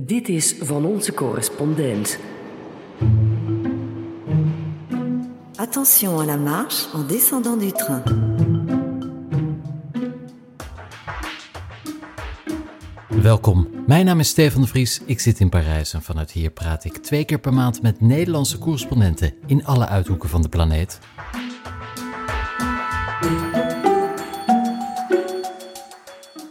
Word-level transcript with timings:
Dit 0.00 0.28
is 0.28 0.54
van 0.60 0.84
onze 0.84 1.14
correspondent. 1.14 2.18
Attention 5.56 6.20
à 6.20 6.24
la 6.24 6.36
marche 6.36 6.86
en 6.94 7.06
descendant 7.06 7.60
du 7.60 7.72
train. 7.72 8.02
Welkom, 13.08 13.68
mijn 13.86 14.04
naam 14.04 14.20
is 14.20 14.28
Stefan 14.28 14.60
de 14.60 14.66
Vries, 14.66 15.00
ik 15.06 15.20
zit 15.20 15.40
in 15.40 15.48
Parijs 15.48 15.94
en 15.94 16.02
vanuit 16.02 16.30
hier 16.30 16.50
praat 16.50 16.84
ik 16.84 16.96
twee 16.96 17.24
keer 17.24 17.38
per 17.38 17.54
maand 17.54 17.82
met 17.82 18.00
Nederlandse 18.00 18.58
correspondenten 18.58 19.34
in 19.46 19.64
alle 19.64 19.86
uithoeken 19.86 20.28
van 20.28 20.42
de 20.42 20.48
planeet. 20.48 20.98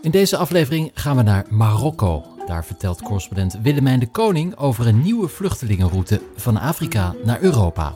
In 0.02 0.12
deze 0.12 0.38
aflevering 0.38 0.92
gaan 0.94 1.16
we 1.16 1.22
naar 1.22 1.46
Marokko. 1.50 2.33
Daar 2.46 2.66
vertelt 2.66 3.02
correspondent 3.02 3.58
Willemijn 3.62 4.00
de 4.00 4.08
Koning 4.08 4.58
over 4.58 4.88
een 4.88 5.02
nieuwe 5.02 5.28
vluchtelingenroute 5.28 6.22
van 6.36 6.58
Afrika 6.58 7.16
naar 7.24 7.42
Europa. 7.42 7.96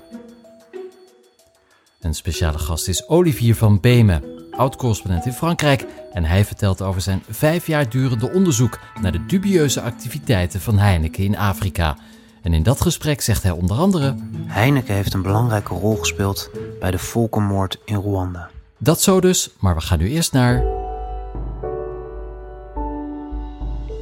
Een 2.00 2.14
speciale 2.14 2.58
gast 2.58 2.88
is 2.88 3.08
Olivier 3.08 3.56
van 3.56 3.80
Beemen, 3.80 4.23
oud-correspondent 4.52 5.26
in 5.26 5.34
Frankrijk. 5.34 5.86
En 6.14 6.26
hij 6.26 6.46
vertelt 6.46 6.82
over 6.82 7.02
zijn 7.02 7.23
vijf 7.30 7.68
jaar 7.68 7.90
durende 7.90 8.32
onderzoek 8.32 8.80
naar 9.02 9.12
de 9.12 9.26
dubieuze 9.26 9.82
activiteiten 9.82 10.62
van 10.62 10.78
Heineken 10.78 11.23
in 11.23 11.38
Afrika. 11.38 11.98
En 12.42 12.54
in 12.54 12.64
dat 12.64 12.82
gesprek 12.82 13.22
zegt 13.22 13.44
hij 13.44 13.52
onder 13.52 13.78
andere: 13.78 14.16
Heineken 14.45 14.95
heeft 14.95 15.14
een 15.14 15.22
belangrijke 15.22 15.73
rol 15.73 15.95
gespeeld 15.95 16.50
bij 16.80 16.92
de 16.92 17.00
volkenmoord 17.00 17.80
in 17.86 17.95
Rwanda. 17.95 18.50
Dat 18.78 19.02
zo 19.02 19.22
dus, 19.22 19.50
maar 19.59 19.76
we 19.76 19.82
gaan 19.82 20.00
nu 20.00 20.09
eerst 20.09 20.34
naar. 20.34 20.77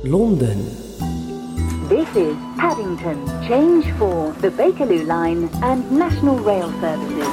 Londen. 0.08 0.64
This 1.90 2.08
is 2.16 2.36
Paddington. 2.58 3.28
Change 3.48 3.94
for 3.98 4.34
the 4.42 4.52
Bakerloo 4.58 5.06
Line 5.06 5.50
and 5.60 5.92
National 5.92 6.40
Rail 6.44 6.70
Services. 6.82 7.28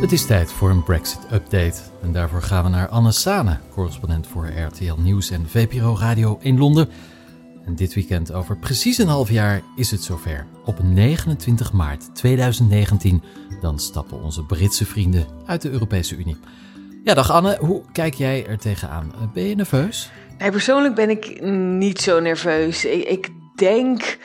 Het 0.00 0.12
is 0.12 0.26
tijd 0.26 0.52
voor 0.52 0.70
een 0.70 0.82
Brexit-update. 0.82 1.80
En 2.02 2.12
daarvoor 2.12 2.42
gaan 2.42 2.64
we 2.64 2.70
naar 2.70 2.88
Anne 2.88 3.12
Sane, 3.12 3.58
correspondent 3.70 4.26
voor 4.26 4.46
RTL 4.46 4.94
Nieuws 4.98 5.30
en 5.30 5.48
VPRO 5.48 5.96
Radio 5.98 6.38
in 6.40 6.58
Londen. 6.58 6.88
En 7.64 7.74
dit 7.74 7.94
weekend, 7.94 8.32
over 8.32 8.56
precies 8.56 8.98
een 8.98 9.08
half 9.08 9.30
jaar, 9.30 9.62
is 9.76 9.90
het 9.90 10.02
zover. 10.02 10.46
Op 10.64 10.82
29 10.82 11.72
maart 11.72 12.14
2019, 12.14 13.22
dan 13.60 13.78
stappen 13.78 14.22
onze 14.22 14.44
Britse 14.44 14.86
vrienden 14.86 15.26
uit 15.46 15.62
de 15.62 15.70
Europese 15.70 16.16
Unie. 16.16 16.36
Ja, 17.04 17.14
dag 17.14 17.30
Anne, 17.30 17.56
hoe 17.60 17.82
kijk 17.92 18.14
jij 18.14 18.46
er 18.46 18.58
tegenaan? 18.58 19.30
Ben 19.34 19.42
je 19.42 19.54
nerveus? 19.54 20.10
Nee, 20.38 20.50
persoonlijk 20.50 20.94
ben 20.94 21.10
ik 21.10 21.40
niet 21.42 22.00
zo 22.00 22.20
nerveus. 22.20 22.84
Ik, 22.84 23.04
ik 23.04 23.28
denk, 23.54 24.18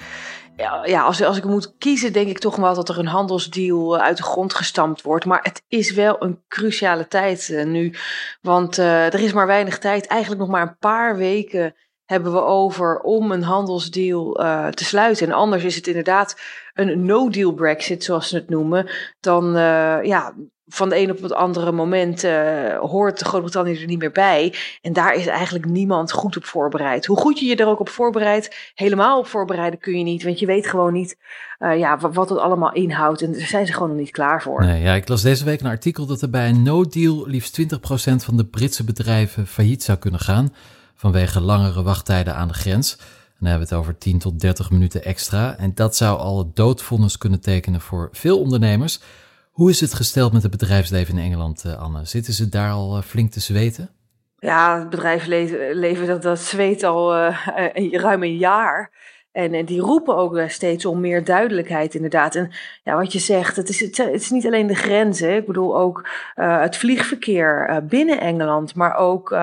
ja, 0.86 1.02
als, 1.02 1.24
als 1.24 1.38
ik 1.38 1.44
moet 1.44 1.78
kiezen, 1.78 2.14
denk 2.14 2.28
ik 2.28 2.40
toch 2.40 2.56
wel 2.56 2.74
dat 2.74 2.90
er 2.90 3.00
een 3.00 3.08
handelsdeal 3.08 3.98
eh, 3.98 4.04
uit 4.04 4.18
de 4.18 4.24
grond 4.24 4.54
gestampt 4.54 5.02
wordt. 5.02 5.26
Maar 5.26 5.40
het 5.42 5.64
is 5.68 5.92
wel 5.92 6.24
een 6.24 6.42
cruciale 6.48 7.08
tijd 7.08 7.50
uh, 7.50 7.66
nu. 7.66 7.94
Want 8.42 8.78
er 8.78 9.20
is 9.20 9.34
maar 9.34 9.48
weinig 9.48 9.80
tijd, 9.80 10.08
eigenlijk 10.08 10.42
nog 10.42 10.50
maar 10.50 10.62
een 10.62 10.78
paar 10.78 11.18
weken 11.18 11.76
hebben 12.06 12.34
we 12.34 12.42
over 12.42 13.00
om 13.00 13.32
een 13.32 13.44
handelsdeal 13.44 14.34
te 14.74 14.84
sluiten. 14.86 15.28
En 15.28 15.34
anders 15.34 15.64
is 15.64 15.76
het 15.76 15.88
inderdaad 15.88 16.40
een 16.74 17.06
no-deal 17.06 17.54
Brexit, 17.54 18.04
zoals 18.04 18.30
ze 18.30 18.36
het 18.36 18.50
noemen. 18.50 18.90
Dan, 19.20 19.52
ja, 20.04 20.34
van 20.70 20.90
de 20.90 20.98
een 20.98 21.12
op 21.12 21.22
het 21.22 21.34
andere 21.34 21.72
moment 21.72 22.24
uh, 22.24 22.78
hoort 22.78 23.22
Groot-Brittannië 23.22 23.82
er 23.82 23.88
niet 23.88 24.00
meer 24.00 24.12
bij. 24.12 24.54
En 24.82 24.94
daar 24.94 25.16
is 25.16 25.28
eigenlijk 25.28 25.66
niemand 25.66 26.12
goed 26.12 26.38
op 26.38 26.46
voorbereid. 26.46 27.06
Hoe 27.06 27.18
goed 27.18 27.40
je 27.40 27.46
je 27.46 27.56
er 27.56 27.68
ook 27.68 27.80
op 27.80 27.90
voorbereidt, 27.90 28.72
helemaal 28.76 29.20
op 29.20 29.28
voorbereiden 29.28 29.80
kun 29.80 29.98
je 29.98 30.04
niet. 30.04 30.24
Want 30.24 30.40
je 30.40 30.46
weet 30.46 30.68
gewoon 30.68 30.94
niet 30.94 31.18
uh, 31.60 31.78
ja, 31.78 31.98
wat 31.98 32.30
het 32.30 32.40
allemaal 32.40 32.74
inhoudt. 32.74 33.22
En 33.22 33.32
daar 33.32 33.42
zijn 33.42 33.66
ze 33.66 33.74
gewoon 33.74 33.90
nog 33.90 33.98
niet 33.98 34.12
klaar 34.12 34.42
voor. 34.42 34.62
Nee, 34.62 34.82
ja, 34.82 34.94
ik 34.94 35.08
las 35.08 35.22
deze 35.22 35.46
week 35.46 35.60
een 35.60 35.68
artikel 35.68 36.06
dat 36.06 36.22
er 36.22 36.30
bij 36.30 36.50
een 36.50 36.64
no-deal 36.64 37.28
liefst 37.28 37.62
20% 37.62 37.66
van 38.16 38.38
de 38.38 38.46
Britse 38.46 38.84
bedrijven 38.84 39.48
failliet 39.48 39.84
zou 39.84 39.98
kunnen 39.98 40.20
gaan. 40.20 40.54
Vanwege 40.96 41.42
langere 41.42 41.84
wachttijden 41.84 42.36
aan 42.36 42.48
de 42.48 42.54
grens. 42.54 42.98
En 42.98 43.46
dan 43.46 43.50
hebben 43.50 43.68
we 43.68 43.76
het 43.76 43.84
over 43.84 43.98
10 43.98 44.20
tot 44.20 44.40
30 44.40 44.72
minuten 44.72 45.04
extra. 45.04 45.58
En 45.58 45.72
dat 45.74 45.96
zou 45.96 46.20
al 46.20 46.38
het 46.38 46.56
doodvonnis 46.56 47.18
kunnen 47.18 47.42
tekenen 47.42 47.82
voor 47.82 48.10
veel 48.12 48.40
ondernemers. 48.40 49.00
Hoe 49.60 49.70
is 49.70 49.82
het 49.82 49.94
gesteld 49.94 50.34
met 50.34 50.42
het 50.42 50.52
bedrijfsleven 50.52 51.18
in 51.18 51.24
Engeland, 51.24 51.66
Anne? 51.80 52.06
Zitten 52.06 52.34
ze 52.34 52.50
daar 52.50 52.72
al 52.72 53.02
flink 53.02 53.32
te 53.32 53.40
zweten? 53.40 53.90
Ja, 54.38 54.80
het 54.80 54.90
bedrijfsleven 54.90 56.08
dat, 56.08 56.22
dat 56.22 56.40
zweet 56.40 56.84
al 56.84 57.18
uh, 57.18 57.46
ruim 57.92 58.24
een 58.24 58.38
jaar. 58.38 58.92
En, 59.32 59.54
en, 59.54 59.66
die 59.66 59.80
roepen 59.80 60.16
ook 60.16 60.42
steeds 60.48 60.86
om 60.86 61.00
meer 61.00 61.24
duidelijkheid, 61.24 61.96
inderdaad. 61.96 62.36
En 62.36 62.52
ja, 62.84 62.96
wat 62.96 63.14
je 63.14 63.20
zegt, 63.20 63.56
het 63.56 63.70
is, 63.70 63.80
het 63.80 64.00
is 64.14 64.30
niet 64.30 64.46
alleen 64.46 64.68
de 64.68 64.76
grenzen. 64.76 65.36
Ik 65.36 65.46
bedoel 65.46 65.78
ook 65.78 66.10
het 66.36 66.78
vliegverkeer 66.78 67.82
binnen 67.90 68.20
Engeland, 68.20 68.76
maar 68.76 68.96
ook 68.96 69.38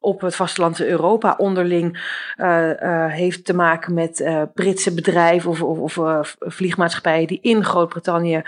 op 0.00 0.20
het 0.20 0.36
vasteland 0.36 0.80
Europa 0.80 1.34
onderling 1.38 2.02
heeft 3.08 3.44
te 3.44 3.54
maken 3.54 3.94
met 3.94 4.24
Britse 4.54 4.94
bedrijven 4.94 5.50
of, 5.50 5.62
of, 5.62 5.98
of 5.98 6.36
vliegmaatschappijen 6.38 7.26
die 7.26 7.40
in 7.42 7.64
Groot-Brittannië 7.64 8.42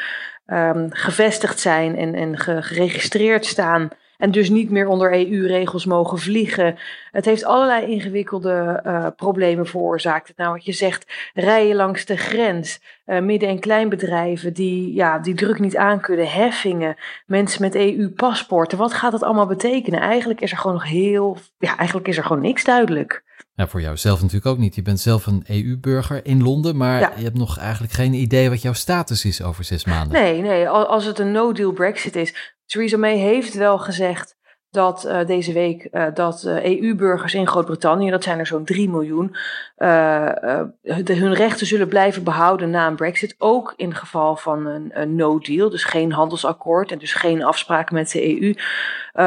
um, 0.47 0.87
gevestigd 0.91 1.61
zijn 1.61 1.97
en, 1.97 2.15
en 2.15 2.39
geregistreerd 2.39 3.47
staan. 3.47 3.91
En 4.19 4.31
dus 4.31 4.51
niet 4.51 4.71
meer 4.71 4.89
onder 4.89 5.13
EU-regels 5.13 5.85
mogen 5.85 6.19
vliegen. 6.19 6.79
Het 7.11 7.25
heeft 7.25 7.45
allerlei 7.45 7.87
ingewikkelde 7.87 8.83
uh, 8.87 9.07
problemen 9.17 9.67
veroorzaakt. 9.67 10.33
Nou, 10.37 10.53
wat 10.53 10.65
je 10.65 10.73
zegt, 10.73 11.31
rijden 11.35 11.77
langs 11.77 12.05
de 12.05 12.17
grens. 12.17 12.81
Uh, 13.07 13.21
midden- 13.21 13.49
en 13.49 13.59
kleinbedrijven 13.59 14.53
die, 14.53 14.95
ja, 14.95 15.19
die 15.19 15.35
druk 15.35 15.59
niet 15.59 15.77
aan 15.77 16.01
kunnen. 16.01 16.29
Heffingen, 16.29 16.97
mensen 17.27 17.63
met 17.63 17.75
EU-paspoorten. 17.75 18.79
Wat 18.79 18.93
gaat 18.93 19.13
dat 19.13 19.23
allemaal 19.23 19.47
betekenen? 19.47 20.01
Eigenlijk 20.01 20.41
is 20.41 20.51
er 20.51 20.59
gewoon 20.59 20.77
nog 20.77 20.89
heel. 20.89 21.37
Ja, 21.59 21.77
eigenlijk 21.77 22.09
is 22.09 22.17
er 22.17 22.25
gewoon 22.25 22.43
niks 22.43 22.65
duidelijk. 22.65 23.25
Ja, 23.57 23.67
voor 23.67 23.81
jou 23.81 23.97
zelf 23.97 24.19
natuurlijk 24.21 24.47
ook 24.47 24.59
niet. 24.59 24.75
Je 24.75 24.83
bent 24.83 25.01
zelf 25.01 25.27
een 25.27 25.45
EU-burger 25.47 26.27
in 26.27 26.43
Londen, 26.43 26.77
maar 26.77 27.01
ja. 27.01 27.13
je 27.17 27.23
hebt 27.23 27.39
nog 27.39 27.59
eigenlijk 27.59 27.93
geen 27.93 28.13
idee 28.13 28.49
wat 28.49 28.63
jouw 28.63 28.73
status 28.73 29.25
is 29.25 29.43
over 29.43 29.65
zes 29.65 29.85
maanden. 29.85 30.23
Nee, 30.23 30.41
nee. 30.41 30.69
Als 30.69 31.05
het 31.05 31.19
een 31.19 31.33
no-deal 31.33 31.73
Brexit 31.73 32.17
is. 32.17 32.55
Theresa 32.67 32.97
May 32.97 33.17
heeft 33.17 33.55
wel 33.55 33.79
gezegd 33.79 34.37
dat 34.71 35.05
uh, 35.07 35.27
deze 35.27 35.53
week 35.53 35.89
uh, 35.93 36.07
dat 36.15 36.45
uh, 36.47 36.65
EU-burgers 36.65 37.35
in 37.35 37.47
Groot-Brittannië, 37.47 38.11
dat 38.11 38.23
zijn 38.23 38.39
er 38.39 38.47
zo'n 38.47 38.65
3 38.65 38.89
miljoen, 38.89 39.37
de, 39.77 41.15
hun 41.15 41.35
rechten 41.35 41.67
zullen 41.67 41.89
blijven 41.89 42.25
behouden 42.25 42.71
na 42.71 42.87
een 42.87 42.97
Brexit. 42.97 43.35
Ook 43.39 43.75
in 43.77 43.95
geval 43.95 44.37
van 44.37 44.67
een, 44.67 44.91
een 44.93 45.15
no-deal, 45.15 45.71
dus 45.71 45.85
geen 45.85 46.13
handelsakkoord 46.13 46.93
en 46.93 46.99
dus 46.99 47.15
geen 47.15 47.45
afspraken 47.45 47.95
met 47.95 48.11
de 48.11 48.41
EU. 48.41 48.55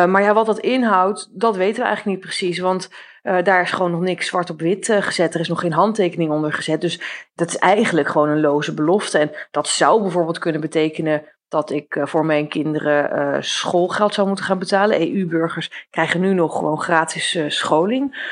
maar 0.07 0.22
ja, 0.22 0.34
wat 0.34 0.46
dat 0.46 0.59
inhoudt, 0.59 1.29
dat 1.31 1.56
weten 1.56 1.81
we 1.81 1.88
eigenlijk 1.88 2.17
niet 2.17 2.25
precies. 2.25 2.59
Want 2.59 2.90
uh, 3.24 3.44
daar 3.44 3.62
is 3.62 3.72
gewoon 3.72 3.91
nog 3.91 4.02
niks 4.02 4.28
zwart 4.28 4.50
op 4.50 4.59
wit 4.59 4.88
uh, 4.88 5.02
gezet. 5.02 5.34
Er 5.34 5.40
is 5.40 5.47
nog 5.47 5.59
geen 5.59 5.74
handtekening 5.74 6.31
onder 6.31 6.53
gezet. 6.53 6.81
Dus 6.81 7.28
dat 7.35 7.47
is 7.47 7.57
eigenlijk 7.57 8.07
gewoon 8.07 8.30
een 8.30 8.41
loze 8.41 8.74
belofte. 8.74 9.18
En 9.18 9.31
dat 9.52 9.68
zou 9.68 10.02
bijvoorbeeld 10.02 10.40
kunnen 10.40 10.62
betekenen 10.62 11.24
dat 11.47 11.72
ik 11.72 11.96
uh, 11.96 12.06
voor 12.06 12.25
mijn 12.25 12.47
kinderen 12.47 13.44
schoolgeld 13.44 14.13
zou 14.13 14.28
moeten 14.28 14.46
gaan 14.46 14.59
betalen. 14.59 15.02
EU-burgers 15.02 15.88
krijgen 15.90 16.19
nu 16.19 16.34
nog 16.34 16.58
gewoon 16.58 16.81
gratis 16.81 17.38
scholing. 17.47 18.28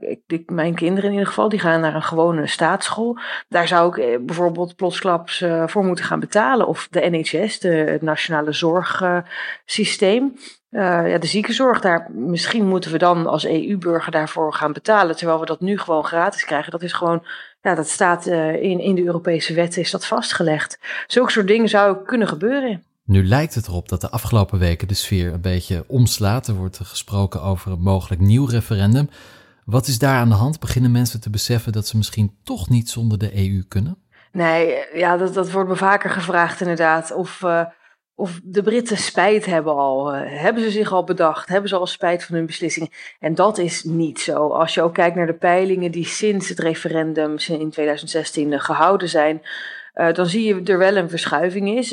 Ik, 0.00 0.20
ik, 0.26 0.50
mijn 0.50 0.74
kinderen 0.74 1.04
in 1.04 1.12
ieder 1.12 1.26
geval, 1.26 1.48
die 1.48 1.58
gaan 1.58 1.80
naar 1.80 1.94
een 1.94 2.02
gewone 2.02 2.46
staatsschool. 2.46 3.18
Daar 3.48 3.68
zou 3.68 4.02
ik 4.02 4.26
bijvoorbeeld 4.26 4.76
plotsklaps 4.76 5.44
voor 5.66 5.84
moeten 5.84 6.04
gaan 6.04 6.20
betalen. 6.20 6.66
Of 6.66 6.88
de 6.90 7.08
NHS, 7.10 7.60
de, 7.60 7.68
het 7.68 8.02
Nationale 8.02 8.52
Zorgsysteem. 8.52 10.34
Uh, 10.70 11.10
ja, 11.10 11.18
de 11.18 11.26
ziekenzorg, 11.26 11.80
daar, 11.80 12.10
misschien 12.10 12.66
moeten 12.68 12.92
we 12.92 12.98
dan 12.98 13.26
als 13.26 13.46
EU-burger 13.46 14.12
daarvoor 14.12 14.52
gaan 14.52 14.72
betalen, 14.72 15.16
terwijl 15.16 15.40
we 15.40 15.46
dat 15.46 15.60
nu 15.60 15.78
gewoon 15.78 16.04
gratis 16.04 16.44
krijgen. 16.44 16.70
Dat 16.70 16.82
is 16.82 16.92
gewoon, 16.92 17.24
ja, 17.62 17.74
dat 17.74 17.88
staat 17.88 18.26
uh, 18.26 18.62
in, 18.62 18.80
in 18.80 18.94
de 18.94 19.04
Europese 19.04 19.54
wetten, 19.54 19.82
is 19.82 19.90
dat 19.90 20.06
vastgelegd. 20.06 20.78
Zulke 21.06 21.30
soort 21.30 21.46
dingen 21.46 21.68
zou 21.68 22.04
kunnen 22.04 22.28
gebeuren. 22.28 22.84
Nu 23.04 23.26
lijkt 23.26 23.54
het 23.54 23.66
erop 23.66 23.88
dat 23.88 24.00
de 24.00 24.10
afgelopen 24.10 24.58
weken 24.58 24.88
de 24.88 24.94
sfeer 24.94 25.32
een 25.32 25.40
beetje 25.40 25.84
omslaat. 25.86 26.46
Er 26.46 26.54
wordt 26.54 26.80
gesproken 26.82 27.42
over 27.42 27.72
een 27.72 27.80
mogelijk 27.80 28.20
nieuw 28.20 28.46
referendum. 28.46 29.08
Wat 29.64 29.86
is 29.86 29.98
daar 29.98 30.18
aan 30.18 30.28
de 30.28 30.34
hand? 30.34 30.60
Beginnen 30.60 30.90
mensen 30.90 31.20
te 31.20 31.30
beseffen 31.30 31.72
dat 31.72 31.86
ze 31.86 31.96
misschien 31.96 32.36
toch 32.44 32.68
niet 32.68 32.90
zonder 32.90 33.18
de 33.18 33.36
EU 33.36 33.64
kunnen? 33.68 33.98
Nee, 34.32 34.84
ja, 34.94 35.16
dat, 35.16 35.34
dat 35.34 35.50
wordt 35.50 35.68
me 35.68 35.76
vaker 35.76 36.10
gevraagd 36.10 36.60
inderdaad. 36.60 37.12
Of... 37.12 37.42
Uh, 37.42 37.64
of 38.18 38.40
de 38.44 38.62
Britten 38.62 38.96
spijt 38.96 39.46
hebben 39.46 39.74
al. 39.74 40.14
Uh, 40.14 40.20
hebben 40.24 40.62
ze 40.62 40.70
zich 40.70 40.92
al 40.92 41.04
bedacht? 41.04 41.48
Hebben 41.48 41.68
ze 41.68 41.76
al 41.76 41.86
spijt 41.86 42.24
van 42.24 42.34
hun 42.36 42.46
beslissing? 42.46 43.14
En 43.20 43.34
dat 43.34 43.58
is 43.58 43.84
niet 43.84 44.20
zo. 44.20 44.48
Als 44.48 44.74
je 44.74 44.82
ook 44.82 44.94
kijkt 44.94 45.16
naar 45.16 45.26
de 45.26 45.34
peilingen 45.34 45.90
die 45.90 46.04
sinds 46.04 46.48
het 46.48 46.58
referendum 46.58 47.36
in 47.48 47.70
2016 47.70 48.52
uh, 48.52 48.60
gehouden 48.60 49.08
zijn, 49.08 49.42
uh, 49.94 50.12
dan 50.12 50.26
zie 50.26 50.44
je 50.44 50.72
er 50.72 50.78
wel 50.78 50.96
een 50.96 51.10
verschuiving 51.10 51.76
is. 51.76 51.92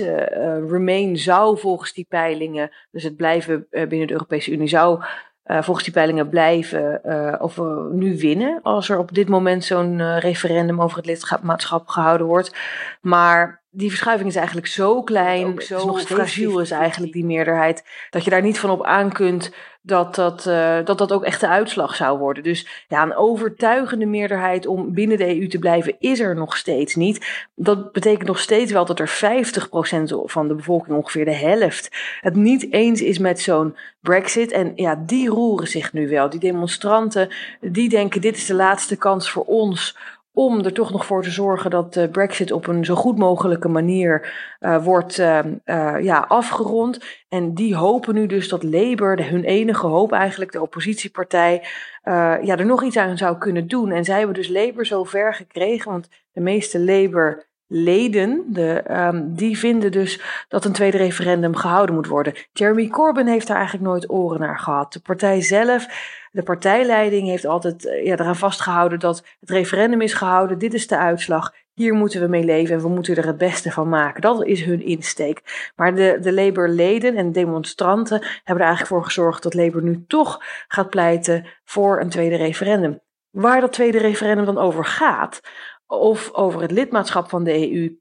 Remain 0.70 1.18
zou 1.18 1.60
volgens 1.60 1.94
die 1.94 2.06
peilingen, 2.10 2.72
dus 2.92 3.04
het 3.04 3.16
blijven 3.16 3.68
binnen 3.70 4.08
de 4.08 4.14
Europese 4.14 4.52
Unie, 4.52 4.68
zou 4.68 5.04
volgens 5.46 5.84
die 5.84 5.94
peilingen 5.94 6.30
blijven 6.30 7.02
of 7.42 7.62
nu 7.92 8.18
winnen 8.18 8.60
als 8.62 8.90
er 8.90 8.98
op 8.98 9.14
dit 9.14 9.30
moment 9.30 9.64
zo'n 9.64 10.20
referendum 10.20 10.82
over 10.82 10.98
het 10.98 11.06
lidmaatschap 11.06 11.88
gehouden 11.88 12.28
wordt. 12.28 12.56
Maar 13.02 13.63
die 13.76 13.90
verschuiving 13.90 14.30
is 14.30 14.36
eigenlijk 14.36 14.68
zo 14.68 15.02
klein, 15.04 15.46
ook 15.46 15.62
zo 15.62 15.86
nog 15.86 16.02
fragiel 16.02 16.60
is 16.60 16.72
eigenlijk 16.72 17.14
die 17.14 17.26
meerderheid, 17.26 17.84
dat 18.10 18.24
je 18.24 18.30
daar 18.30 18.42
niet 18.42 18.60
van 18.60 18.70
op 18.70 18.84
aan 18.84 19.12
kunt 19.12 19.52
dat 19.86 20.16
dat, 20.16 20.46
uh, 20.46 20.78
dat 20.86 20.98
dat 20.98 21.12
ook 21.12 21.24
echt 21.24 21.40
de 21.40 21.48
uitslag 21.48 21.96
zou 21.96 22.20
worden. 22.20 22.44
Dus 22.44 22.86
ja, 22.88 23.04
een 23.04 23.16
overtuigende 23.16 24.06
meerderheid 24.06 24.66
om 24.66 24.94
binnen 24.94 25.18
de 25.18 25.40
EU 25.40 25.48
te 25.48 25.60
blijven 25.60 25.96
is 26.00 26.20
er 26.20 26.36
nog 26.36 26.58
steeds 26.58 26.96
niet. 26.96 27.48
Dat 27.56 27.92
betekent 27.92 28.28
nog 28.28 28.40
steeds 28.40 28.72
wel 28.72 28.86
dat 28.86 29.00
er 29.00 29.10
50% 29.10 30.24
van 30.26 30.48
de 30.48 30.56
bevolking, 30.56 30.98
ongeveer 30.98 31.26
de 31.26 31.36
helft, 31.36 31.90
het 32.22 32.36
niet 32.36 32.72
eens 32.72 33.02
is 33.02 33.18
met 33.18 33.42
zo'n 33.42 33.78
Brexit. 34.00 34.52
En 34.52 34.72
ja, 34.76 35.04
die 35.06 35.30
roeren 35.30 35.68
zich 35.68 35.94
nu 35.94 36.10
wel. 36.10 36.30
Die 36.30 36.40
demonstranten, 36.40 37.30
die 37.62 37.90
denken 37.90 38.22
dit 38.22 38.36
is 38.36 38.46
de 38.46 38.54
laatste 38.54 38.96
kans 38.96 39.32
voor 39.32 39.44
ons 39.44 39.98
om 40.34 40.64
er 40.64 40.74
toch 40.74 40.92
nog 40.92 41.06
voor 41.06 41.24
te 41.24 41.32
zorgen 41.32 41.70
dat 41.70 41.94
de 41.94 42.10
Brexit 42.10 42.52
op 42.52 42.68
een 42.68 42.86
zo 42.86 42.96
goed 42.96 43.18
mogelijke 43.18 43.68
manier 43.68 44.34
uh, 44.60 44.84
wordt 44.84 45.20
uh, 45.20 45.40
uh, 45.66 45.96
ja, 46.02 46.26
afgerond. 46.28 47.00
En 47.30 47.54
die 47.54 47.76
hopen 47.76 48.14
nu 48.14 48.26
dus 48.26 48.50
dat 48.50 48.64
Labour, 48.64 49.16
de, 49.16 49.24
hun 49.24 49.44
enige 49.44 49.88
hoop 49.88 50.12
eigenlijk, 50.12 50.52
de 50.52 50.62
oppositiepartij, 50.62 51.64
ja, 52.04 52.58
er 52.58 52.66
nog 52.66 52.84
iets 52.84 52.98
aan 52.98 53.18
zou 53.18 53.38
kunnen 53.38 53.68
doen. 53.68 53.92
En 53.92 54.04
zij 54.04 54.18
hebben 54.18 54.36
dus 54.36 54.50
Labour 54.50 54.86
zo 54.86 55.04
ver 55.04 55.34
gekregen, 55.34 55.92
want 55.92 56.10
de 56.32 56.42
meeste 56.42 56.80
Labour 56.80 57.52
leden, 57.68 58.44
de, 58.48 58.84
um, 58.92 59.36
die 59.36 59.58
vinden 59.58 59.92
dus 59.92 60.22
dat 60.48 60.66
een 60.66 60.72
tweede 60.72 60.98
referendum 60.98 61.56
gehouden 61.56 61.96
moet 61.96 62.08
worden. 62.08 62.34
Jeremy 62.52 62.88
Corbyn 62.88 63.28
heeft 63.28 63.48
daar 63.48 63.58
eigenlijk 63.58 63.88
nooit 63.88 64.10
oren 64.10 64.40
naar 64.40 64.60
gehad. 64.60 64.94
De 64.94 65.00
partij 65.00 65.42
zelf, 65.42 65.86
de 66.34 66.44
partijleiding 66.44 67.28
heeft 67.28 67.46
altijd 67.46 67.86
uh, 67.86 68.06
ja, 68.06 68.14
eraan 68.14 68.36
vastgehouden 68.36 69.00
dat 69.00 69.24
het 69.40 69.50
referendum 69.50 70.02
is 70.02 70.14
gehouden. 70.14 70.58
Dit 70.58 70.74
is 70.74 70.88
de 70.88 70.98
uitslag. 70.98 71.54
Hier 71.74 71.94
moeten 71.94 72.22
we 72.22 72.28
mee 72.28 72.44
leven 72.44 72.76
en 72.76 72.82
we 72.82 72.88
moeten 72.88 73.16
er 73.16 73.26
het 73.26 73.38
beste 73.38 73.72
van 73.72 73.90
maken. 73.90 74.22
Dat 74.22 74.46
is 74.46 74.64
hun 74.64 74.86
insteek. 74.86 75.72
Maar 75.76 75.96
de, 75.96 76.18
de 76.22 76.34
Labour-leden 76.34 77.16
en 77.16 77.32
demonstranten 77.32 78.18
hebben 78.20 78.64
er 78.64 78.70
eigenlijk 78.70 78.88
voor 78.88 79.04
gezorgd 79.04 79.44
dat 79.44 79.54
Labour 79.54 79.84
nu 79.84 80.04
toch 80.08 80.44
gaat 80.68 80.90
pleiten 80.90 81.46
voor 81.64 82.02
een 82.02 82.10
tweede 82.10 82.36
referendum. 82.36 83.00
Waar 83.30 83.62
dat 83.62 83.74
tweede 83.74 83.98
referendum 83.98 84.46
dan 84.46 84.58
over 84.58 84.86
gaat, 84.86 85.42
of 85.88 86.34
over 86.34 86.62
het 86.62 86.72
lidmaatschap 86.72 87.30
van 87.30 87.44
de 87.44 87.72
EU, 87.72 87.98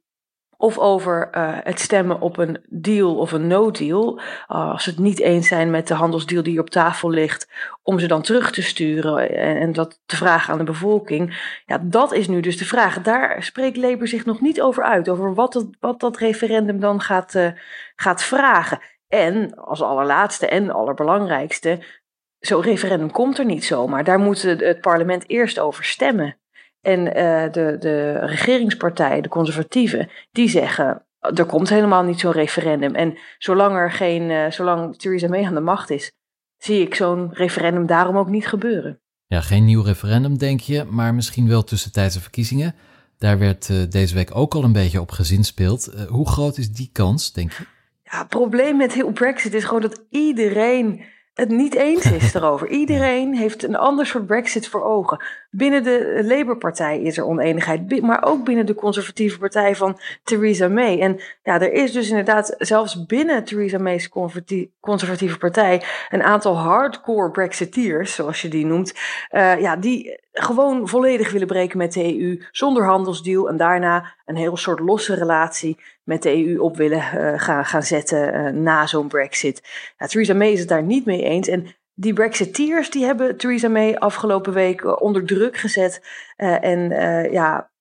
of 0.62 0.78
over 0.78 1.30
uh, 1.36 1.56
het 1.62 1.80
stemmen 1.80 2.20
op 2.20 2.38
een 2.38 2.64
deal 2.68 3.16
of 3.16 3.32
een 3.32 3.46
no-deal. 3.46 4.18
Uh, 4.20 4.70
als 4.70 4.84
ze 4.84 4.90
het 4.90 4.98
niet 4.98 5.20
eens 5.20 5.48
zijn 5.48 5.70
met 5.70 5.88
de 5.88 5.94
handelsdeal 5.94 6.42
die 6.42 6.60
op 6.60 6.70
tafel 6.70 7.10
ligt, 7.10 7.48
om 7.82 7.98
ze 7.98 8.06
dan 8.06 8.22
terug 8.22 8.52
te 8.52 8.62
sturen 8.62 9.36
en, 9.36 9.56
en, 9.56 9.72
dat 9.72 10.00
te 10.06 10.16
vragen 10.16 10.52
aan 10.52 10.58
de 10.58 10.64
bevolking. 10.64 11.60
Ja, 11.66 11.78
dat 11.82 12.12
is 12.12 12.28
nu 12.28 12.40
dus 12.40 12.58
de 12.58 12.64
vraag. 12.64 13.02
Daar 13.02 13.42
spreekt 13.42 13.76
Labour 13.76 14.08
zich 14.08 14.24
nog 14.24 14.40
niet 14.40 14.60
over 14.60 14.82
uit, 14.82 15.08
over 15.08 15.34
wat, 15.34 15.66
wat 15.80 16.00
dat 16.00 16.16
referendum 16.16 16.80
dan 16.80 17.00
gaat, 17.00 17.52
gaat 17.96 18.22
vragen. 18.22 18.80
En 19.08 19.54
als 19.54 19.82
allerlaatste 19.82 20.46
en 20.46 20.70
allerbelangrijkste, 20.70 21.78
zo'n 22.38 22.62
referendum 22.62 23.10
komt 23.10 23.38
er 23.38 23.44
niet 23.44 23.64
zomaar. 23.64 24.04
Daar 24.04 24.18
moet 24.18 24.42
het 24.42 24.80
parlement 24.80 25.28
eerst 25.28 25.58
over 25.58 25.84
stemmen. 25.84 26.36
En 26.82 27.00
uh, 27.06 27.52
de, 27.52 27.76
de 27.78 28.18
regeringspartij, 28.18 29.20
de 29.20 29.28
conservatieven, 29.28 30.08
die 30.30 30.48
zeggen 30.48 31.06
er 31.22 31.44
komt 31.44 31.68
helemaal 31.68 32.02
niet 32.02 32.20
zo'n 32.20 32.32
referendum. 32.32 32.94
En 32.94 33.18
zolang 33.38 33.76
er 33.76 33.92
geen, 33.92 34.30
uh, 34.30 34.50
zolang 34.50 34.96
Theresa 34.96 35.28
May 35.28 35.44
aan 35.44 35.54
de 35.54 35.60
macht 35.60 35.90
is, 35.90 36.12
zie 36.56 36.82
ik 36.82 36.94
zo'n 36.94 37.32
referendum 37.32 37.86
daarom 37.86 38.16
ook 38.16 38.28
niet 38.28 38.46
gebeuren. 38.46 39.00
Ja, 39.26 39.40
geen 39.40 39.64
nieuw 39.64 39.82
referendum 39.82 40.38
denk 40.38 40.60
je, 40.60 40.84
maar 40.84 41.14
misschien 41.14 41.48
wel 41.48 41.64
tussentijdse 41.64 42.20
verkiezingen. 42.20 42.74
Daar 43.18 43.38
werd 43.38 43.68
uh, 43.68 43.82
deze 43.90 44.14
week 44.14 44.36
ook 44.36 44.54
al 44.54 44.64
een 44.64 44.72
beetje 44.72 45.00
op 45.00 45.10
gezinspeeld. 45.10 45.94
Uh, 45.94 46.02
hoe 46.02 46.28
groot 46.28 46.58
is 46.58 46.70
die 46.70 46.90
kans, 46.92 47.32
denk 47.32 47.52
je? 47.52 47.64
Ja, 48.02 48.18
het 48.18 48.28
probleem 48.28 48.76
met 48.76 48.92
heel 48.92 49.12
Brexit 49.12 49.54
is 49.54 49.64
gewoon 49.64 49.80
dat 49.80 50.04
iedereen 50.10 51.04
het 51.34 51.48
niet 51.48 51.74
eens 51.74 52.12
is 52.12 52.34
erover. 52.34 52.68
Iedereen 52.68 53.34
heeft 53.34 53.62
een 53.62 53.76
ander 53.76 54.06
soort 54.06 54.26
Brexit 54.26 54.68
voor 54.68 54.84
ogen. 54.84 55.24
Binnen 55.50 55.82
de 55.82 56.22
Labour-partij 56.24 57.02
is 57.02 57.18
er 57.18 57.26
oneenigheid, 57.26 58.02
maar 58.02 58.24
ook 58.24 58.44
binnen 58.44 58.66
de 58.66 58.74
conservatieve 58.74 59.38
partij 59.38 59.76
van 59.76 59.98
Theresa 60.22 60.68
May. 60.68 61.00
En 61.00 61.20
ja, 61.42 61.60
er 61.60 61.72
is 61.72 61.92
dus 61.92 62.08
inderdaad 62.08 62.54
zelfs 62.58 63.06
binnen 63.06 63.44
Theresa 63.44 63.78
May's 63.78 64.08
conservatieve 64.80 65.38
partij 65.38 65.82
een 66.10 66.22
aantal 66.22 66.56
hardcore 66.56 67.30
Brexiteers, 67.30 68.14
zoals 68.14 68.42
je 68.42 68.48
die 68.48 68.66
noemt, 68.66 68.94
uh, 69.30 69.60
ja, 69.60 69.76
die 69.76 70.20
gewoon 70.32 70.88
volledig 70.88 71.32
willen 71.32 71.46
breken 71.46 71.78
met 71.78 71.92
de 71.92 72.20
EU 72.20 72.42
zonder 72.50 72.84
handelsdeal 72.84 73.48
en 73.48 73.56
daarna 73.56 74.14
een 74.24 74.36
heel 74.36 74.56
soort 74.56 74.80
losse 74.80 75.14
relatie 75.14 75.78
met 76.04 76.22
de 76.22 76.46
EU 76.46 76.58
op 76.58 76.76
willen 76.76 76.98
uh, 77.14 77.40
gaan, 77.40 77.64
gaan 77.64 77.82
zetten 77.82 78.34
uh, 78.34 78.62
na 78.62 78.86
zo'n 78.86 79.08
Brexit. 79.08 79.62
Ja, 79.98 80.06
Theresa 80.06 80.34
May 80.34 80.52
is 80.52 80.60
het 80.60 80.68
daar 80.68 80.82
niet 80.82 81.04
mee 81.04 81.22
eens 81.22 81.48
en 81.48 81.66
die 81.94 82.12
Brexiteers 82.12 82.90
die 82.90 83.04
hebben 83.04 83.36
Theresa 83.36 83.68
May 83.68 83.94
afgelopen 83.94 84.52
week 84.52 85.00
onder 85.00 85.24
druk 85.26 85.56
gezet 85.56 86.02
en 86.36 86.90
ja, 87.30 87.71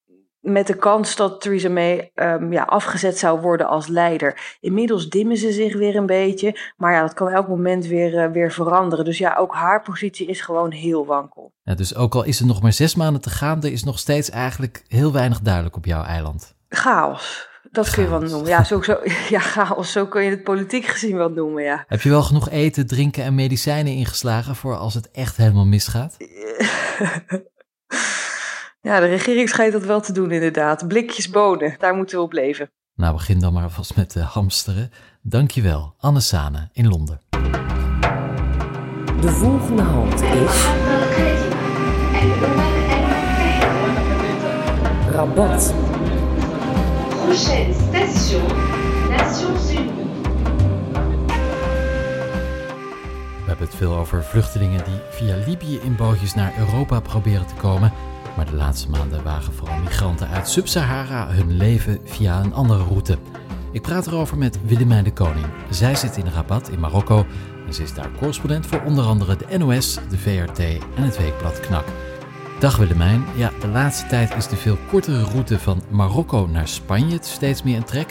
met 0.41 0.67
de 0.67 0.73
kans 0.73 1.15
dat 1.15 1.41
Theresa 1.41 1.69
May 1.69 2.11
um, 2.15 2.53
ja, 2.53 2.63
afgezet 2.63 3.17
zou 3.17 3.41
worden 3.41 3.67
als 3.67 3.87
leider. 3.87 4.57
Inmiddels 4.59 5.09
dimmen 5.09 5.37
ze 5.37 5.51
zich 5.51 5.75
weer 5.75 5.95
een 5.95 6.05
beetje, 6.05 6.73
maar 6.77 6.93
ja, 6.93 7.01
dat 7.01 7.13
kan 7.13 7.29
elk 7.29 7.47
moment 7.47 7.85
weer, 7.85 8.13
uh, 8.13 8.31
weer 8.31 8.51
veranderen. 8.51 9.05
Dus 9.05 9.17
ja, 9.17 9.35
ook 9.35 9.53
haar 9.53 9.81
positie 9.81 10.27
is 10.27 10.41
gewoon 10.41 10.71
heel 10.71 11.05
wankel. 11.05 11.53
Ja, 11.63 11.75
dus 11.75 11.95
ook 11.95 12.15
al 12.15 12.23
is 12.23 12.39
er 12.39 12.45
nog 12.45 12.61
maar 12.61 12.73
zes 12.73 12.95
maanden 12.95 13.21
te 13.21 13.29
gaan, 13.29 13.63
er 13.63 13.71
is 13.71 13.83
nog 13.83 13.99
steeds 13.99 14.29
eigenlijk 14.29 14.83
heel 14.87 15.11
weinig 15.11 15.39
duidelijk 15.39 15.75
op 15.75 15.85
jouw 15.85 16.03
eiland. 16.03 16.55
Chaos. 16.69 17.49
Dat 17.71 17.85
chaos. 17.85 17.95
kun 17.95 18.03
je 18.03 18.09
wel 18.09 18.29
noemen. 18.29 18.49
Ja, 18.49 18.63
zo, 18.63 18.81
zo, 18.81 18.97
ja, 19.29 19.39
chaos. 19.39 19.91
Zo 19.91 20.05
kun 20.05 20.23
je 20.23 20.29
het 20.29 20.43
politiek 20.43 20.85
gezien 20.85 21.15
wel 21.15 21.29
noemen, 21.29 21.63
ja. 21.63 21.83
Heb 21.87 22.01
je 22.01 22.09
wel 22.09 22.23
genoeg 22.23 22.49
eten, 22.49 22.87
drinken 22.87 23.23
en 23.23 23.35
medicijnen 23.35 23.93
ingeslagen 23.93 24.55
voor 24.55 24.75
als 24.75 24.93
het 24.93 25.11
echt 25.11 25.37
helemaal 25.37 25.65
misgaat? 25.65 26.17
Ja, 28.83 28.99
de 28.99 29.05
regering 29.05 29.49
schijnt 29.49 29.73
dat 29.73 29.83
wel 29.83 30.01
te 30.01 30.13
doen 30.13 30.31
inderdaad. 30.31 30.87
Blikjes 30.87 31.29
bonen, 31.29 31.75
daar 31.79 31.95
moeten 31.95 32.17
we 32.17 32.23
op 32.23 32.31
leven. 32.33 32.71
Nou, 32.95 33.13
begin 33.13 33.39
dan 33.39 33.53
maar 33.53 33.69
vast 33.69 33.95
met 33.95 34.11
de 34.11 34.19
hamsteren. 34.19 34.91
Dankjewel, 35.21 35.93
Anne 35.99 36.19
Sane 36.19 36.69
in 36.73 36.87
Londen. 36.87 37.21
De 39.21 39.29
volgende 39.29 39.81
halt 39.81 40.21
is... 40.21 40.65
Rabat. 45.11 45.73
Prochaine 47.09 47.73
station, 47.73 48.47
Nations 49.09 49.71
Unies. 49.71 50.09
We 53.41 53.47
hebben 53.47 53.65
het 53.65 53.75
veel 53.75 53.95
over 53.95 54.23
vluchtelingen 54.23 54.83
die 54.83 54.99
via 55.09 55.35
Libië 55.47 55.79
in 55.79 55.95
bootjes 55.95 56.33
naar 56.33 56.53
Europa 56.57 56.99
proberen 56.99 57.47
te 57.47 57.55
komen... 57.55 57.93
Maar 58.35 58.45
de 58.45 58.55
laatste 58.55 58.89
maanden 58.89 59.23
wagen 59.23 59.53
vooral 59.53 59.77
migranten 59.77 60.27
uit 60.27 60.49
Sub-Sahara 60.49 61.27
hun 61.27 61.57
leven 61.57 61.99
via 62.03 62.39
een 62.39 62.53
andere 62.53 62.83
route. 62.83 63.17
Ik 63.71 63.81
praat 63.81 64.07
erover 64.07 64.37
met 64.37 64.59
Willemijn 64.65 65.03
de 65.03 65.13
Koning. 65.13 65.45
Zij 65.69 65.95
zit 65.95 66.17
in 66.17 66.27
Rabat 66.27 66.69
in 66.69 66.79
Marokko 66.79 67.25
en 67.67 67.73
ze 67.73 67.83
is 67.83 67.93
daar 67.93 68.11
correspondent 68.17 68.65
voor 68.65 68.81
onder 68.81 69.05
andere 69.05 69.35
de 69.35 69.57
NOS, 69.57 69.99
de 70.09 70.17
VRT 70.17 70.59
en 70.59 71.03
het 71.03 71.17
weekblad 71.17 71.59
Knak. 71.59 71.85
Dag 72.59 72.77
Willemijn. 72.77 73.25
Ja, 73.35 73.51
de 73.59 73.67
laatste 73.67 74.07
tijd 74.07 74.35
is 74.35 74.47
de 74.47 74.55
veel 74.55 74.77
kortere 74.89 75.23
route 75.23 75.59
van 75.59 75.81
Marokko 75.89 76.47
naar 76.47 76.67
Spanje 76.67 77.17
steeds 77.21 77.63
meer 77.63 77.77
een 77.77 77.83
trek. 77.83 78.09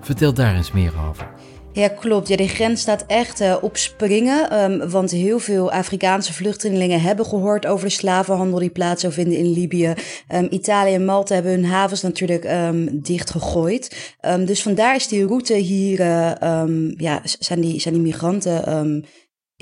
Vertel 0.00 0.34
daar 0.34 0.54
eens 0.54 0.72
meer 0.72 0.92
over. 1.08 1.30
Ja, 1.74 1.88
klopt. 1.88 2.28
Ja, 2.28 2.36
die 2.36 2.48
grens 2.48 2.80
staat 2.80 3.04
echt 3.06 3.40
uh, 3.40 3.56
op 3.60 3.76
springen. 3.76 4.62
Um, 4.62 4.90
want 4.90 5.10
heel 5.10 5.38
veel 5.38 5.72
Afrikaanse 5.72 6.32
vluchtelingen 6.32 7.00
hebben 7.00 7.26
gehoord 7.26 7.66
over 7.66 7.86
de 7.86 7.92
slavenhandel 7.92 8.58
die 8.58 8.70
plaats 8.70 9.00
zou 9.00 9.12
vinden 9.12 9.38
in 9.38 9.52
Libië. 9.52 9.94
Um, 10.34 10.46
Italië 10.50 10.94
en 10.94 11.04
Malta 11.04 11.34
hebben 11.34 11.52
hun 11.52 11.64
havens 11.64 12.02
natuurlijk 12.02 12.44
um, 12.44 13.00
dichtgegooid. 13.02 14.14
dus 14.44 14.62
vandaar 14.62 14.94
is 14.94 15.08
die 15.08 15.26
route 15.26 15.54
hier, 15.54 16.00
uh, 16.00 16.62
ja, 16.96 17.20
zijn 17.38 17.60
die, 17.60 17.80
zijn 17.80 17.94
die 17.94 18.02
migranten 18.02 19.04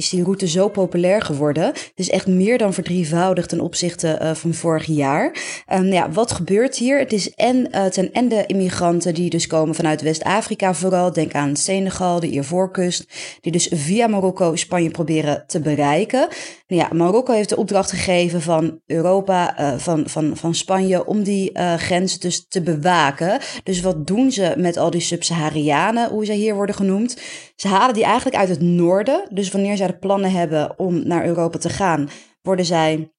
is 0.00 0.08
die 0.08 0.22
route 0.22 0.48
zo 0.48 0.68
populair 0.68 1.22
geworden. 1.22 1.64
Het 1.64 1.92
is 1.94 2.10
echt 2.10 2.26
meer 2.26 2.58
dan 2.58 2.74
verdrievoudigd 2.74 3.48
ten 3.48 3.60
opzichte 3.60 4.18
uh, 4.22 4.34
van 4.34 4.54
vorig 4.54 4.86
jaar. 4.86 5.36
Um, 5.72 5.84
ja, 5.84 6.10
wat 6.10 6.32
gebeurt 6.32 6.76
hier? 6.76 6.98
Het, 6.98 7.12
is 7.12 7.34
en, 7.34 7.68
het 7.70 7.94
zijn 7.94 8.12
en 8.12 8.28
de 8.28 8.44
immigranten 8.46 9.14
die 9.14 9.30
dus 9.30 9.46
komen 9.46 9.74
vanuit 9.74 10.02
West-Afrika 10.02 10.74
vooral. 10.74 11.12
Denk 11.12 11.34
aan 11.34 11.56
Senegal, 11.56 12.20
de 12.20 12.30
Ivoorkust. 12.30 13.06
Die 13.40 13.52
dus 13.52 13.70
via 13.72 14.06
Marokko 14.06 14.56
Spanje 14.56 14.90
proberen 14.90 15.44
te 15.46 15.60
bereiken. 15.60 16.28
Nou 16.68 16.82
ja, 16.82 16.88
Marokko 16.92 17.32
heeft 17.32 17.48
de 17.48 17.56
opdracht 17.56 17.90
gegeven 17.90 18.42
van 18.42 18.80
Europa, 18.86 19.60
uh, 19.60 19.78
van, 19.78 20.08
van, 20.08 20.36
van 20.36 20.54
Spanje, 20.54 21.06
om 21.06 21.22
die 21.22 21.58
grens 21.76 22.18
dus 22.18 22.46
te 22.48 22.62
bewaken. 22.62 23.40
Dus 23.62 23.80
wat 23.80 24.06
doen 24.06 24.32
ze 24.32 24.54
met 24.56 24.76
al 24.76 24.90
die 24.90 25.00
Sub-Saharianen, 25.00 26.08
hoe 26.10 26.24
zij 26.24 26.36
hier 26.36 26.54
worden 26.54 26.74
genoemd? 26.74 27.16
Ze 27.56 27.68
halen 27.68 27.94
die 27.94 28.04
eigenlijk 28.04 28.36
uit 28.36 28.48
het 28.48 28.60
noorden. 28.60 29.22
Dus 29.30 29.50
wanneer 29.50 29.76
zij 29.76 29.89
plannen 29.98 30.32
hebben 30.32 30.78
om 30.78 31.06
naar 31.06 31.26
Europa 31.26 31.58
te 31.58 31.68
gaan, 31.68 32.08
worden 32.42 32.64
zij 32.64 33.12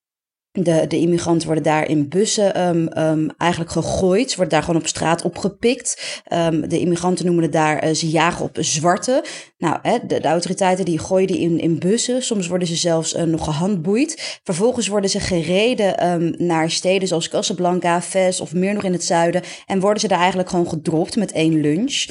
de, 0.52 0.88
de 0.88 0.98
immigranten 0.98 1.46
worden 1.46 1.64
daar 1.64 1.88
in 1.88 2.10
bussen 2.10 2.78
um, 2.98 3.30
eigenlijk 3.38 3.72
gegooid. 3.72 4.30
Ze 4.30 4.36
worden 4.36 4.54
daar 4.54 4.64
gewoon 4.64 4.82
op 4.82 4.88
straat 4.88 5.22
opgepikt. 5.22 6.22
Um, 6.34 6.70
de 6.70 6.80
immigranten 6.80 7.26
noemen 7.26 7.44
het 7.44 7.54
daar, 7.54 7.88
uh, 7.88 7.94
ze 7.94 8.10
jagen 8.10 8.46
op 8.46 8.58
zwarte. 8.60 9.24
Nou, 9.62 9.78
hè, 9.82 9.98
de, 10.08 10.22
autoriteiten 10.22 10.86
die 10.86 11.00
gooien 11.00 11.28
die 11.28 11.40
in, 11.40 11.60
in 11.60 11.80
bussen. 11.80 12.24
Soms 12.24 12.48
worden 12.48 12.68
ze 12.68 12.76
zelfs 12.76 13.16
uh, 13.16 13.24
nog 13.24 13.44
gehandboeid. 13.44 14.40
Vervolgens 14.44 14.88
worden 14.88 15.10
ze 15.10 15.20
gereden 15.20 16.36
naar 16.38 16.72
steden 16.72 17.08
zoals 17.08 17.30
Casablanca, 17.30 18.02
Fez 18.02 18.40
of 18.40 18.54
meer 18.54 18.74
nog 18.74 18.84
in 18.84 18.92
het 18.92 19.04
zuiden. 19.04 19.42
En 19.66 19.80
worden 19.80 20.00
ze 20.00 20.08
daar 20.08 20.20
eigenlijk 20.20 20.50
gewoon 20.50 20.70
gedropt 20.70 21.16
met 21.16 21.32
één 21.32 21.62
lunch. 21.62 22.06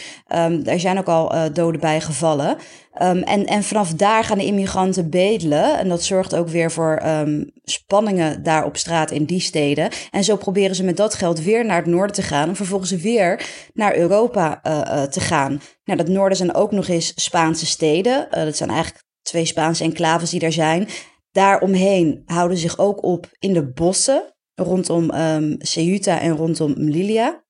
daar 0.63 0.81
zijn 0.81 0.99
ook 0.99 1.09
al 1.09 1.35
uh, 1.35 1.43
doden 1.53 1.81
bij 1.81 2.01
gevallen. 2.01 2.57
Um, 3.03 3.23
en, 3.23 3.47
en 3.47 3.63
vanaf 3.63 3.95
daar 3.95 4.25
gaan 4.25 4.39
de 4.39 4.45
immigranten 4.45 5.11
bedelen. 5.11 5.79
En 5.79 5.89
dat 5.89 6.03
zorgt 6.03 6.35
ook 6.35 6.49
weer 6.49 6.71
voor 6.71 7.03
um, 7.07 7.51
spanningen 7.65 8.43
daar 8.43 8.65
op 8.65 8.77
straat 8.77 9.11
in 9.11 9.25
die 9.25 9.41
steden. 9.41 9.91
En 10.11 10.25
zo 10.25 10.37
proberen 10.37 10.75
ze 10.75 10.85
met 10.85 10.97
dat 10.97 11.15
geld 11.15 11.43
weer 11.43 11.65
naar 11.65 11.77
het 11.77 11.87
noorden 11.87 12.15
te 12.15 12.23
gaan. 12.23 12.49
Om 12.49 12.57
vervolgens 12.57 12.91
weer 12.91 13.47
naar 13.75 13.97
Europa 13.97 14.61
uh, 14.67 15.03
te 15.03 15.21
gaan. 15.21 15.61
Nou, 15.85 15.99
dat 15.99 16.09
noorden 16.09 16.37
zijn 16.37 16.55
ook 16.55 16.73
nog 16.73 16.89
eens 16.89 17.13
Spaanse 17.41 17.67
steden. 17.67 18.29
Uh, 18.31 18.45
dat 18.45 18.57
zijn 18.57 18.71
eigenlijk 18.71 19.05
twee 19.23 19.45
Spaanse 19.45 19.85
enclaves 19.85 20.31
die 20.31 20.41
er 20.41 20.53
zijn. 20.53 20.89
Daaromheen 21.33 22.23
houden 22.27 22.59
zich 22.59 22.79
ook 22.79 23.03
op 23.03 23.27
in 23.39 23.53
de 23.53 23.73
bossen. 23.73 24.35
Rondom 24.55 25.11
um, 25.15 25.57
Ceuta 25.59 26.21
en 26.21 26.37
rondom 26.37 26.75
Melilla. 26.77 27.45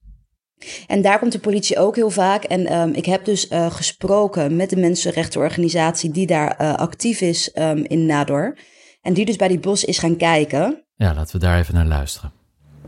En 0.86 1.02
daar 1.02 1.18
komt 1.18 1.32
de 1.32 1.38
politie 1.38 1.78
ook 1.78 1.96
heel 1.96 2.10
vaak. 2.10 2.44
En 2.44 2.78
um, 2.78 2.92
ik 2.92 3.04
heb 3.04 3.24
dus 3.24 3.50
uh, 3.50 3.70
gesproken 3.70 4.56
met 4.56 4.70
de 4.70 4.76
mensenrechtenorganisatie 4.76 6.10
die 6.10 6.26
daar 6.26 6.56
uh, 6.60 6.74
actief 6.74 7.20
is 7.20 7.50
um, 7.58 7.84
in 7.84 8.06
Nador. 8.06 8.58
En 9.00 9.12
die 9.12 9.24
dus 9.24 9.36
bij 9.36 9.48
die 9.48 9.60
bos 9.60 9.84
is 9.84 9.98
gaan 9.98 10.16
kijken. 10.16 10.84
Ja, 10.94 11.14
laten 11.14 11.40
we 11.40 11.46
daar 11.46 11.58
even 11.58 11.74
naar 11.74 11.86
luisteren. 11.86 12.32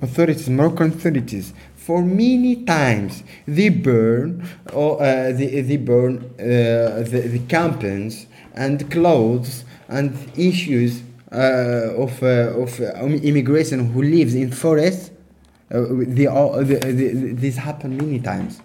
Authorities, 0.00 0.46
Moroccan 0.46 0.90
authorities, 0.90 1.46
for 1.86 2.02
many 2.02 2.54
times 2.64 3.22
they 3.46 3.70
burn, 3.70 4.42
or, 4.72 4.92
uh, 5.00 5.32
they, 5.38 5.62
they 5.62 5.78
burn 5.78 6.14
uh, 6.38 7.02
the, 7.10 7.20
the 7.34 7.40
campings 7.46 8.26
and 8.54 8.88
clothes 8.88 9.64
and 9.88 10.10
issues 10.36 10.92
uh, 11.32 12.04
of, 12.04 12.22
uh, 12.22 12.62
of 12.62 12.80
immigration 13.22 13.92
who 13.92 14.02
lives 14.02 14.34
in 14.34 14.50
forests 14.52 15.10
Uh, 15.74 16.26
all, 16.28 16.64
the, 16.64 16.78
the, 16.78 17.34
this 17.40 17.56
happened 17.56 18.02
many 18.02 18.20
times. 18.20 18.56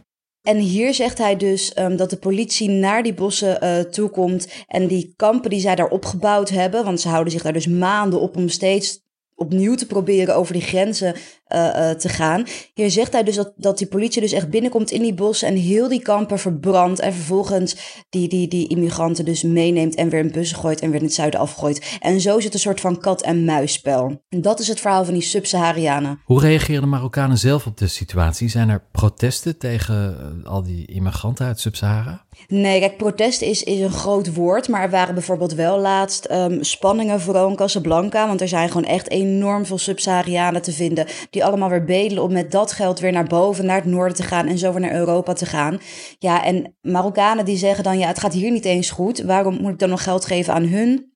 En 0.42 0.58
hier 0.58 0.94
zegt 0.94 1.18
hij 1.18 1.36
dus 1.36 1.78
um, 1.80 1.96
dat 1.96 2.10
de 2.10 2.18
politie 2.18 2.70
naar 2.70 3.04
die 3.04 3.14
bossen 3.14 3.64
uh, 3.64 3.80
toekomt 3.80 4.48
en 4.68 4.88
die 4.88 5.14
kampen 5.16 5.50
die 5.50 5.60
zij 5.60 5.76
daar 5.76 5.88
opgebouwd 5.88 6.50
hebben, 6.50 6.84
want 6.84 7.02
ze 7.02 7.10
houden 7.10 7.32
zich 7.32 7.42
daar 7.42 7.54
dus 7.54 7.68
maanden 7.68 8.22
op 8.22 8.38
om 8.38 8.50
steeds 8.50 9.00
opnieuw 9.38 9.76
te 9.76 9.86
proberen 9.86 10.36
over 10.36 10.54
die 10.54 10.62
grenzen 10.62 11.16
uh, 11.16 11.60
uh, 11.60 11.90
te 11.90 12.10
gaan. 12.10 12.46
Hier 12.74 12.92
zegt 12.92 13.12
hij 13.12 13.24
dus 13.24 13.36
dat, 13.36 13.54
dat 13.56 13.78
die 13.78 13.88
politie 13.88 14.22
dus 14.22 14.32
echt 14.32 14.50
binnenkomt 14.50 14.92
in 14.92 15.02
die 15.02 15.14
bossen 15.14 15.48
en 15.48 15.56
heel 15.56 15.88
die 15.88 16.02
kampen 16.02 16.40
verbrandt 16.40 17.00
en 17.00 17.14
vervolgens 17.14 18.04
die, 18.10 18.28
die, 18.28 18.48
die 18.48 18.68
immigranten 18.68 19.26
dus 19.26 19.44
meeneemt 19.44 19.96
en 19.96 20.10
weer 20.10 20.20
in 20.20 20.32
bussen 20.32 20.58
gooit 20.58 20.80
en 20.80 20.90
weer 20.90 21.00
in 21.00 21.06
het 21.06 21.14
zuiden 21.14 21.40
afgooit. 21.40 21.98
En 22.00 22.22
zo 22.22 22.40
zit 22.40 22.54
een 22.54 22.60
soort 22.60 22.82
van 22.82 23.00
kat-en-muisspel. 23.00 24.24
En 24.30 24.42
dat 24.42 24.60
is 24.60 24.68
het 24.68 24.80
verhaal 24.80 25.06
van 25.06 25.14
die 25.14 25.24
Sub-Saharianen. 25.24 26.22
Hoe 26.26 26.42
reageren 26.42 26.82
de 26.82 26.88
Marokkanen 26.88 27.38
zelf 27.38 27.66
op 27.66 27.78
de 27.78 27.88
situatie? 27.88 28.50
Zijn 28.50 28.70
er 28.70 28.84
protesten 28.92 29.58
tegen 29.58 30.18
uh, 30.44 30.50
al 30.50 30.64
die 30.64 30.86
immigranten 30.86 31.46
uit 31.46 31.60
Sub-Sahara? 31.60 32.26
Nee, 32.48 32.80
kijk, 32.80 32.98
protest 32.98 33.42
is, 33.42 33.64
is 33.64 33.80
een 33.80 33.92
groot 33.92 34.34
woord. 34.34 34.68
Maar 34.68 34.82
er 34.82 34.90
waren 34.90 35.14
bijvoorbeeld 35.14 35.54
wel 35.54 35.80
laatst 35.80 36.32
um, 36.32 36.64
spanningen, 36.64 37.22
vooral 37.22 37.50
in 37.50 37.56
Casablanca. 37.56 38.28
Want 38.28 38.42
er 38.42 38.48
zijn 38.48 38.68
gewoon 38.68 38.90
echt 38.90 39.10
enorm 39.10 39.66
veel 39.66 39.78
Sub-Saharianen 39.78 40.62
te 40.62 40.72
vinden. 40.72 41.08
Die 41.30 41.46
allemaal 41.46 41.70
weer 41.70 41.84
bedelen 41.84 42.24
om 42.24 42.32
met 42.32 42.52
dat 42.52 42.72
geld 42.72 43.00
weer 43.00 43.12
naar 43.12 43.28
boven, 43.28 43.66
naar 43.66 43.76
het 43.76 43.86
noorden 43.86 44.18
te 44.18 44.24
gaan. 44.24 44.48
En 44.48 44.58
zo 44.58 44.72
weer 44.72 44.82
naar 44.82 44.94
Europa 44.94 45.34
te 45.34 45.46
gaan. 45.46 45.80
Ja, 46.20 46.44
en 46.44 46.76
Marokkanen 46.82 47.46
die 47.46 47.58
zeggen 47.58 47.84
dan, 47.84 48.00
ja, 48.00 48.08
het 48.08 48.20
gaat 48.20 48.34
hier 48.34 48.52
niet 48.52 48.66
eens 48.66 48.90
goed. 48.90 49.22
Waarom 49.22 49.62
moet 49.62 49.72
ik 49.72 49.80
dan 49.80 49.90
nog 49.90 50.04
geld 50.04 50.26
geven 50.26 50.54
aan 50.54 50.66
hun? 50.66 51.16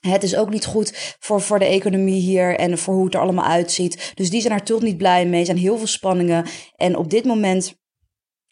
Het 0.00 0.22
is 0.22 0.36
ook 0.36 0.50
niet 0.50 0.64
goed 0.64 1.16
voor, 1.18 1.40
voor 1.40 1.58
de 1.58 1.64
economie 1.64 2.20
hier 2.20 2.56
en 2.58 2.78
voor 2.78 2.94
hoe 2.94 3.04
het 3.04 3.14
er 3.14 3.20
allemaal 3.20 3.44
uitziet. 3.44 4.12
Dus 4.14 4.30
die 4.30 4.40
zijn 4.40 4.52
er 4.52 4.62
toch 4.62 4.82
niet 4.82 4.96
blij 4.96 5.26
mee. 5.26 5.40
Er 5.40 5.46
zijn 5.46 5.58
heel 5.58 5.76
veel 5.78 5.86
spanningen. 5.86 6.46
En 6.76 6.96
op 6.96 7.10
dit 7.10 7.24
moment 7.24 7.80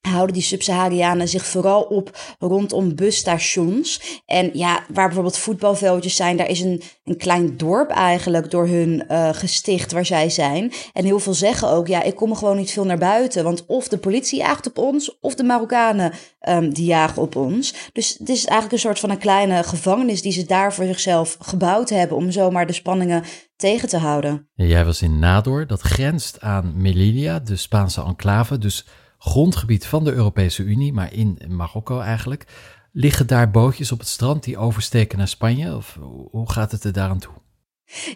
houden 0.00 0.34
die 0.34 0.42
Sub-Saharianen 0.42 1.28
zich 1.28 1.46
vooral 1.46 1.82
op 1.82 2.18
rondom 2.38 2.94
busstations. 2.94 4.20
En 4.26 4.50
ja, 4.52 4.84
waar 4.92 5.06
bijvoorbeeld 5.06 5.38
voetbalveldjes 5.38 6.16
zijn, 6.16 6.36
daar 6.36 6.48
is 6.48 6.60
een, 6.60 6.82
een 7.04 7.16
klein 7.16 7.56
dorp 7.56 7.90
eigenlijk 7.90 8.50
door 8.50 8.66
hun 8.66 9.04
uh, 9.10 9.28
gesticht 9.32 9.92
waar 9.92 10.06
zij 10.06 10.30
zijn. 10.30 10.72
En 10.92 11.04
heel 11.04 11.18
veel 11.18 11.34
zeggen 11.34 11.68
ook, 11.68 11.86
ja, 11.86 12.02
ik 12.02 12.14
kom 12.14 12.30
er 12.30 12.36
gewoon 12.36 12.56
niet 12.56 12.70
veel 12.70 12.84
naar 12.84 12.98
buiten. 12.98 13.44
Want 13.44 13.66
of 13.66 13.88
de 13.88 13.98
politie 13.98 14.38
jaagt 14.38 14.66
op 14.66 14.78
ons, 14.78 15.18
of 15.20 15.34
de 15.34 15.42
Marokkanen 15.42 16.12
um, 16.48 16.74
die 16.74 16.86
jagen 16.86 17.22
op 17.22 17.36
ons. 17.36 17.74
Dus 17.92 18.16
het 18.18 18.28
is 18.28 18.44
eigenlijk 18.44 18.72
een 18.72 18.78
soort 18.78 18.98
van 18.98 19.10
een 19.10 19.18
kleine 19.18 19.62
gevangenis 19.62 20.22
die 20.22 20.32
ze 20.32 20.44
daar 20.44 20.74
voor 20.74 20.84
zichzelf 20.84 21.36
gebouwd 21.40 21.88
hebben 21.88 22.16
om 22.16 22.30
zomaar 22.30 22.66
de 22.66 22.72
spanningen 22.72 23.24
tegen 23.56 23.88
te 23.88 23.96
houden. 23.96 24.48
Jij 24.54 24.84
was 24.84 25.02
in 25.02 25.18
Nador, 25.18 25.66
dat 25.66 25.80
grenst 25.80 26.40
aan 26.40 26.72
Melilla, 26.76 27.38
de 27.38 27.56
Spaanse 27.56 28.02
enclave, 28.02 28.58
dus 28.58 28.86
grondgebied 29.22 29.86
van 29.86 30.04
de 30.04 30.12
Europese 30.12 30.62
Unie, 30.62 30.92
maar 30.92 31.12
in 31.12 31.38
Marokko 31.48 32.00
eigenlijk. 32.00 32.46
Liggen 32.92 33.26
daar 33.26 33.50
bootjes 33.50 33.92
op 33.92 33.98
het 33.98 34.08
strand 34.08 34.44
die 34.44 34.58
oversteken 34.58 35.18
naar 35.18 35.28
Spanje? 35.28 35.76
Of 35.76 35.98
hoe 36.30 36.50
gaat 36.50 36.72
het 36.72 36.84
er 36.84 36.92
daaraan 36.92 37.18
toe? 37.18 37.32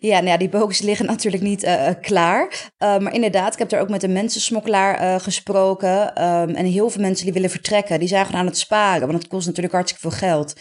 Ja, 0.01 0.15
nou 0.15 0.27
ja, 0.27 0.37
die 0.37 0.49
bootjes 0.49 0.81
liggen 0.87 1.07
natuurlijk 1.07 1.43
niet 1.43 1.65
uh, 1.65 1.89
klaar. 2.01 2.73
Uh, 2.79 2.99
maar 2.99 3.15
inderdaad, 3.15 3.53
ik 3.53 3.59
heb 3.59 3.69
daar 3.69 3.81
ook 3.81 3.89
met 3.89 4.03
een 4.03 4.13
mensensmokkelaar 4.13 5.21
gesproken. 5.21 6.23
Um, 6.23 6.55
en 6.55 6.65
heel 6.65 6.91
veel 6.91 7.01
mensen 7.01 7.25
die 7.25 7.35
willen 7.35 7.51
vertrekken, 7.51 7.99
die 7.99 8.09
zijn 8.09 8.25
gewoon 8.25 8.41
aan 8.41 8.47
het 8.47 8.59
sparen. 8.59 9.07
Want 9.07 9.23
het 9.23 9.29
kost 9.29 9.47
natuurlijk 9.47 9.75
hartstikke 9.75 10.09
veel 10.09 10.19
geld. 10.29 10.55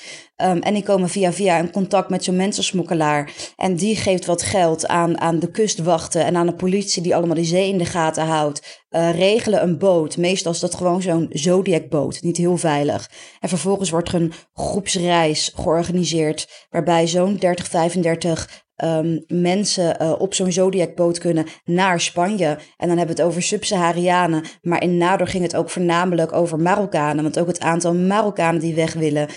Um, 0.43 0.62
en 0.62 0.74
die 0.74 0.84
komen 0.84 1.10
via 1.10 1.34
via 1.34 1.58
in 1.58 1.72
contact 1.72 2.10
met 2.10 2.24
zo'n 2.24 2.36
mensensmokkelaar. 2.36 3.32
En 3.55 3.75
die 3.75 3.96
geeft 3.96 4.25
wat 4.25 4.41
geld 4.41 4.88
aan, 4.88 5.20
aan 5.20 5.39
de 5.39 5.51
kustwachten 5.51 6.25
en 6.25 6.36
aan 6.36 6.46
de 6.46 6.55
politie 6.55 7.01
die 7.01 7.15
allemaal 7.15 7.36
die 7.36 7.46
zee 7.46 7.70
in 7.70 7.77
de 7.77 7.86
gaten 7.86 8.25
houdt. 8.25 8.82
regelen 8.89 9.63
een 9.63 9.77
boot. 9.77 10.17
Meestal 10.17 10.51
is 10.51 10.60
dat 10.60 10.75
gewoon 10.75 11.01
zo'n 11.01 11.27
Zodiac-boot, 11.29 12.22
niet 12.22 12.38
heel 12.38 12.58
veilig. 12.58 13.10
En 13.39 13.50
vervolgens 13.50 13.89
wordt 13.89 14.08
er 14.08 14.15
een 14.15 14.34
groepsreis 14.53 15.51
georganiseerd 15.55 16.67
waarbij 16.70 17.08
zo'n 17.08 17.36
30, 17.36 17.67
35 17.67 18.63
um, 18.84 19.24
mensen 19.28 19.98
uh, 20.02 20.13
op 20.18 20.34
zo'n 20.34 20.52
Zodiac-boot 20.52 21.18
kunnen 21.18 21.46
naar 21.66 22.02
Spanje. 22.02 22.58
En 22.78 22.88
dan 22.88 22.98
hebben 22.98 23.16
we 23.16 23.22
het 23.22 23.32
over 23.32 23.42
Sub-Saharianen. 23.42 24.44
Maar 24.62 24.84
in 24.84 24.98
Nador 24.98 25.28
ging 25.28 25.44
het 25.44 25.56
ook 25.56 25.70
voornamelijk 25.70 26.34
over 26.34 26.60
Marokkanen. 26.60 27.24
Want 27.24 27.40
ook 27.40 27.48
het 27.48 27.60
aantal 27.60 27.94
Marokkanen 27.94 28.62
die 28.62 28.75
weg 28.75 28.94
willen, 28.94 29.28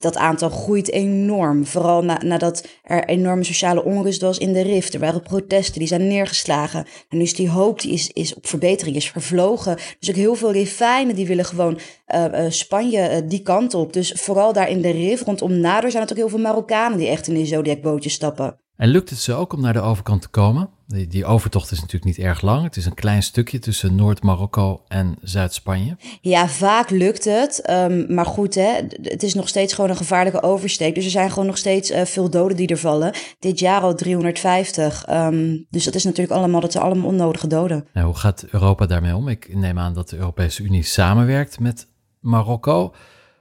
dat 0.00 0.16
aantal 0.16 0.48
groeit 0.48 0.90
enorm. 0.90 1.66
Vooral 1.66 2.04
na, 2.04 2.18
nadat 2.24 2.66
er 2.82 3.04
enorme 3.04 3.44
sociale 3.44 3.84
onrust 3.84 4.20
was 4.20 4.38
in 4.38 4.52
de 4.52 4.62
rift. 4.62 4.94
Er 4.94 5.00
waren 5.00 5.22
protesten, 5.22 5.78
die 5.78 5.88
zijn 5.88 6.08
neergeslagen. 6.08 6.86
En 7.08 7.16
nu 7.16 7.22
is 7.22 7.34
die 7.34 7.50
hoop 7.50 7.80
die 7.80 7.92
is, 7.92 8.08
is 8.08 8.34
op 8.34 8.46
verbetering, 8.46 8.96
is 8.96 9.10
vervlogen. 9.10 9.76
Dus 9.98 10.08
ook 10.08 10.16
heel 10.16 10.34
veel 10.34 10.52
rifijnen 10.52 11.14
die 11.14 11.26
willen 11.26 11.44
gewoon 11.44 11.78
uh, 12.14 12.24
uh, 12.24 12.44
Spanje 12.48 13.24
die 13.26 13.42
kant 13.42 13.74
op. 13.74 13.92
Dus 13.92 14.12
vooral 14.12 14.52
daar 14.52 14.70
in 14.70 14.80
de 14.80 14.90
rif 14.90 15.24
rondom 15.24 15.58
Nader 15.58 15.90
zijn 15.90 16.02
het 16.02 16.12
ook 16.12 16.18
heel 16.18 16.28
veel 16.28 16.38
Marokkanen 16.38 16.98
die 16.98 17.08
echt 17.08 17.28
in 17.28 17.34
die 17.34 17.46
Zodiac-bootjes 17.46 18.12
stappen. 18.12 18.59
En 18.80 18.88
lukt 18.88 19.10
het 19.10 19.18
ze 19.18 19.34
ook 19.34 19.52
om 19.52 19.60
naar 19.60 19.72
de 19.72 19.80
overkant 19.80 20.22
te 20.22 20.28
komen? 20.28 20.68
Die, 20.86 21.06
die, 21.06 21.24
overtocht 21.24 21.70
is 21.70 21.80
natuurlijk 21.80 22.04
niet 22.04 22.26
erg 22.26 22.40
lang. 22.40 22.62
Het 22.62 22.76
is 22.76 22.86
een 22.86 22.94
klein 22.94 23.22
stukje 23.22 23.58
tussen 23.58 23.94
Noord-Marokko 23.94 24.82
en 24.88 25.16
Zuid-Spanje. 25.22 25.96
Ja, 26.20 26.48
vaak 26.48 26.90
lukt 26.90 27.24
het. 27.24 27.70
Um, 27.70 28.14
maar 28.14 28.26
goed, 28.26 28.54
hè, 28.54 28.80
het 29.02 29.22
is 29.22 29.34
nog 29.34 29.48
steeds 29.48 29.74
gewoon 29.74 29.90
een 29.90 29.96
gevaarlijke 29.96 30.42
oversteek. 30.42 30.94
Dus 30.94 31.04
er 31.04 31.10
zijn 31.10 31.30
gewoon 31.30 31.46
nog 31.46 31.56
steeds 31.56 31.90
uh, 31.90 32.04
veel 32.04 32.30
doden 32.30 32.56
die 32.56 32.68
er 32.68 32.78
vallen. 32.78 33.14
Dit 33.38 33.58
jaar 33.58 33.80
al 33.80 33.94
350. 33.94 35.08
Um, 35.08 35.14
ehm, 35.14 35.56
dus 35.70 35.84
dat 35.84 35.94
is 35.94 36.04
natuurlijk 36.04 36.38
allemaal, 36.38 36.60
dat 36.60 36.72
zijn 36.72 36.84
allemaal 36.84 37.08
onnodige 37.08 37.46
doden. 37.46 37.86
Nou, 37.92 38.06
hoe 38.06 38.16
gaat 38.16 38.46
Europa 38.50 38.86
daarmee 38.86 39.16
om? 39.16 39.28
Ik 39.28 39.54
neem 39.54 39.78
aan 39.78 39.94
dat 39.94 40.08
de 40.08 40.16
Europese 40.16 40.62
Unie 40.62 40.82
samenwerkt 40.82 41.58
met 41.58 41.86
Marokko. 42.20 42.94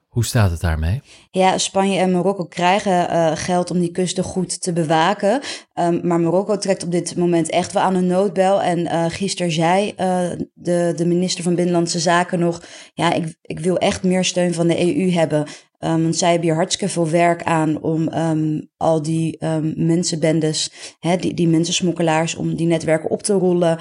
Hoe 0.09 0.25
staat 0.25 0.51
het 0.51 0.61
daarmee? 0.61 1.01
Ja, 1.31 1.57
Spanje 1.57 1.99
en 1.99 2.11
Marokko 2.11 2.45
krijgen 2.45 3.11
uh, 3.11 3.31
geld 3.35 3.71
om 3.71 3.79
die 3.79 3.91
kusten 3.91 4.23
goed 4.23 4.61
te 4.61 4.73
bewaken. 4.73 5.41
Um, 5.79 6.07
maar 6.07 6.19
Marokko 6.19 6.57
trekt 6.57 6.83
op 6.83 6.91
dit 6.91 7.15
moment 7.15 7.49
echt 7.49 7.71
wel 7.71 7.83
aan 7.83 7.95
een 7.95 8.07
noodbel. 8.07 8.61
En 8.61 8.79
uh, 8.79 9.05
gisteren 9.07 9.51
zei 9.51 9.93
uh, 9.97 10.29
de, 10.53 10.93
de 10.95 11.05
minister 11.05 11.43
van 11.43 11.55
Binnenlandse 11.55 11.99
Zaken 11.99 12.39
nog... 12.39 12.63
ja, 12.93 13.13
ik, 13.13 13.35
ik 13.41 13.59
wil 13.59 13.77
echt 13.77 14.03
meer 14.03 14.23
steun 14.23 14.53
van 14.53 14.67
de 14.67 14.95
EU 14.95 15.11
hebben. 15.11 15.47
Um, 15.85 16.01
want 16.03 16.15
zij 16.15 16.29
hebben 16.29 16.47
hier 16.47 16.57
hartstikke 16.57 16.93
veel 16.93 17.09
werk 17.09 17.43
aan 17.43 17.81
om 17.81 18.13
um, 18.13 18.69
al 18.77 19.01
die 19.01 19.45
um, 19.45 19.73
mensenbendes, 19.75 20.71
hè, 20.99 21.15
die, 21.15 21.33
die 21.33 21.47
mensensmokkelaars, 21.47 22.35
om 22.35 22.55
die 22.55 22.67
netwerken 22.67 23.09
op 23.09 23.23
te 23.23 23.33
rollen. 23.33 23.77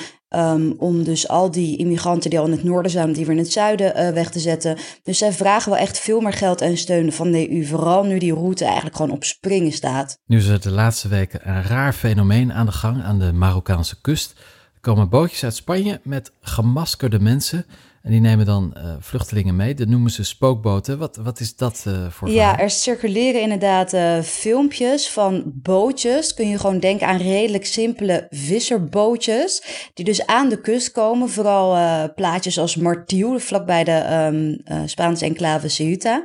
om 0.78 1.05
dus 1.05 1.28
al 1.28 1.50
die 1.50 1.76
immigranten 1.76 2.31
die 2.31 2.38
al 2.38 2.45
in 2.45 2.52
het 2.52 2.64
noorden 2.64 2.90
zijn, 2.90 3.12
die 3.12 3.26
weer 3.26 3.35
in 3.35 3.43
het 3.43 3.52
zuiden 3.52 3.93
uh, 3.97 4.09
weg 4.09 4.31
te 4.31 4.38
zetten. 4.38 4.76
Dus 5.02 5.19
zij 5.19 5.33
vragen 5.33 5.71
wel 5.71 5.81
echt 5.81 5.99
veel 5.99 6.21
meer 6.21 6.33
geld 6.33 6.61
en 6.61 6.76
steun 6.76 7.12
van 7.12 7.31
de 7.31 7.50
EU. 7.50 7.64
Vooral 7.64 8.05
nu 8.05 8.19
die 8.19 8.35
route 8.35 8.64
eigenlijk 8.64 8.97
gewoon 8.97 9.12
op 9.12 9.25
springen 9.25 9.73
staat. 9.73 10.19
Nu 10.26 10.37
is 10.37 10.47
er 10.47 10.61
de 10.61 10.71
laatste 10.71 11.09
weken 11.09 11.49
een 11.49 11.62
raar 11.62 11.93
fenomeen 11.93 12.52
aan 12.52 12.67
de 12.67 12.73
gang 12.73 13.02
aan 13.02 13.19
de 13.19 13.33
Marokkaanse 13.33 14.00
kust. 14.00 14.35
Er 14.75 14.81
komen 14.81 15.09
bootjes 15.09 15.45
uit 15.45 15.55
Spanje 15.55 16.00
met 16.02 16.33
gemaskerde 16.40 17.21
mensen 17.21 17.67
en 18.02 18.11
die 18.11 18.21
nemen 18.21 18.47
dan 18.47 18.75
uh, 18.76 18.95
vluchtelingen 19.00 19.57
mee. 19.57 19.75
Dat 19.75 19.88
noemen 19.88 20.11
ze 20.11 20.25
spookboten. 20.25 20.99
Wat, 20.99 21.17
wat 21.17 21.40
is 21.40 21.57
dat 21.57 21.85
uh, 21.88 22.07
voor 22.11 22.31
Ja, 22.31 22.59
er 22.59 22.71
circuleren 22.71 23.40
inderdaad 23.40 23.93
uh, 23.93 24.21
filmpjes 24.21 25.09
van 25.09 25.43
bootjes. 25.45 26.35
Kun 26.35 26.49
je 26.49 26.59
gewoon 26.59 26.78
denken 26.78 27.07
aan 27.07 27.17
redelijk 27.17 27.67
simpele 27.67 28.26
visserbootjes. 28.31 29.62
Die 29.95 30.05
dus 30.05 30.26
aan 30.26 30.49
de 30.49 30.61
kust 30.61 30.93
komen. 30.93 31.28
Vooral 31.28 31.76
plaatjes 32.14 32.59
als 32.59 32.76
Martiel, 32.76 33.38
vlakbij 33.38 33.85
de 33.85 34.26
um, 34.73 34.88
Spaanse 34.88 35.25
enclave 35.25 35.69
Ceuta. 35.69 36.25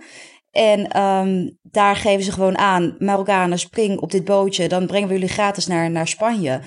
En 0.52 1.00
um, 1.02 1.58
daar 1.62 1.96
geven 1.96 2.24
ze 2.24 2.32
gewoon 2.32 2.58
aan, 2.58 2.96
Marokkanen, 3.00 3.60
spring 3.60 4.00
op 4.00 4.12
dit 4.12 4.26
bootje. 4.26 4.68
Dan 4.68 4.88
brengen 4.88 5.08
we 5.08 5.14
jullie 5.14 5.30
gratis 5.30 5.68
naar, 5.68 5.92
naar 5.92 6.08
Spanje. 6.08 6.60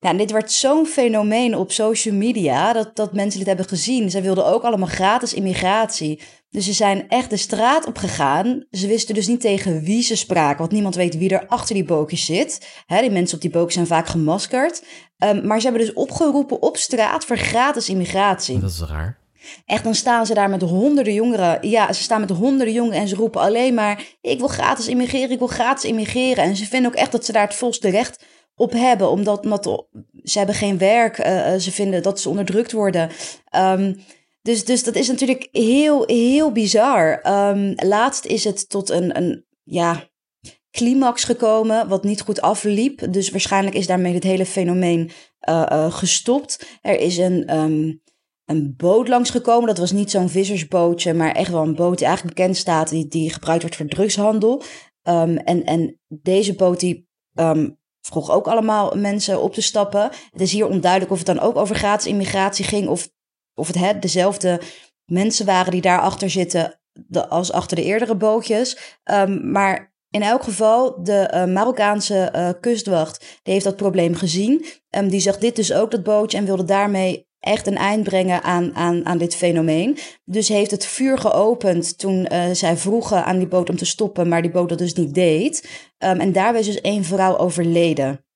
Ja, 0.00 0.12
dit 0.12 0.30
werd 0.30 0.52
zo'n 0.52 0.86
fenomeen 0.86 1.56
op 1.56 1.72
social 1.72 2.14
media 2.14 2.72
dat, 2.72 2.96
dat 2.96 3.12
mensen 3.12 3.38
dit 3.38 3.48
hebben 3.48 3.68
gezien. 3.68 4.10
Zij 4.10 4.22
wilden 4.22 4.46
ook 4.46 4.62
allemaal 4.62 4.88
gratis 4.88 5.34
immigratie. 5.34 6.20
Dus 6.50 6.64
ze 6.64 6.72
zijn 6.72 7.08
echt 7.08 7.30
de 7.30 7.36
straat 7.36 7.86
op 7.86 7.96
gegaan. 7.96 8.64
Ze 8.70 8.86
wisten 8.86 9.14
dus 9.14 9.26
niet 9.26 9.40
tegen 9.40 9.80
wie 9.80 10.02
ze 10.02 10.16
spraken, 10.16 10.58
want 10.58 10.72
niemand 10.72 10.94
weet 10.94 11.18
wie 11.18 11.30
er 11.30 11.46
achter 11.46 11.74
die 11.74 11.84
bootjes 11.84 12.24
zit. 12.24 12.66
die 12.86 13.10
mensen 13.10 13.36
op 13.36 13.42
die 13.42 13.50
bootjes 13.50 13.74
zijn 13.74 13.86
vaak 13.86 14.06
gemaskerd. 14.06 14.82
Um, 15.18 15.46
maar 15.46 15.60
ze 15.60 15.68
hebben 15.68 15.86
dus 15.86 15.94
opgeroepen 15.94 16.62
op 16.62 16.76
straat 16.76 17.24
voor 17.24 17.38
gratis 17.38 17.88
immigratie. 17.88 18.60
Dat 18.60 18.70
is 18.70 18.80
raar. 18.80 19.18
Echt, 19.66 19.84
dan 19.84 19.94
staan 19.94 20.26
ze 20.26 20.34
daar 20.34 20.50
met 20.50 20.62
honderden 20.62 21.14
jongeren. 21.14 21.68
Ja, 21.68 21.92
ze 21.92 22.02
staan 22.02 22.20
met 22.20 22.30
honderden 22.30 22.74
jongeren 22.74 23.00
en 23.00 23.08
ze 23.08 23.14
roepen 23.14 23.40
alleen 23.40 23.74
maar: 23.74 24.04
Ik 24.20 24.38
wil 24.38 24.48
gratis 24.48 24.88
immigreren, 24.88 25.30
ik 25.30 25.38
wil 25.38 25.46
gratis 25.46 25.84
immigreren. 25.84 26.44
En 26.44 26.56
ze 26.56 26.66
vinden 26.66 26.90
ook 26.90 26.96
echt 26.96 27.12
dat 27.12 27.24
ze 27.24 27.32
daar 27.32 27.46
het 27.46 27.54
volste 27.54 27.88
recht 27.88 28.24
op 28.58 28.72
hebben, 28.72 29.10
omdat, 29.10 29.44
omdat 29.44 29.86
ze 30.22 30.38
hebben 30.38 30.56
geen 30.56 30.78
werk, 30.78 31.18
uh, 31.18 31.54
ze 31.54 31.72
vinden 31.72 32.02
dat 32.02 32.20
ze 32.20 32.28
onderdrukt 32.28 32.72
worden. 32.72 33.10
Um, 33.56 33.96
dus, 34.42 34.64
dus 34.64 34.84
dat 34.84 34.94
is 34.94 35.08
natuurlijk 35.08 35.48
heel, 35.52 36.04
heel 36.06 36.52
bizar. 36.52 37.26
Um, 37.26 37.72
laatst 37.76 38.24
is 38.24 38.44
het 38.44 38.68
tot 38.68 38.90
een, 38.90 39.16
een 39.16 39.44
ja, 39.62 40.08
climax 40.70 41.24
gekomen, 41.24 41.88
wat 41.88 42.04
niet 42.04 42.20
goed 42.20 42.40
afliep. 42.40 43.12
Dus 43.12 43.30
waarschijnlijk 43.30 43.76
is 43.76 43.86
daarmee 43.86 44.14
het 44.14 44.24
hele 44.24 44.46
fenomeen 44.46 45.10
uh, 45.48 45.92
gestopt. 45.92 46.78
Er 46.80 47.00
is 47.00 47.18
een, 47.18 47.56
um, 47.56 48.02
een 48.44 48.74
boot 48.76 49.08
langsgekomen. 49.08 49.66
Dat 49.66 49.78
was 49.78 49.92
niet 49.92 50.10
zo'n 50.10 50.28
vissersbootje, 50.28 51.14
maar 51.14 51.32
echt 51.32 51.50
wel 51.50 51.62
een 51.62 51.74
boot 51.74 51.98
die 51.98 52.06
eigenlijk 52.06 52.36
bekend 52.36 52.56
staat, 52.56 52.88
die, 52.88 53.06
die 53.06 53.32
gebruikt 53.32 53.62
wordt 53.62 53.76
voor 53.76 53.86
drugshandel. 53.86 54.62
En, 55.02 55.64
en 55.64 56.00
deze 56.08 56.54
boot 56.54 56.80
die 56.80 57.08
vroeg 58.08 58.30
ook 58.30 58.46
allemaal 58.46 58.94
mensen 58.96 59.42
op 59.42 59.54
te 59.54 59.62
stappen. 59.62 60.10
Het 60.30 60.40
is 60.40 60.52
hier 60.52 60.68
onduidelijk 60.68 61.12
of 61.12 61.18
het 61.18 61.26
dan 61.26 61.40
ook 61.40 61.56
over 61.56 61.76
gratis 61.76 62.06
immigratie 62.06 62.64
ging 62.64 62.88
of, 62.88 63.08
of 63.54 63.66
het 63.66 63.76
hè, 63.76 63.98
dezelfde 63.98 64.60
mensen 65.04 65.46
waren 65.46 65.72
die 65.72 65.80
daarachter 65.80 66.30
zitten 66.30 66.80
als 67.28 67.52
achter 67.52 67.76
de 67.76 67.84
eerdere 67.84 68.16
bootjes. 68.16 68.98
Um, 69.04 69.50
maar 69.50 69.96
in 70.10 70.22
elk 70.22 70.42
geval, 70.42 71.02
de 71.02 71.30
uh, 71.34 71.44
Marokkaanse 71.44 72.32
uh, 72.34 72.50
kustwacht 72.60 73.38
die 73.42 73.52
heeft 73.52 73.64
dat 73.64 73.76
probleem 73.76 74.14
gezien. 74.14 74.66
Um, 74.90 75.08
die 75.08 75.20
zag 75.20 75.38
dit 75.38 75.56
dus 75.56 75.72
ook, 75.72 75.90
dat 75.90 76.02
bootje, 76.02 76.38
en 76.38 76.44
wilde 76.44 76.64
daarmee 76.64 77.27
echt 77.40 77.66
een 77.66 77.76
eind 77.76 78.02
brengen 78.02 78.42
aan, 78.42 78.74
aan, 78.74 79.06
aan 79.06 79.18
dit 79.18 79.34
fenomeen. 79.34 79.98
Dus 80.24 80.48
heeft 80.48 80.70
het 80.70 80.86
vuur 80.86 81.18
geopend 81.18 81.98
toen 81.98 82.28
uh, 82.32 82.44
zij 82.52 82.76
vroegen 82.76 83.24
aan 83.24 83.38
die 83.38 83.48
boot 83.48 83.70
om 83.70 83.76
te 83.76 83.84
stoppen, 83.84 84.28
maar 84.28 84.42
die 84.42 84.50
boot 84.50 84.68
dat 84.68 84.78
dus 84.78 84.94
niet 84.94 85.14
deed. 85.14 85.68
Um, 85.98 86.20
en 86.20 86.32
daarbij 86.32 86.60
is 86.60 86.66
dus 86.66 86.80
één 86.80 87.04
vrouw 87.04 87.38
overleden. 87.38 88.26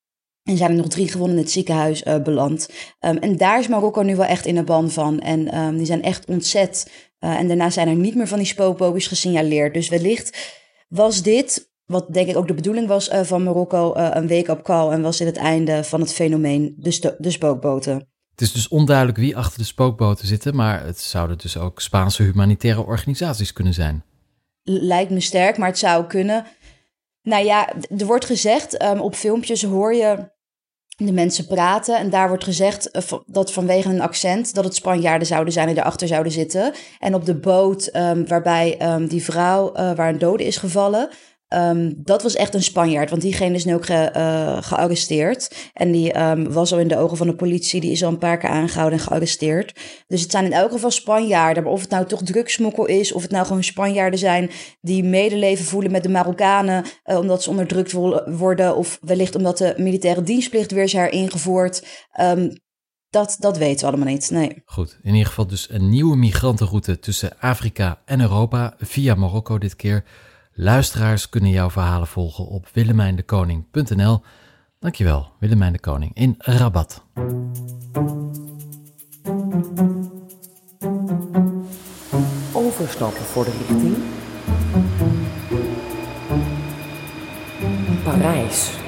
En 0.42 0.56
zijn 0.56 0.71
er 0.71 0.76
nog 0.76 0.88
drie 0.88 1.09
gewonnen 1.09 1.37
in 1.37 1.42
het 1.42 1.52
ziekenhuis 1.52 2.02
uh, 2.02 2.23
beland. 2.23 2.68
Um, 3.00 3.16
en 3.16 3.37
daar 3.37 3.59
is 3.59 3.68
Marokko 3.68 4.03
nu 4.03 4.16
wel 4.16 4.26
echt 4.26 4.46
in 4.46 4.55
de 4.55 4.64
ban 4.64 4.90
van. 4.90 5.20
En 5.20 5.59
um, 5.59 5.76
die 5.76 5.87
zijn 5.87 6.03
echt 6.03 6.26
ontzet. 6.26 6.90
Uh, 7.20 7.38
en 7.38 7.48
daarna 7.48 7.70
zijn 7.70 7.88
er 7.88 7.94
niet 7.94 8.14
meer 8.14 8.29
van 8.29 8.38
die 8.38 8.46
spookbootjes 8.46 9.07
gesignaleerd. 9.07 9.74
Dus 9.74 9.88
wellicht 9.88 10.53
was 10.88 11.22
dit, 11.22 11.72
wat 11.85 12.12
denk 12.12 12.29
ik 12.29 12.37
ook 12.37 12.46
de 12.46 12.55
bedoeling 12.55 12.87
was 12.87 13.11
van 13.22 13.42
Marokko, 13.42 13.94
een 13.94 14.29
wake-up 14.29 14.62
call. 14.62 14.90
En 14.90 15.03
was 15.03 15.18
dit 15.18 15.26
het 15.26 15.37
einde 15.37 15.85
van 15.85 16.00
het 16.00 16.12
fenomeen, 16.12 16.74
de, 16.79 17.14
de 17.18 17.31
spookboten. 17.31 18.12
Het 18.33 18.40
is 18.40 18.53
dus 18.53 18.68
onduidelijk 18.68 19.18
wie 19.18 19.37
achter 19.37 19.59
de 19.59 19.64
spookboten 19.64 20.27
zitten, 20.27 20.57
maar 20.57 20.85
het 20.85 21.01
zouden 21.01 21.38
dus 21.38 21.57
ook 21.57 21.81
Spaanse 21.81 22.23
humanitaire 22.23 22.87
organisaties 22.87 23.53
kunnen 23.53 23.75
zijn. 23.75 24.05
Lijkt 24.62 25.11
me 25.11 25.21
sterk, 25.21 25.59
maar 25.59 25.68
het 25.68 25.79
zou 25.79 26.07
kunnen. 26.07 26.47
Nou 27.23 27.45
ja, 27.45 27.73
er 27.99 28.07
wordt 28.07 28.25
gezegd, 28.25 28.83
um, 28.83 29.01
op 29.01 29.14
filmpjes 29.14 29.62
hoor 29.62 29.95
je 29.95 30.31
de 30.97 31.12
mensen 31.12 31.47
praten. 31.47 31.99
En 31.99 32.11
daar 32.11 32.29
wordt 32.29 32.45
gezegd 32.45 32.97
uh, 32.97 33.18
dat 33.27 33.53
vanwege 33.53 33.88
een 33.88 34.01
accent 34.01 34.55
dat 34.55 34.64
het 34.64 34.75
Spanjaarden 34.75 35.27
zouden 35.27 35.53
zijn 35.53 35.68
die 35.68 35.79
erachter 35.79 36.09
zouden 36.09 36.33
zitten. 36.33 36.73
En 36.99 37.14
op 37.14 37.25
de 37.25 37.35
boot 37.35 37.90
um, 37.97 38.27
waarbij 38.27 38.92
um, 38.95 39.07
die 39.07 39.25
vrouw 39.25 39.68
uh, 39.77 39.92
waar 39.92 40.09
een 40.09 40.18
dode 40.18 40.45
is 40.45 40.57
gevallen, 40.57 41.09
Um, 41.54 41.94
dat 41.96 42.22
was 42.22 42.34
echt 42.34 42.54
een 42.54 42.62
Spanjaard, 42.62 43.10
want 43.10 43.22
diegene 43.22 43.54
is 43.54 43.64
nu 43.64 43.74
ook 43.74 43.86
ge, 43.86 44.12
uh, 44.16 44.62
gearresteerd. 44.62 45.70
En 45.72 45.92
die 45.92 46.20
um, 46.20 46.52
was 46.52 46.72
al 46.72 46.78
in 46.78 46.88
de 46.88 46.98
ogen 46.98 47.16
van 47.16 47.26
de 47.26 47.34
politie, 47.34 47.80
die 47.80 47.90
is 47.90 48.04
al 48.04 48.10
een 48.10 48.18
paar 48.18 48.38
keer 48.38 48.50
aangehouden 48.50 48.98
en 48.98 49.04
gearresteerd. 49.04 49.80
Dus 50.06 50.20
het 50.20 50.30
zijn 50.30 50.44
in 50.44 50.52
elk 50.52 50.72
geval 50.72 50.90
Spanjaarden. 50.90 51.62
Maar 51.62 51.72
of 51.72 51.80
het 51.80 51.90
nou 51.90 52.06
toch 52.06 52.22
drugsmokkel 52.22 52.86
is, 52.86 53.12
of 53.12 53.22
het 53.22 53.30
nou 53.30 53.46
gewoon 53.46 53.64
Spanjaarden 53.64 54.18
zijn 54.18 54.50
die 54.80 55.04
medeleven 55.04 55.64
voelen 55.64 55.90
met 55.90 56.02
de 56.02 56.08
Marokkanen, 56.08 56.84
uh, 57.04 57.18
omdat 57.18 57.42
ze 57.42 57.50
onderdrukt 57.50 57.92
worden, 58.26 58.76
of 58.76 58.98
wellicht 59.00 59.34
omdat 59.34 59.58
de 59.58 59.74
militaire 59.76 60.22
dienstplicht 60.22 60.70
weer 60.72 60.82
is 60.82 60.92
heringevoerd. 60.92 61.86
Um, 62.20 62.52
dat, 63.10 63.36
dat 63.38 63.58
weten 63.58 63.80
we 63.80 63.92
allemaal 63.92 64.12
niet, 64.12 64.30
nee. 64.30 64.62
Goed, 64.64 64.98
in 65.02 65.12
ieder 65.12 65.28
geval 65.28 65.46
dus 65.46 65.70
een 65.70 65.88
nieuwe 65.88 66.16
migrantenroute 66.16 66.98
tussen 66.98 67.38
Afrika 67.40 68.02
en 68.04 68.20
Europa, 68.20 68.74
via 68.78 69.14
Marokko 69.14 69.58
dit 69.58 69.76
keer. 69.76 70.04
Luisteraars 70.54 71.28
kunnen 71.28 71.50
jouw 71.50 71.70
verhalen 71.70 72.06
volgen 72.06 72.46
op 72.46 72.68
willemijndekoning.nl. 72.72 74.22
Dankjewel, 74.78 75.32
Willemijn 75.38 75.72
de 75.72 75.80
Koning 75.80 76.10
in 76.14 76.34
Rabat. 76.38 77.04
Overstappen 82.52 83.22
voor 83.22 83.44
de 83.44 83.50
richting. 83.50 83.96
Parijs. 88.04 88.80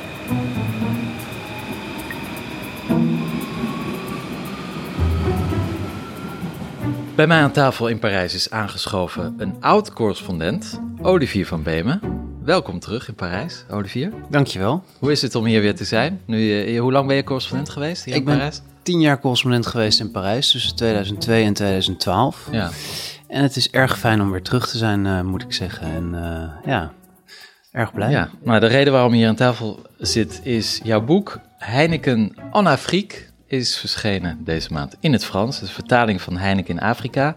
Bij 7.14 7.27
mij 7.27 7.42
aan 7.42 7.53
tafel 7.53 7.88
in 7.88 7.98
Parijs 7.98 8.35
is 8.35 8.50
aangeschoven 8.50 9.35
een 9.38 9.57
oud 9.61 9.92
correspondent, 9.92 10.81
Olivier 11.07 11.47
van 11.47 11.62
Beemen. 11.62 12.01
Welkom 12.45 12.79
terug 12.79 13.09
in 13.09 13.14
Parijs, 13.14 13.64
Olivier. 13.71 14.12
Dankjewel. 14.31 14.85
Hoe 14.99 15.11
is 15.11 15.23
het 15.23 15.35
om 15.35 15.45
hier 15.45 15.61
weer 15.61 15.75
te 15.75 15.85
zijn? 15.85 16.21
Nu, 16.27 16.38
je, 16.38 16.79
hoe 16.79 16.93
lang 16.93 17.07
ben 17.07 17.17
je 17.17 17.25
correspondent 17.25 17.71
geweest 17.71 18.05
hier 18.05 18.14
Ik 18.14 18.21
in 18.21 18.27
Parijs? 18.27 18.62
ben 18.62 18.73
tien 18.83 19.01
jaar 19.01 19.21
correspondent 19.21 19.67
geweest 19.67 20.01
in 20.01 20.11
Parijs, 20.11 20.51
tussen 20.51 20.77
2002 20.77 21.45
en 21.45 21.53
2012. 21.53 22.49
Ja. 22.51 22.71
En 23.29 23.43
het 23.43 23.57
is 23.57 23.71
erg 23.71 23.99
fijn 23.99 24.21
om 24.21 24.31
weer 24.31 24.43
terug 24.43 24.69
te 24.69 24.79
zijn, 24.79 25.05
uh, 25.05 25.21
moet 25.21 25.43
ik 25.43 25.53
zeggen. 25.53 25.87
En 25.87 26.11
uh, 26.14 26.73
ja, 26.73 26.93
erg 27.73 27.93
blij. 27.93 28.11
Ja, 28.11 28.31
maar 28.45 28.61
de 28.61 28.67
reden 28.67 28.93
waarom 28.93 29.12
je 29.12 29.19
hier 29.19 29.29
aan 29.29 29.35
tafel 29.35 29.83
zit 29.99 30.40
is 30.43 30.81
jouw 30.83 31.01
boek 31.01 31.40
Heineken 31.59 32.35
en 32.53 32.67
Afrique 32.67 33.17
is 33.47 33.77
verschenen 33.77 34.45
deze 34.45 34.73
maand 34.73 34.97
in 35.01 35.12
het 35.12 35.25
Frans. 35.25 35.57
Het 35.57 35.69
is 35.69 35.75
vertaling 35.75 36.23
van 36.23 36.37
Heineken 36.37 36.75
in 36.75 36.81
Afrika. 36.81 37.37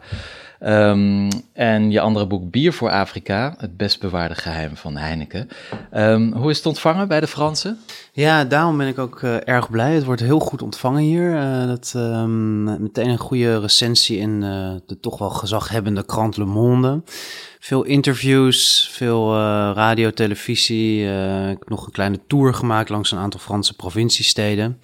Um, 0.63 1.29
en 1.53 1.91
je 1.91 1.99
andere 1.99 2.27
boek 2.27 2.51
Bier 2.51 2.73
voor 2.73 2.89
Afrika, 2.89 3.55
het 3.57 3.77
best 3.77 3.99
bewaarde 3.99 4.35
geheim 4.35 4.75
van 4.75 4.97
Heineken. 4.97 5.49
Um, 5.93 6.33
hoe 6.33 6.49
is 6.49 6.57
het 6.57 6.65
ontvangen 6.65 7.07
bij 7.07 7.19
de 7.19 7.27
Fransen? 7.27 7.79
Ja, 8.11 8.45
daarom 8.45 8.77
ben 8.77 8.87
ik 8.87 8.97
ook 8.99 9.21
uh, 9.21 9.47
erg 9.47 9.69
blij. 9.69 9.93
Het 9.93 10.03
wordt 10.03 10.21
heel 10.21 10.39
goed 10.39 10.61
ontvangen 10.61 11.01
hier. 11.01 11.35
Uh, 11.35 11.67
dat, 11.67 11.93
um, 11.95 12.63
meteen 12.81 13.09
een 13.09 13.17
goede 13.17 13.59
recensie 13.59 14.17
in 14.17 14.41
uh, 14.41 14.71
de 14.85 14.99
toch 14.99 15.17
wel 15.17 15.29
gezaghebbende 15.29 16.05
krant 16.05 16.37
Le 16.37 16.45
Monde. 16.45 17.01
Veel 17.59 17.83
interviews, 17.83 18.89
veel 18.91 19.33
radio, 19.73 20.11
televisie. 20.11 21.03
ik 21.49 21.57
heb 21.59 21.69
nog 21.69 21.85
een 21.85 21.91
kleine 21.91 22.19
tour 22.27 22.53
gemaakt 22.53 22.89
langs 22.89 23.11
een 23.11 23.17
aantal 23.17 23.39
Franse 23.39 23.75
provinciesteden. 23.75 24.81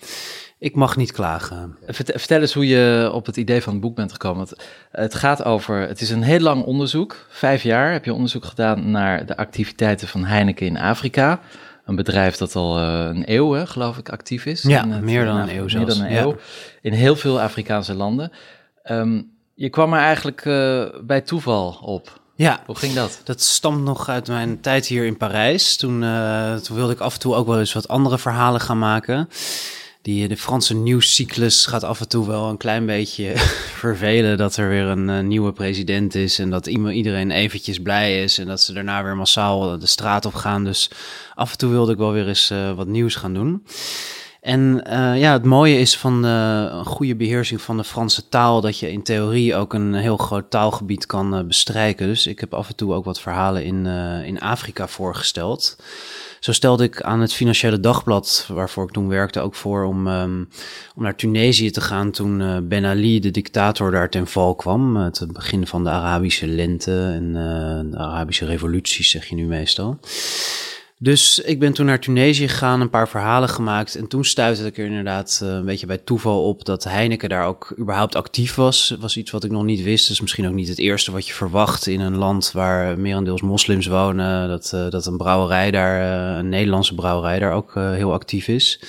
Ik 0.64 0.76
mag 0.76 0.96
niet 0.96 1.12
klagen. 1.12 1.78
Vertel, 1.88 2.40
eens 2.42 2.54
hoe 2.54 2.68
je 2.68 3.10
op 3.14 3.26
het 3.26 3.38
idee 3.38 3.62
van 3.62 3.74
het 3.74 3.82
boek 3.82 3.96
bent 3.96 4.12
gekomen. 4.12 4.38
Want 4.38 4.54
het 4.92 5.16
gaat 5.16 5.44
over, 5.44 5.88
het 5.88 6.02
is 6.02 6.10
een 6.10 6.22
heel 6.24 6.40
lang 6.40 6.64
onderzoek. 6.64 7.26
Vijf 7.30 7.64
jaar 7.64 7.92
heb 7.92 8.06
je 8.06 8.14
onderzoek 8.14 8.46
gedaan 8.46 8.92
naar 8.92 9.26
de 9.26 9.38
activiteiten 9.38 10.08
van 10.08 10.24
Heineken 10.26 10.66
in 10.66 10.78
Afrika. 10.78 11.40
Een 11.86 11.96
bedrijf 11.96 12.38
dat 12.38 12.56
al 12.56 12.78
eh, 12.78 12.84
een 13.16 13.24
eeuw, 13.26 13.52
hè, 13.52 13.68
geloof 13.68 13.98
ik, 13.98 14.10
actief 14.10 14.46
is. 14.46 14.62
Ja, 14.62 14.88
het- 14.88 15.02
meer 15.02 15.26
dan 15.26 15.36
een 15.36 15.42
Af- 15.44 15.50
eeuw 15.50 15.60
Meer 15.62 15.70
zelfs, 15.70 15.98
dan 15.98 16.06
een 16.06 16.12
ja. 16.14 16.22
eeuw. 16.22 16.36
In 16.82 16.94
heel 16.94 17.16
veel 17.16 17.42
Afrikaanse 17.42 17.94
landen. 17.94 18.32
Ehm, 18.84 19.22
je 19.54 19.70
kwam 19.70 19.94
er 19.94 20.00
eigenlijk 20.00 20.46
eh, 20.46 20.84
bij 21.02 21.22
toeval 21.22 21.78
op. 21.82 22.22
Ja, 22.36 22.60
Hoe 22.66 22.76
ging 22.76 22.94
dat? 22.94 23.22
Dat 23.24 23.42
stamt 23.42 23.84
nog 23.84 24.10
uit 24.10 24.28
mijn 24.28 24.60
tijd 24.62 24.86
hier 24.86 25.06
in 25.06 25.18
Parijs. 25.18 25.78
Toen, 25.78 26.04
eh, 26.04 26.56
toen 26.56 26.76
wilde 26.76 26.94
ik 26.94 27.00
af 27.00 27.14
en 27.14 27.20
toe 27.20 27.36
ook 27.36 27.48
wel 27.48 27.60
eens 27.60 27.74
wat 27.74 27.88
andere 27.88 28.18
verhalen 28.18 28.62
gaan 28.62 28.80
maken. 28.80 29.30
Die, 30.04 30.28
de 30.28 30.38
Franse 30.38 30.76
nieuwscyclus 30.76 31.66
gaat 31.66 31.84
af 31.84 32.00
en 32.00 32.08
toe 32.08 32.28
wel 32.28 32.50
een 32.50 32.58
klein 32.58 32.86
beetje 32.86 33.32
vervelen. 33.84 34.38
Dat 34.38 34.56
er 34.56 34.70
weer 34.70 34.86
een 34.86 35.10
eh, 35.10 35.20
nieuwe 35.20 35.52
president 35.52 36.16
is. 36.16 36.40
En 36.40 36.50
dat 36.50 36.68
iedereen 36.68 37.32
eventjes 37.32 37.80
blij 37.80 38.24
is. 38.24 38.38
En 38.38 38.48
dat 38.48 38.62
ze 38.62 38.74
daarna 38.74 39.04
weer 39.04 39.16
massaal 39.16 39.80
de 39.80 39.86
straat 39.86 40.26
op 40.26 40.34
gaan. 40.34 40.64
Dus 40.64 40.90
af 41.36 41.52
en 41.52 41.58
toe 41.58 41.70
wilde 41.70 41.92
ik 41.92 41.98
wel 41.98 42.12
weer 42.12 42.28
eens 42.28 42.50
eh, 42.50 42.74
wat 42.76 42.88
nieuws 42.88 43.16
gaan 43.16 43.34
doen. 43.34 43.66
En 44.42 44.84
eh, 44.86 45.20
ja, 45.20 45.32
het 45.34 45.46
mooie 45.46 45.80
is 45.80 45.98
van 45.98 46.24
een 46.24 46.86
goede 46.86 47.16
beheersing 47.16 47.62
van 47.62 47.78
de 47.78 47.84
Franse 47.84 48.30
taal 48.30 48.62
dat 48.62 48.78
je 48.80 48.92
in 48.92 49.04
theorie 49.04 49.56
ook 49.56 49.74
een 49.74 49.94
heel 49.94 50.18
groot 50.18 50.50
taalgebied 50.50 51.06
kan 51.06 51.48
bestrijken. 51.48 52.08
Dus 52.08 52.28
ik 52.28 52.40
heb 52.40 52.54
af 52.54 52.68
en 52.68 52.76
toe 52.76 52.94
ook 52.94 53.06
wat 53.06 53.22
verhalen 53.22 53.64
in, 53.64 53.86
in 54.26 54.40
Afrika 54.40 54.88
voorgesteld. 54.88 55.76
Zo 56.44 56.52
stelde 56.52 56.84
ik 56.84 57.02
aan 57.02 57.20
het 57.20 57.34
Financiële 57.34 57.80
Dagblad, 57.80 58.50
waarvoor 58.54 58.84
ik 58.84 58.92
toen 58.92 59.08
werkte, 59.08 59.40
ook 59.40 59.56
voor 59.56 59.84
om, 59.84 60.08
ehm, 60.08 60.44
om 60.96 61.04
naar 61.04 61.16
Tunesië 61.16 61.72
te 61.72 61.82
gaan 61.82 62.12
toen 62.12 62.42
eh, 62.42 62.58
Ben 62.64 62.86
Ali, 62.86 63.20
de 63.20 63.32
dictator, 63.32 63.92
daar 63.92 64.10
ten 64.10 64.28
val 64.28 64.56
kwam. 64.56 64.96
Het 64.96 65.34
begin 65.34 65.68
van 65.68 65.84
de 65.84 65.90
Arabische 65.90 66.48
lente 66.48 67.12
en 67.14 67.28
eh, 67.28 67.92
de 67.92 67.98
Arabische 67.98 68.46
revoluties, 68.46 69.10
zeg 69.10 69.26
je 69.26 69.36
nu 69.36 69.46
meestal. 69.46 70.00
Dus 71.04 71.40
ik 71.40 71.60
ben 71.60 71.74
toen 71.74 71.86
naar 71.86 72.00
Tunesië 72.00 72.48
gegaan, 72.48 72.82
een 72.82 72.90
paar 72.90 73.10
verhalen 73.10 73.50
gemaakt. 73.50 73.96
En 73.96 74.08
toen 74.08 74.26
stuitte 74.26 74.66
ik 74.66 74.78
er 74.78 74.86
inderdaad 74.86 75.40
eh, 75.44 75.50
een 75.50 75.66
beetje 75.66 75.86
bij 75.86 75.98
toeval 75.98 76.48
op 76.48 76.66
dat 76.66 76.84
Heineken 76.84 77.30
daar 77.30 77.46
ook 77.48 77.76
überhaupt 77.80 78.16
actief 78.16 78.56
was. 78.56 78.96
Was 79.00 79.18
iets 79.18 79.32
wat 79.32 79.44
ik 79.44 79.52
nog 79.52 79.64
niet 79.64 79.84
wist. 79.84 80.08
Dus 80.08 80.22
misschien 80.22 80.48
ook 80.48 80.54
niet 80.54 80.68
het 80.68 80.80
eerste 80.80 81.12
wat 81.12 81.28
je 81.28 81.34
verwacht 81.34 81.88
in 81.88 82.00
een 82.00 82.16
land 82.16 82.52
waar 82.52 83.00
merendeels 83.00 83.42
moslims 83.42 83.88
wonen. 83.88 84.48
Dat, 84.48 84.72
eh, 84.74 84.90
dat 84.90 85.06
een 85.06 85.18
brouwerij 85.18 85.72
daar, 85.72 86.02
eh, 86.02 86.38
een 86.38 86.50
Nederlandse 86.50 86.96
brouwerij 86.96 87.40
daar 87.40 87.54
ook 87.54 87.74
heel 87.76 88.14
actief 88.14 88.48
is. 88.48 88.80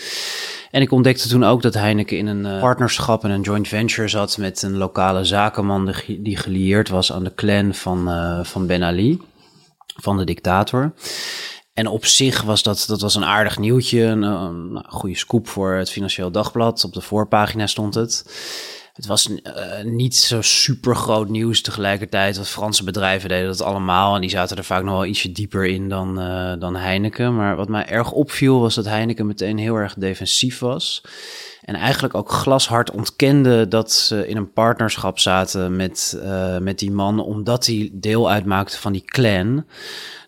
En 0.70 0.80
ik 0.82 0.92
ontdekte 0.92 1.28
toen 1.28 1.44
ook 1.44 1.62
dat 1.62 1.74
Heineken 1.74 2.18
in 2.18 2.26
een 2.26 2.60
partnerschap 2.60 3.24
en 3.24 3.30
een 3.30 3.40
joint 3.40 3.68
venture 3.68 4.08
zat 4.08 4.38
met 4.38 4.62
een 4.62 4.76
lokale 4.76 5.24
zakenman 5.24 5.84
die, 5.84 5.94
ge- 5.94 6.22
die 6.22 6.36
gelieerd 6.36 6.88
was 6.88 7.12
aan 7.12 7.24
de 7.24 7.34
clan 7.34 7.74
van, 7.74 8.08
van 8.44 8.66
Ben 8.66 8.82
Ali, 8.82 9.20
van 9.86 10.16
de 10.16 10.24
dictator. 10.24 10.92
En 11.74 11.86
op 11.86 12.04
zich 12.04 12.42
was 12.42 12.62
dat, 12.62 12.84
dat 12.88 13.00
was 13.00 13.14
een 13.14 13.24
aardig 13.24 13.58
nieuwtje, 13.58 14.02
een, 14.02 14.22
een 14.22 14.72
nou, 14.72 14.84
goede 14.88 15.16
scoop 15.16 15.48
voor 15.48 15.74
het 15.74 15.90
Financieel 15.90 16.30
Dagblad. 16.30 16.84
Op 16.84 16.92
de 16.92 17.00
voorpagina 17.00 17.66
stond 17.66 17.94
het. 17.94 18.24
Het 18.92 19.06
was 19.06 19.34
eh, 19.42 19.84
niet 19.84 20.16
zo 20.16 20.42
super 20.42 20.96
groot 20.96 21.28
nieuws 21.28 21.62
tegelijkertijd. 21.62 22.36
Want 22.36 22.48
Franse 22.48 22.84
bedrijven 22.84 23.28
deden 23.28 23.46
dat 23.46 23.62
allemaal. 23.62 24.14
En 24.14 24.20
die 24.20 24.30
zaten 24.30 24.56
er 24.56 24.64
vaak 24.64 24.82
nog 24.82 24.94
wel 24.94 25.06
ietsje 25.06 25.32
dieper 25.32 25.64
in 25.64 25.88
dan, 25.88 26.20
eh, 26.20 26.52
dan 26.58 26.76
Heineken. 26.76 27.36
Maar 27.36 27.56
wat 27.56 27.68
mij 27.68 27.86
erg 27.86 28.12
opviel 28.12 28.60
was 28.60 28.74
dat 28.74 28.84
Heineken 28.84 29.26
meteen 29.26 29.58
heel 29.58 29.76
erg 29.76 29.94
defensief 29.94 30.58
was. 30.58 31.02
En 31.64 31.74
eigenlijk 31.74 32.14
ook 32.14 32.30
glashard 32.30 32.90
ontkende 32.90 33.68
dat 33.68 33.92
ze 33.92 34.28
in 34.28 34.36
een 34.36 34.52
partnerschap 34.52 35.18
zaten 35.18 35.76
met, 35.76 36.18
eh, 36.22 36.58
met 36.58 36.78
die 36.78 36.90
man. 36.90 37.20
Omdat 37.20 37.66
hij 37.66 37.90
deel 37.92 38.30
uitmaakte 38.30 38.78
van 38.78 38.92
die 38.92 39.04
clan. 39.04 39.64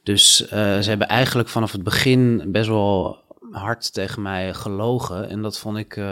Dus 0.03 0.49
eh, 0.49 0.79
ze 0.79 0.89
hebben 0.89 1.09
eigenlijk 1.09 1.49
vanaf 1.49 1.73
het 1.73 1.83
begin 1.83 2.43
best 2.47 2.69
wel 2.69 3.25
hard 3.51 3.93
tegen 3.93 4.23
mij 4.23 4.55
gelogen. 4.55 5.29
En 5.29 5.43
dat 5.43 5.59
vond 5.59 5.77
ik 5.79 5.97
eh, 5.97 6.05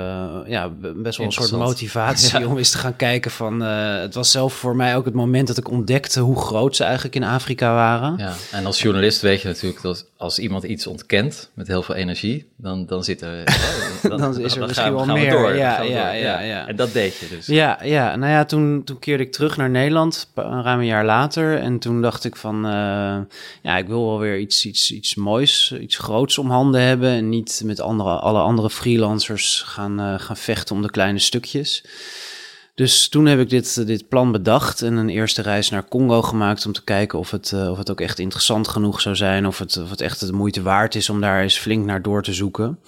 ja, 0.47 0.69
best 0.97 1.17
wel 1.19 1.27
een 1.27 1.33
soort 1.33 1.51
motivatie 1.53 2.39
Ja. 2.41 2.47
om 2.47 2.59
eens 2.59 2.71
te 2.71 2.79
gaan 2.79 2.97
kijken 2.97 3.31
van... 3.31 3.63
eh, 3.63 3.99
het 4.01 4.15
was 4.15 4.31
zelf 4.31 4.53
voor 4.55 4.77
mij 4.77 4.97
ook 4.97 5.05
het 5.05 5.15
moment 5.15 5.47
dat 5.47 5.57
ik 5.57 5.71
ontdekte 5.71 6.21
hoe 6.21 6.41
groot 6.41 6.77
ze 6.77 6.85
eigenlijk 6.85 7.15
in 7.15 7.25
Afrika 7.25 7.75
waren. 7.75 8.15
Ja, 8.19 8.33
en 8.53 8.67
als 8.67 8.83
journalist 8.83 9.21
weet 9.21 9.41
je 9.43 9.49
natuurlijk 9.49 9.83
dat 9.83 10.07
als 10.17 10.39
iemand 10.39 10.63
iets 10.65 10.87
ontkent 10.87 11.51
met 11.55 11.67
heel 11.67 11.83
veel 11.83 11.95
energie, 11.95 12.49
dan, 12.57 12.87
dan 12.87 13.05
zit 13.05 13.21
er. 13.23 13.45
dan, 14.03 14.19
Dan 14.19 14.41
is 14.41 14.57
er 14.57 14.67
misschien 14.67 14.89
we- 14.91 14.95
wel 14.97 15.05
gaan 15.05 15.15
meer. 15.15 15.31
door, 15.31 15.55
Ja, 15.57 15.83
ja, 15.83 16.11
ja, 16.13 16.41
ja. 16.41 16.67
En 16.69 16.77
dat 16.77 16.93
deed 16.93 17.17
je 17.17 17.29
dus. 17.29 17.47
Ja, 17.47 17.79
ja, 17.83 18.17
nou 18.17 18.33
ja, 18.33 18.45
toen, 18.45 18.85
toen 18.85 18.99
keerde 18.99 19.23
ik 19.23 19.33
terug 19.33 19.57
naar 19.57 19.71
Nederland, 19.71 20.31
ruim 20.35 20.79
een 20.79 20.87
jaar 20.87 21.05
later. 21.05 21.59
En 21.59 21.79
toen 21.79 22.03
dacht 22.03 22.25
ik 22.25 22.37
van, 22.37 22.67
eh, 22.67 23.17
ja, 23.63 23.77
ik 23.77 23.87
wil 23.87 24.07
wel 24.07 24.19
weer 24.19 24.39
iets, 24.39 24.67
iets, 24.67 24.93
iets 24.93 25.15
moois, 25.15 25.75
iets 25.81 25.97
groots 25.97 26.39
om 26.39 26.51
handen 26.51 26.81
hebben. 26.81 27.11
En 27.25 27.31
niet 27.31 27.63
met 27.65 27.81
andere, 27.81 28.19
alle 28.19 28.41
andere 28.41 28.71
freelancers 28.71 29.63
gaan, 29.67 30.01
eh, 30.01 30.15
gaan 30.19 30.37
vechten 30.37 30.75
om 30.75 30.83
de 30.83 30.91
kleine 30.91 31.19
stukjes. 31.19 31.85
Dus 32.75 33.09
toen 33.09 33.27
heb 33.27 33.39
ik 33.39 33.49
dit, 33.51 33.87
dit 33.87 34.09
plan 34.09 34.33
bedacht 34.33 34.83
en 34.83 34.97
een 34.97 35.09
eerste 35.09 35.43
reis 35.43 35.71
naar 35.71 35.89
Congo 35.89 36.23
gemaakt 36.23 36.67
om 36.67 36.73
te 36.73 36.85
kijken 36.85 37.19
of 37.19 37.31
het, 37.31 37.53
eh, 37.53 37.71
of 37.71 37.79
het 37.79 37.91
ook 37.91 38.01
echt 38.01 38.19
interessant 38.19 38.69
genoeg 38.69 39.01
zou 39.01 39.17
zijn. 39.17 39.47
Of 39.47 39.59
het, 39.59 39.77
of 39.77 39.91
het 39.91 40.01
echt 40.01 40.21
de 40.21 40.33
moeite 40.33 40.63
waard 40.63 40.95
is 40.95 41.09
om 41.09 41.21
daar 41.21 41.43
eens 41.43 41.59
flink 41.59 41.85
naar 41.85 42.03
door 42.03 42.23
te 42.23 42.33
zoeken. 42.33 42.79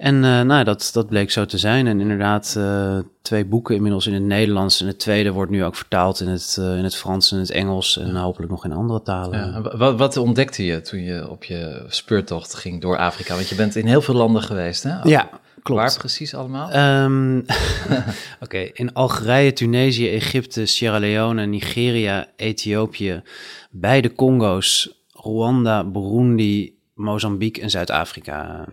En 0.00 0.24
eh, 0.24 0.40
nou, 0.40 0.64
dat, 0.64 0.90
dat 0.92 1.06
bleek 1.08 1.30
zo 1.30 1.44
te 1.44 1.58
zijn. 1.58 1.86
En 1.86 2.00
inderdaad, 2.00 2.54
eh, 2.58 2.98
twee 3.22 3.44
boeken 3.44 3.74
inmiddels 3.74 4.06
in 4.06 4.14
het 4.14 4.22
Nederlands. 4.22 4.80
En 4.80 4.86
het 4.86 4.98
tweede 4.98 5.30
wordt 5.30 5.50
nu 5.50 5.64
ook 5.64 5.76
vertaald 5.76 6.20
in 6.20 6.28
het, 6.28 6.56
eh, 6.60 6.76
in 6.76 6.84
het 6.84 6.96
Frans 6.96 7.32
en 7.32 7.38
het 7.38 7.50
Engels. 7.50 7.98
En 7.98 8.16
hopelijk 8.16 8.50
nog 8.50 8.64
in 8.64 8.72
andere 8.72 9.02
talen. 9.02 9.38
Ja, 9.38 9.54
en 9.54 9.78
wa- 9.78 9.94
wat, 9.94 10.16
ontdekte 10.16 10.64
je 10.64 10.80
toen 10.80 11.00
je 11.02 11.30
op 11.30 11.44
je 11.44 11.84
speurtocht 11.88 12.54
ging 12.54 12.80
door 12.80 12.96
Afrika? 12.98 13.34
Want 13.34 13.48
je 13.48 13.54
bent 13.54 13.76
in 13.76 13.86
heel 13.86 14.02
veel 14.02 14.14
landen 14.14 14.42
geweest, 14.42 14.82
hè? 14.82 15.02
Ja, 15.02 15.28
klopt. 15.62 15.80
Waar 15.80 15.96
precies 15.98 16.34
allemaal? 16.34 16.70
Ehm, 16.70 17.40
Oké, 18.44 18.58
in 18.72 18.92
Algerije, 18.92 19.52
Tunesië, 19.52 20.10
Egypte, 20.10 20.66
Sierra 20.66 20.98
Leone, 20.98 21.46
Nigeria, 21.46 22.26
Ethiopië, 22.36 23.22
beide 23.70 24.12
Congo's, 24.14 25.02
Rwanda, 25.12 25.84
Burundi, 25.84 26.78
Mozambique 26.94 27.62
en 27.62 27.70
Zuid-Afrika. 27.70 28.64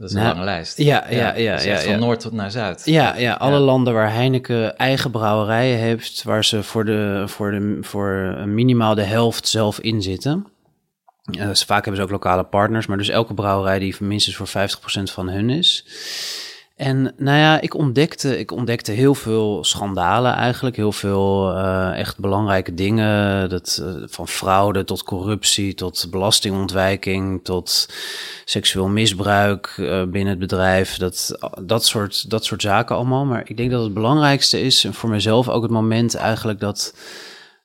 Dat 0.00 0.08
is 0.08 0.14
een 0.14 0.22
nou, 0.22 0.34
lange 0.34 0.46
lijst. 0.46 0.78
ja, 0.78 1.06
ja, 1.10 1.16
ja, 1.16 1.60
ja, 1.60 1.60
ja. 1.60 1.80
van 1.80 1.98
noord 1.98 2.20
tot 2.20 2.32
naar 2.32 2.50
zuid. 2.50 2.82
Ja, 2.84 3.16
ja 3.16 3.34
alle 3.34 3.58
landen 3.58 3.94
waar 3.94 4.12
Heineken 4.12 4.76
eigen 4.76 5.10
brouwerijen 5.10 5.78
heeft, 5.78 6.22
waar 6.22 6.44
ze 6.44 6.62
voor, 6.62 6.84
de, 6.84 7.22
voor, 7.26 7.50
de, 7.50 7.78
voor 7.80 8.08
minimaal 8.46 8.94
de 8.94 9.02
helft 9.02 9.48
zelf 9.48 9.80
in 9.80 10.02
zitten. 10.02 10.46
Eh, 11.24 11.48
vaak 11.52 11.84
hebben 11.84 11.96
ze 11.96 12.02
ook 12.02 12.10
lokale 12.10 12.44
partners, 12.44 12.86
maar 12.86 12.98
dus 12.98 13.08
elke 13.08 13.34
brouwerij 13.34 13.78
die 13.78 13.96
minstens 13.98 14.36
voor 14.36 14.48
50% 14.48 14.52
van 15.12 15.28
hun 15.28 15.50
is. 15.50 15.84
En 16.80 17.14
nou 17.16 17.38
ja, 17.38 17.60
ik 17.60 17.74
ontdekte, 17.74 18.38
ik 18.38 18.50
ontdekte 18.50 18.92
heel 18.92 19.14
veel 19.14 19.64
schandalen 19.64 20.34
eigenlijk. 20.34 20.76
Heel 20.76 20.92
veel 20.92 21.56
eh, 21.56 21.98
echt 21.98 22.18
belangrijke 22.18 22.74
dingen. 22.74 23.48
Dat, 23.48 23.80
eh, 23.82 23.94
van 24.06 24.28
fraude 24.28 24.84
tot 24.84 25.02
corruptie, 25.02 25.74
tot 25.74 26.06
belastingontwijking, 26.10 27.44
tot 27.44 27.88
seksueel 28.44 28.88
misbruik 28.88 29.74
eh, 29.76 30.02
binnen 30.04 30.26
het 30.26 30.38
bedrijf. 30.38 30.96
Dat, 30.96 31.38
dat, 31.62 31.84
soort, 31.84 32.30
dat 32.30 32.44
soort 32.44 32.62
zaken 32.62 32.96
allemaal. 32.96 33.24
Maar 33.24 33.42
ik 33.44 33.56
denk 33.56 33.70
dat 33.70 33.82
het 33.82 33.94
belangrijkste 33.94 34.60
is, 34.60 34.84
en 34.84 34.94
voor 34.94 35.10
mezelf 35.10 35.48
ook 35.48 35.62
het 35.62 35.70
moment 35.70 36.14
eigenlijk 36.14 36.60
dat, 36.60 36.94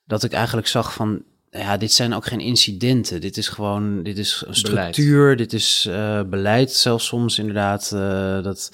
dat 0.06 0.22
ik 0.22 0.32
eigenlijk 0.32 0.66
zag 0.66 0.92
van 0.92 1.22
ja, 1.50 1.76
dit 1.76 1.92
zijn 1.92 2.14
ook 2.14 2.26
geen 2.26 2.40
incidenten. 2.40 3.20
Dit 3.20 3.36
is 3.36 3.48
gewoon, 3.48 4.02
dit 4.02 4.18
is 4.18 4.44
een 4.46 4.62
Beleid. 4.62 4.94
structuur, 4.94 5.36
dit 5.36 5.52
is 5.52 5.86
eh, 5.90 6.20
beleid 6.22 6.72
zelfs 6.72 7.06
soms 7.06 7.38
inderdaad. 7.38 7.92
eh, 7.92 8.42
dat, 8.42 8.70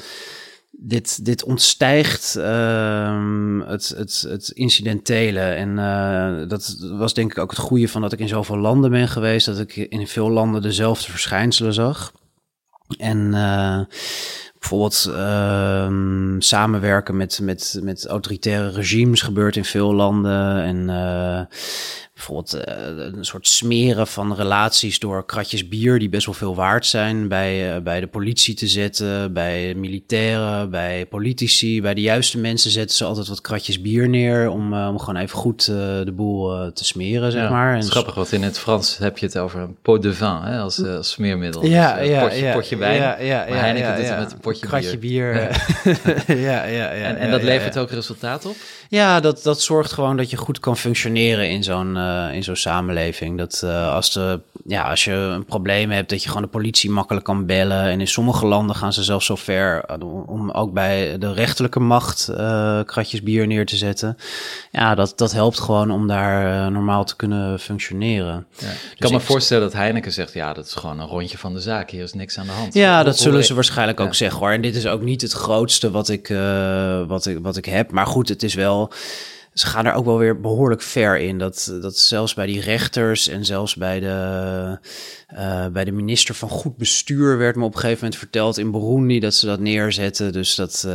dit, 0.70 1.24
dit 1.24 1.44
ontstijgt 1.44 2.36
ehm, 2.36 3.60
het, 3.60 3.88
het, 3.96 4.24
het 4.28 4.48
incidentele. 4.48 5.40
En 5.40 5.78
eh, 5.78 6.48
dat 6.48 6.76
was 6.80 7.14
denk 7.14 7.30
ik 7.30 7.38
ook 7.38 7.50
het 7.50 7.60
goede 7.60 7.88
van 7.88 8.00
dat 8.00 8.12
ik 8.12 8.18
in 8.18 8.28
zoveel 8.28 8.58
landen 8.58 8.90
ben 8.90 9.08
geweest. 9.08 9.46
Dat 9.46 9.58
ik 9.58 9.76
in 9.76 10.06
veel 10.06 10.30
landen 10.30 10.62
dezelfde 10.62 11.10
verschijnselen 11.10 11.74
zag. 11.74 12.12
En 12.98 13.30
bijvoorbeeld 14.58 15.10
ehm, 15.14 16.40
samenwerken 16.40 17.16
met, 17.16 17.38
met, 17.42 17.78
met 17.82 18.06
autoritaire 18.06 18.70
regimes 18.70 19.22
gebeurt 19.22 19.56
in 19.56 19.64
veel 19.64 19.94
landen. 19.94 20.62
En 20.62 20.88
bijvoorbeeld 22.26 22.64
eh, 22.64 23.14
een 23.16 23.24
soort 23.24 23.48
smeren 23.48 24.06
van 24.06 24.34
relaties 24.34 24.98
door 24.98 25.26
kratjes 25.26 25.68
bier 25.68 25.98
die 25.98 26.08
best 26.08 26.26
wel 26.26 26.34
veel 26.34 26.54
waard 26.54 26.86
zijn 26.86 27.28
bij, 27.28 27.74
eh, 27.74 27.82
bij 27.82 28.00
de 28.00 28.06
politie 28.06 28.54
te 28.54 28.66
zetten, 28.68 29.32
bij 29.32 29.74
militairen, 29.74 30.70
bij 30.70 31.06
politici, 31.06 31.82
bij 31.82 31.94
de 31.94 32.00
juiste 32.00 32.38
mensen 32.38 32.70
zetten 32.70 32.96
ze 32.96 33.04
altijd 33.04 33.28
wat 33.28 33.40
kratjes 33.40 33.80
bier 33.80 34.08
neer 34.08 34.50
om, 34.50 34.74
eh, 34.74 34.88
om 34.88 34.98
gewoon 34.98 35.16
even 35.16 35.38
goed 35.38 35.64
de 35.66 36.12
boel 36.14 36.72
te 36.72 36.84
smeren, 36.84 37.32
zeg 37.32 37.42
Ja, 37.42 37.50
maar. 37.50 37.74
het 37.74 37.84
is 37.84 37.90
grappig, 37.90 38.14
want 38.14 38.32
in 38.32 38.42
het 38.42 38.58
Frans 38.58 38.98
heb 38.98 39.18
je 39.18 39.26
het 39.26 39.38
over 39.38 39.60
een 39.60 39.76
pot 39.82 40.02
de 40.02 40.14
vin 40.14 40.40
hè, 40.42 40.58
als, 40.58 40.84
als 40.84 41.10
smeermiddel. 41.10 41.66
Ja, 41.66 41.96
Dus, 41.98 42.08
ja, 42.08 42.22
potje, 42.22 42.44
ja, 42.44 42.52
potje 42.54 42.76
wijn. 42.76 42.96
ja, 42.96 43.18
ja, 43.20 43.46
maar 43.48 43.58
Heineken 43.58 43.88
ja, 43.88 43.96
doet 43.96 44.04
ja. 44.04 44.10
het 44.10 44.20
met 44.20 44.32
een 44.32 44.38
potje 44.40 44.66
Kratje 44.66 44.98
bier. 44.98 45.32
bier. 45.32 46.36
ja, 46.48 46.64
ja, 46.64 46.92
ja. 46.92 46.92
en 46.92 47.16
en 47.16 47.30
dat 47.30 47.42
levert 47.42 47.78
ook 47.78 47.90
resultaat 47.90 48.46
op? 48.46 48.56
Ja, 48.92 49.20
dat, 49.20 49.42
dat 49.42 49.60
zorgt 49.60 49.92
gewoon 49.92 50.16
dat 50.16 50.30
je 50.30 50.36
goed 50.36 50.58
kan 50.58 50.76
functioneren 50.76 51.50
in 51.50 51.62
zo'n 51.62 51.96
eh, 51.96 52.28
in 52.32 52.42
zo'n 52.42 52.56
samenleving. 52.56 53.38
Dat 53.38 53.62
eh, 53.64 53.94
als, 53.94 54.12
de, 54.12 54.40
ja, 54.66 54.90
als 54.90 55.04
je 55.04 55.12
een 55.12 55.44
probleem 55.44 55.90
hebt, 55.90 56.08
dat 56.08 56.22
je 56.22 56.28
gewoon 56.28 56.42
de 56.42 56.48
politie 56.48 56.90
makkelijk 56.90 57.24
kan 57.24 57.46
bellen. 57.46 57.82
En 57.84 58.00
in 58.00 58.08
sommige 58.08 58.46
landen 58.46 58.76
gaan 58.76 58.92
ze 58.92 59.02
zelfs 59.02 59.26
zo 59.26 59.36
ver 59.36 59.84
eh, 59.84 60.26
om 60.26 60.50
ook 60.50 60.72
bij 60.72 61.18
de 61.18 61.32
rechterlijke 61.32 61.80
macht 61.80 62.28
eh, 62.28 62.80
kratjes 62.84 63.22
bier 63.22 63.46
neer 63.46 63.66
te 63.66 63.76
zetten. 63.76 64.16
Ja, 64.70 64.94
dat, 64.94 65.12
dat 65.16 65.32
helpt 65.32 65.60
gewoon 65.60 65.90
om 65.90 66.06
daar 66.06 66.70
normaal 66.72 67.04
te 67.04 67.16
kunnen 67.16 67.60
functioneren. 67.60 68.46
Ja. 68.58 68.66
Ik 68.66 68.76
Dus 68.90 68.98
kan 68.98 69.12
me 69.12 69.20
voorstellen 69.20 69.62
dat 69.62 69.72
Heineken 69.72 70.12
zegt, 70.12 70.32
ja, 70.32 70.52
dat 70.52 70.66
is 70.66 70.74
gewoon 70.74 71.00
een 71.00 71.06
rondje 71.06 71.38
van 71.38 71.54
de 71.54 71.60
zaak. 71.60 71.90
Hier 71.90 72.02
is 72.02 72.12
niks 72.12 72.38
aan 72.38 72.46
de 72.46 72.52
hand. 72.52 72.74
Ja, 72.74 73.02
dat 73.02 73.18
zullen 73.18 73.44
ze 73.44 73.54
waarschijnlijk 73.54 74.00
ook 74.00 74.14
zeggen 74.14 74.38
hoor. 74.40 74.50
En 74.50 74.60
dit 74.60 74.76
is 74.76 74.86
ook 74.86 75.02
niet 75.02 75.22
het 75.22 75.32
grootste 75.32 75.90
wat 75.90 76.08
ik, 76.08 76.28
wat 77.06 77.26
ik, 77.26 77.38
wat 77.42 77.56
ik 77.56 77.64
heb. 77.64 77.90
Maar 77.90 78.06
goed, 78.06 78.28
het 78.28 78.42
is 78.42 78.54
wel. 78.54 78.81
Ze 79.54 79.66
gaan 79.66 79.86
er 79.86 79.92
ook 79.92 80.04
wel 80.04 80.18
weer 80.18 80.40
behoorlijk 80.40 80.82
ver 80.82 81.18
in. 81.18 81.38
Dat, 81.38 81.72
dat 81.80 81.96
zelfs 81.96 82.34
bij 82.34 82.46
die 82.46 82.60
rechters 82.60 83.28
en 83.28 83.44
zelfs 83.44 83.74
bij 83.76 84.00
de, 84.00 84.78
eh, 85.36 85.66
bij 85.66 85.84
de 85.84 85.92
minister 85.92 86.34
van 86.34 86.48
Goed 86.48 86.76
Bestuur 86.76 87.38
werd 87.38 87.56
me 87.56 87.64
op 87.64 87.74
een 87.74 87.80
gegeven 87.80 87.98
moment 88.02 88.18
verteld 88.20 88.58
in 88.58 88.70
Burundi 88.70 89.20
dat 89.20 89.34
ze 89.34 89.46
dat 89.46 89.60
neerzetten. 89.60 90.32
Dus 90.32 90.54
dat. 90.54 90.84
eh, 90.86 90.92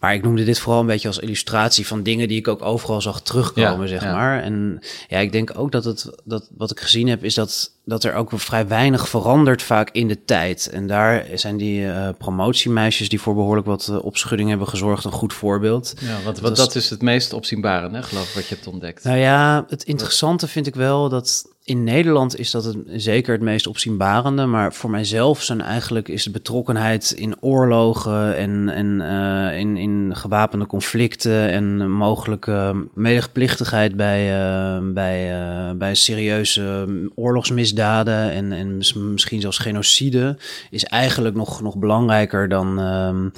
maar 0.00 0.14
ik 0.14 0.22
noemde 0.22 0.44
dit 0.44 0.58
vooral 0.58 0.80
een 0.80 0.86
beetje 0.86 1.08
als 1.08 1.18
illustratie 1.18 1.86
van 1.86 2.02
dingen 2.02 2.28
die 2.28 2.38
ik 2.38 2.48
ook 2.48 2.62
overal 2.62 3.00
zag 3.00 3.22
terugkomen, 3.22 3.80
Ja, 3.80 3.86
zeg 3.86 4.02
ja. 4.02 4.12
maar. 4.12 4.42
En 4.42 4.78
ja, 5.08 5.18
ik 5.18 5.32
denk 5.32 5.52
ook 5.58 5.72
dat 5.72 5.84
het 5.84 6.10
dat 6.24 6.48
wat 6.56 6.70
ik 6.70 6.80
gezien 6.80 7.08
heb, 7.08 7.24
is 7.24 7.34
dat, 7.34 7.72
dat 7.84 8.04
er 8.04 8.14
ook 8.14 8.30
vrij 8.34 8.66
weinig 8.68 9.08
verandert 9.08 9.62
vaak 9.62 9.90
in 9.90 10.08
de 10.08 10.24
tijd. 10.24 10.68
En 10.72 10.86
daar 10.86 11.26
zijn 11.34 11.56
die 11.56 11.86
eh, 11.90 12.08
promotiemeisjes 12.18 13.08
die 13.08 13.20
voor 13.20 13.34
behoorlijk 13.34 13.66
wat 13.66 14.00
opschudding 14.02 14.48
hebben 14.48 14.68
gezorgd 14.68 15.04
een 15.04 15.12
goed 15.12 15.32
voorbeeld. 15.32 15.94
Ja, 16.00 16.12
want, 16.12 16.24
Dat 16.24 16.38
want 16.40 16.52
is- 16.58 16.64
dat 16.64 16.74
is 16.74 16.90
het 16.90 17.02
meest 17.02 17.32
opzienbare, 17.32 17.90
hè, 17.90 18.02
geloof 18.02 18.28
ik, 18.28 18.34
wat 18.34 18.46
je 18.48 18.54
hebt 18.54 18.66
ontdekt. 18.66 19.04
Nou 19.04 19.18
ja, 19.18 19.64
het 19.68 19.82
interessante 19.82 20.46
vind 20.48 20.66
ik 20.66 20.74
wel 20.74 21.08
dat 21.08 21.52
in 21.64 21.84
Nederland 21.84 22.38
is 22.38 22.50
dat 22.50 22.64
het 22.64 22.76
zeker 22.96 23.32
het 23.32 23.42
meest 23.42 23.66
opzienbarende. 23.66 24.46
Maar 24.46 24.72
voor 24.72 24.90
mijzelf 24.90 25.42
zijn 25.42 25.60
eigenlijk 25.60 26.08
is 26.08 26.22
de 26.24 26.30
betrokkenheid 26.30 27.10
in 27.10 27.36
oorlogen 27.40 28.36
en, 28.36 28.68
en 28.68 29.00
eh, 29.00 29.58
in, 29.58 29.76
in 29.76 30.16
gewapende 30.16 30.66
conflicten 30.66 31.50
en 31.50 31.90
mogelijke 31.90 32.86
medeplichtigheid 32.94 33.96
bij, 33.96 34.32
eh, 34.40 34.78
bij, 34.92 35.32
eh, 35.40 35.70
bij 35.76 35.94
serieuze 35.94 36.86
oorlogsmisdaden 37.14 38.30
en, 38.30 38.52
en 38.52 38.76
mis- 38.76 38.94
misschien 38.94 39.40
zelfs 39.40 39.58
genocide 39.58 40.36
is 40.70 40.84
eigenlijk 40.84 41.34
nog, 41.34 41.62
nog 41.62 41.76
belangrijker 41.76 42.48
dan, 42.48 42.78
ehm, 42.80 43.28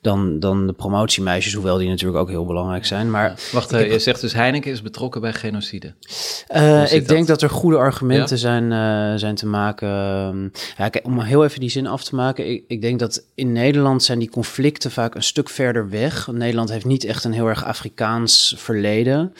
dan, 0.00 0.38
dan 0.40 0.66
de 0.66 0.72
promotiemeisjes, 0.72 1.54
hoewel 1.54 1.78
die 1.78 1.88
natuurlijk 1.88 2.18
ook 2.18 2.28
heel 2.28 2.46
belangrijk 2.46 2.86
zijn. 2.86 3.10
Maar 3.10 3.34
Wacht, 3.52 3.70
heb- 3.70 3.90
je 3.90 3.98
zegt 3.98 4.20
dus 4.20 4.32
Heineken 4.32 4.70
is 4.70 4.82
betrokken 4.82 5.20
bij 5.20 5.32
genocide. 5.32 5.94
ik 6.90 7.08
denk 7.08 7.26
dat? 7.26 7.42
er 7.42 7.50
goede 7.70 7.84
argumenten 7.84 8.36
Ja? 8.36 8.42
zijn, 8.42 8.72
eh, 8.72 9.18
zijn 9.18 9.34
te 9.34 9.46
maken. 9.46 9.88
Ja, 10.76 10.88
kijk, 10.88 11.06
om 11.06 11.20
heel 11.20 11.44
even 11.44 11.60
die 11.60 11.70
zin 11.70 11.86
af 11.86 12.04
te 12.04 12.14
maken. 12.14 12.50
Ik, 12.50 12.64
ik 12.66 12.80
denk 12.80 12.98
dat 12.98 13.24
in 13.34 13.52
Nederland 13.52 14.02
zijn 14.02 14.18
die 14.18 14.30
conflicten 14.30 14.90
vaak 14.90 15.14
een 15.14 15.22
stuk 15.22 15.48
verder 15.48 15.88
weg. 15.88 16.26
Nederland 16.26 16.70
heeft 16.70 16.84
niet 16.84 17.04
echt 17.04 17.24
een 17.24 17.32
heel 17.32 17.48
erg 17.48 17.64
Afrikaans 17.64 18.54
verleden. 18.56 19.32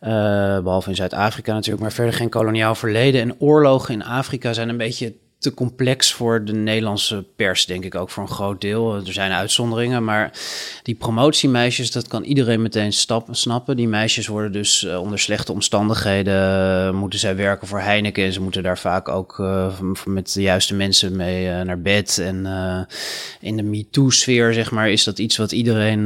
Eh, 0.00 0.10
behalve 0.60 0.88
in 0.88 0.96
Zuid-Afrika 0.96 1.52
natuurlijk, 1.52 1.82
maar 1.82 1.92
verder 1.92 2.14
geen 2.14 2.28
koloniaal 2.28 2.74
verleden. 2.74 3.20
En 3.20 3.40
oorlogen 3.40 3.94
in 3.94 4.04
Afrika 4.04 4.52
zijn 4.52 4.68
een 4.68 4.76
beetje 4.76 5.14
te 5.46 5.54
complex 5.54 6.12
voor 6.12 6.44
de 6.44 6.52
Nederlandse 6.52 7.24
pers, 7.36 7.66
denk 7.66 7.84
ik 7.84 7.94
ook 7.94 8.10
voor 8.10 8.22
een 8.22 8.28
groot 8.28 8.60
deel. 8.60 8.94
Er 8.94 9.12
zijn 9.12 9.32
uitzonderingen, 9.32 10.04
maar 10.04 10.32
die 10.82 10.94
promotiemeisjes, 10.94 11.90
dat 11.90 12.08
kan 12.08 12.22
iedereen 12.22 12.62
meteen 12.62 12.92
stap, 12.92 13.28
snappen. 13.30 13.76
Die 13.76 13.88
meisjes 13.88 14.26
worden 14.26 14.52
dus 14.52 14.84
eh, 14.84 15.00
onder 15.00 15.18
slechte 15.18 15.52
omstandigheden, 15.52 16.34
eh, 16.86 16.92
moeten 16.92 17.18
zij 17.18 17.36
werken 17.36 17.68
voor 17.68 17.80
Heineken 17.80 18.24
en 18.24 18.32
ze 18.32 18.40
moeten 18.40 18.62
daar 18.62 18.78
vaak 18.78 19.08
ook 19.08 19.38
eh, 19.38 19.80
met 20.04 20.32
de 20.32 20.42
juiste 20.42 20.74
mensen 20.74 21.16
mee 21.16 21.64
naar 21.64 21.80
bed. 21.80 22.18
En 22.18 22.46
in 23.40 23.56
de 23.56 23.62
MeToo-sfeer, 23.62 24.52
zeg 24.52 24.70
maar, 24.70 24.90
is 24.90 25.04
dat 25.04 25.18
iets 25.18 25.36
wat 25.36 25.52
iedereen 25.52 26.04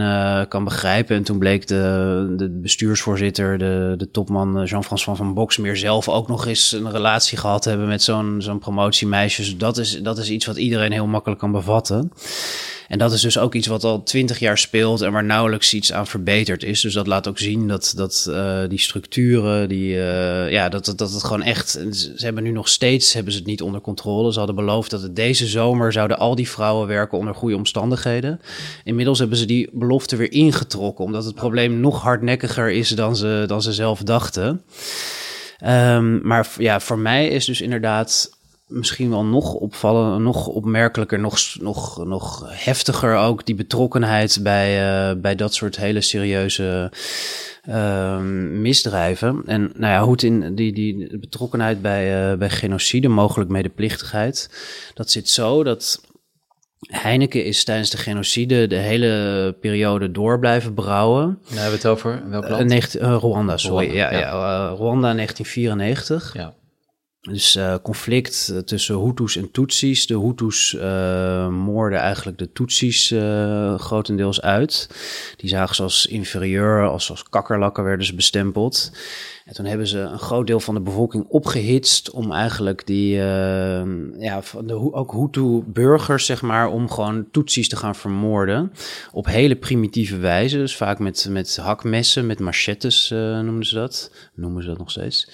kan 0.48 0.64
begrijpen. 0.64 1.16
En 1.16 1.22
toen 1.22 1.38
bleek 1.38 1.66
de, 1.66 2.34
de 2.36 2.48
bestuursvoorzitter, 2.48 3.58
de, 3.58 3.94
de 3.96 4.10
topman 4.10 4.64
Jean-François 4.64 5.18
van 5.18 5.34
Boxmeer 5.34 5.76
zelf 5.76 6.08
ook 6.08 6.28
nog 6.28 6.46
eens 6.46 6.72
een 6.72 6.90
relatie 6.90 7.38
gehad 7.38 7.64
hebben 7.64 7.88
met 7.88 8.02
zo'n 8.02 8.36
zo'n 8.38 8.58
promotiemeisje. 8.58 9.28
Dus 9.36 9.56
dat 9.56 9.78
is, 9.78 10.02
dat 10.02 10.18
is 10.18 10.30
iets 10.30 10.46
wat 10.46 10.56
iedereen 10.56 10.92
heel 10.92 11.06
makkelijk 11.06 11.40
kan 11.40 11.52
bevatten. 11.52 12.12
En 12.90 12.98
dat 12.98 13.12
is 13.12 13.20
dus 13.20 13.38
ook 13.38 13.54
iets 13.54 13.66
wat 13.66 13.84
al 13.84 14.02
twintig 14.02 14.38
jaar 14.38 14.58
speelt 14.58 15.00
en 15.00 15.12
waar 15.12 15.24
nauwelijks 15.24 15.74
iets 15.74 15.92
aan 15.92 16.06
verbeterd 16.06 16.62
is. 16.62 16.80
Dus 16.80 16.94
dat 16.94 17.06
laat 17.06 17.28
ook 17.28 17.38
zien 17.38 17.68
dat, 17.68 17.92
dat 17.96 18.26
eh, 18.30 18.60
die 18.68 18.78
structuren, 18.78 19.68
die, 19.68 20.02
eh, 20.02 20.50
ja, 20.50 20.68
dat, 20.68 20.84
dat, 20.84 20.98
dat 20.98 21.12
het 21.12 21.24
gewoon 21.24 21.42
echt. 21.42 21.70
Ze 21.90 22.12
hebben 22.16 22.42
nu 22.42 22.50
nog 22.50 22.68
steeds 22.68 23.12
hebben 23.12 23.32
ze 23.32 23.38
het 23.38 23.46
niet 23.46 23.62
onder 23.62 23.80
controle. 23.80 24.32
Ze 24.32 24.38
hadden 24.38 24.56
beloofd 24.56 24.90
dat 24.90 25.02
het 25.02 25.16
deze 25.16 25.46
zomer 25.46 25.92
zouden 25.92 26.18
al 26.18 26.34
die 26.34 26.48
vrouwen 26.48 26.86
werken 26.86 27.18
onder 27.18 27.34
goede 27.34 27.56
omstandigheden. 27.56 28.40
Inmiddels 28.84 29.18
hebben 29.18 29.38
ze 29.38 29.44
die 29.44 29.68
belofte 29.72 30.16
weer 30.16 30.32
ingetrokken, 30.32 31.04
omdat 31.04 31.24
het 31.24 31.34
probleem 31.34 31.80
nog 31.80 32.02
hardnekkiger 32.02 32.70
is 32.70 32.88
dan 32.88 33.16
ze, 33.16 33.44
dan 33.46 33.62
ze 33.62 33.72
zelf 33.72 34.02
dachten. 34.02 34.62
Ehm, 35.58 36.26
maar 36.26 36.48
ja, 36.58 36.80
voor 36.80 36.98
mij 36.98 37.28
is 37.28 37.44
dus 37.44 37.60
inderdaad 37.60 38.38
misschien 38.70 39.10
wel 39.10 39.24
nog 39.24 39.54
opvallen, 39.54 40.22
nog 40.22 40.46
opmerkelijker, 40.46 41.18
nog, 41.18 41.38
nog, 41.60 42.06
nog 42.06 42.44
heftiger 42.48 43.16
ook 43.16 43.46
die 43.46 43.54
betrokkenheid 43.54 44.38
bij, 44.42 44.88
eh, 45.10 45.16
bij 45.16 45.34
dat 45.34 45.54
soort 45.54 45.76
hele 45.76 46.00
serieuze 46.00 46.92
ehm, 47.62 48.60
misdrijven. 48.60 49.42
En 49.46 49.72
nou 49.74 49.92
ja, 49.92 50.02
hoe 50.02 50.12
het 50.12 50.22
in 50.22 50.54
die, 50.54 50.72
die 50.72 51.18
betrokkenheid 51.18 51.82
bij, 51.82 52.30
eh, 52.30 52.38
bij 52.38 52.50
genocide, 52.50 53.08
mogelijk 53.08 53.50
medeplichtigheid, 53.50 54.50
dat 54.94 55.10
zit 55.10 55.28
zo 55.28 55.64
dat 55.64 56.00
Heineken 56.80 57.44
is 57.44 57.64
tijdens 57.64 57.90
de 57.90 57.96
genocide 57.96 58.66
de 58.66 58.76
hele 58.76 59.56
periode 59.60 60.10
door 60.10 60.38
blijven 60.38 60.74
brouwen. 60.74 61.38
Dan 61.48 61.58
hebben 61.58 61.70
we 61.70 61.76
het 61.76 61.86
over 61.86 62.22
welk 62.28 62.44
Eh, 62.44 62.50
land? 62.50 62.68
19 62.68 63.00
Rwanda, 63.00 63.56
sorry. 63.56 63.86
Rwanda, 63.86 64.10
ja, 64.10 64.12
ja. 64.12 64.28
ja. 64.28 64.68
Rwanda 64.68 65.14
1994. 65.14 66.34
Ja. 66.34 66.54
Dus 67.20 67.56
eh, 67.56 67.74
conflict 67.82 68.50
eh, 68.52 68.58
tussen 68.58 68.98
Hutus 68.98 69.36
en 69.36 69.50
Tutsis. 69.50 70.06
De 70.06 70.18
Hutus 70.18 70.74
eh, 70.74 71.48
moorden 71.48 71.98
eigenlijk 71.98 72.38
de 72.38 72.52
Tutsis 72.52 73.14
grotendeels 73.76 74.40
uit. 74.40 74.88
Die 75.36 75.48
zagen 75.48 75.74
ze 75.74 75.82
als 75.82 76.06
inferieur, 76.06 76.88
als, 76.88 77.10
als 77.10 77.22
kakkerlakken 77.22 77.84
werden 77.84 78.06
ze 78.06 78.14
bestempeld. 78.14 78.92
En 79.44 79.54
toen 79.54 79.64
hebben 79.64 79.86
ze 79.86 79.98
een 79.98 80.18
groot 80.18 80.46
deel 80.46 80.60
van 80.60 80.74
de 80.74 80.80
bevolking 80.80 81.24
opgehitst 81.28 82.10
om 82.10 82.32
eigenlijk 82.32 82.86
die, 82.86 83.14
ja, 84.18 84.42
van 84.42 84.66
de, 84.66 84.92
ook 84.92 85.12
Hutu-burgers, 85.12 86.26
zeg 86.26 86.42
maar, 86.42 86.68
om 86.68 86.90
gewoon 86.90 87.30
Tutsis 87.30 87.68
te 87.68 87.76
gaan 87.76 87.94
vermoorden. 87.94 88.72
Op 89.12 89.26
hele 89.26 89.56
primitieve 89.56 90.16
wijze, 90.16 90.56
dus 90.56 90.76
vaak 90.76 90.98
met, 90.98 91.26
met 91.30 91.56
hakmessen, 91.56 92.26
met 92.26 92.38
machetes 92.38 93.08
noemden 93.10 93.66
ze 93.66 93.74
dat. 93.74 94.12
Noemen 94.34 94.62
ze 94.62 94.68
dat 94.68 94.78
nog 94.78 94.90
steeds. 94.90 95.28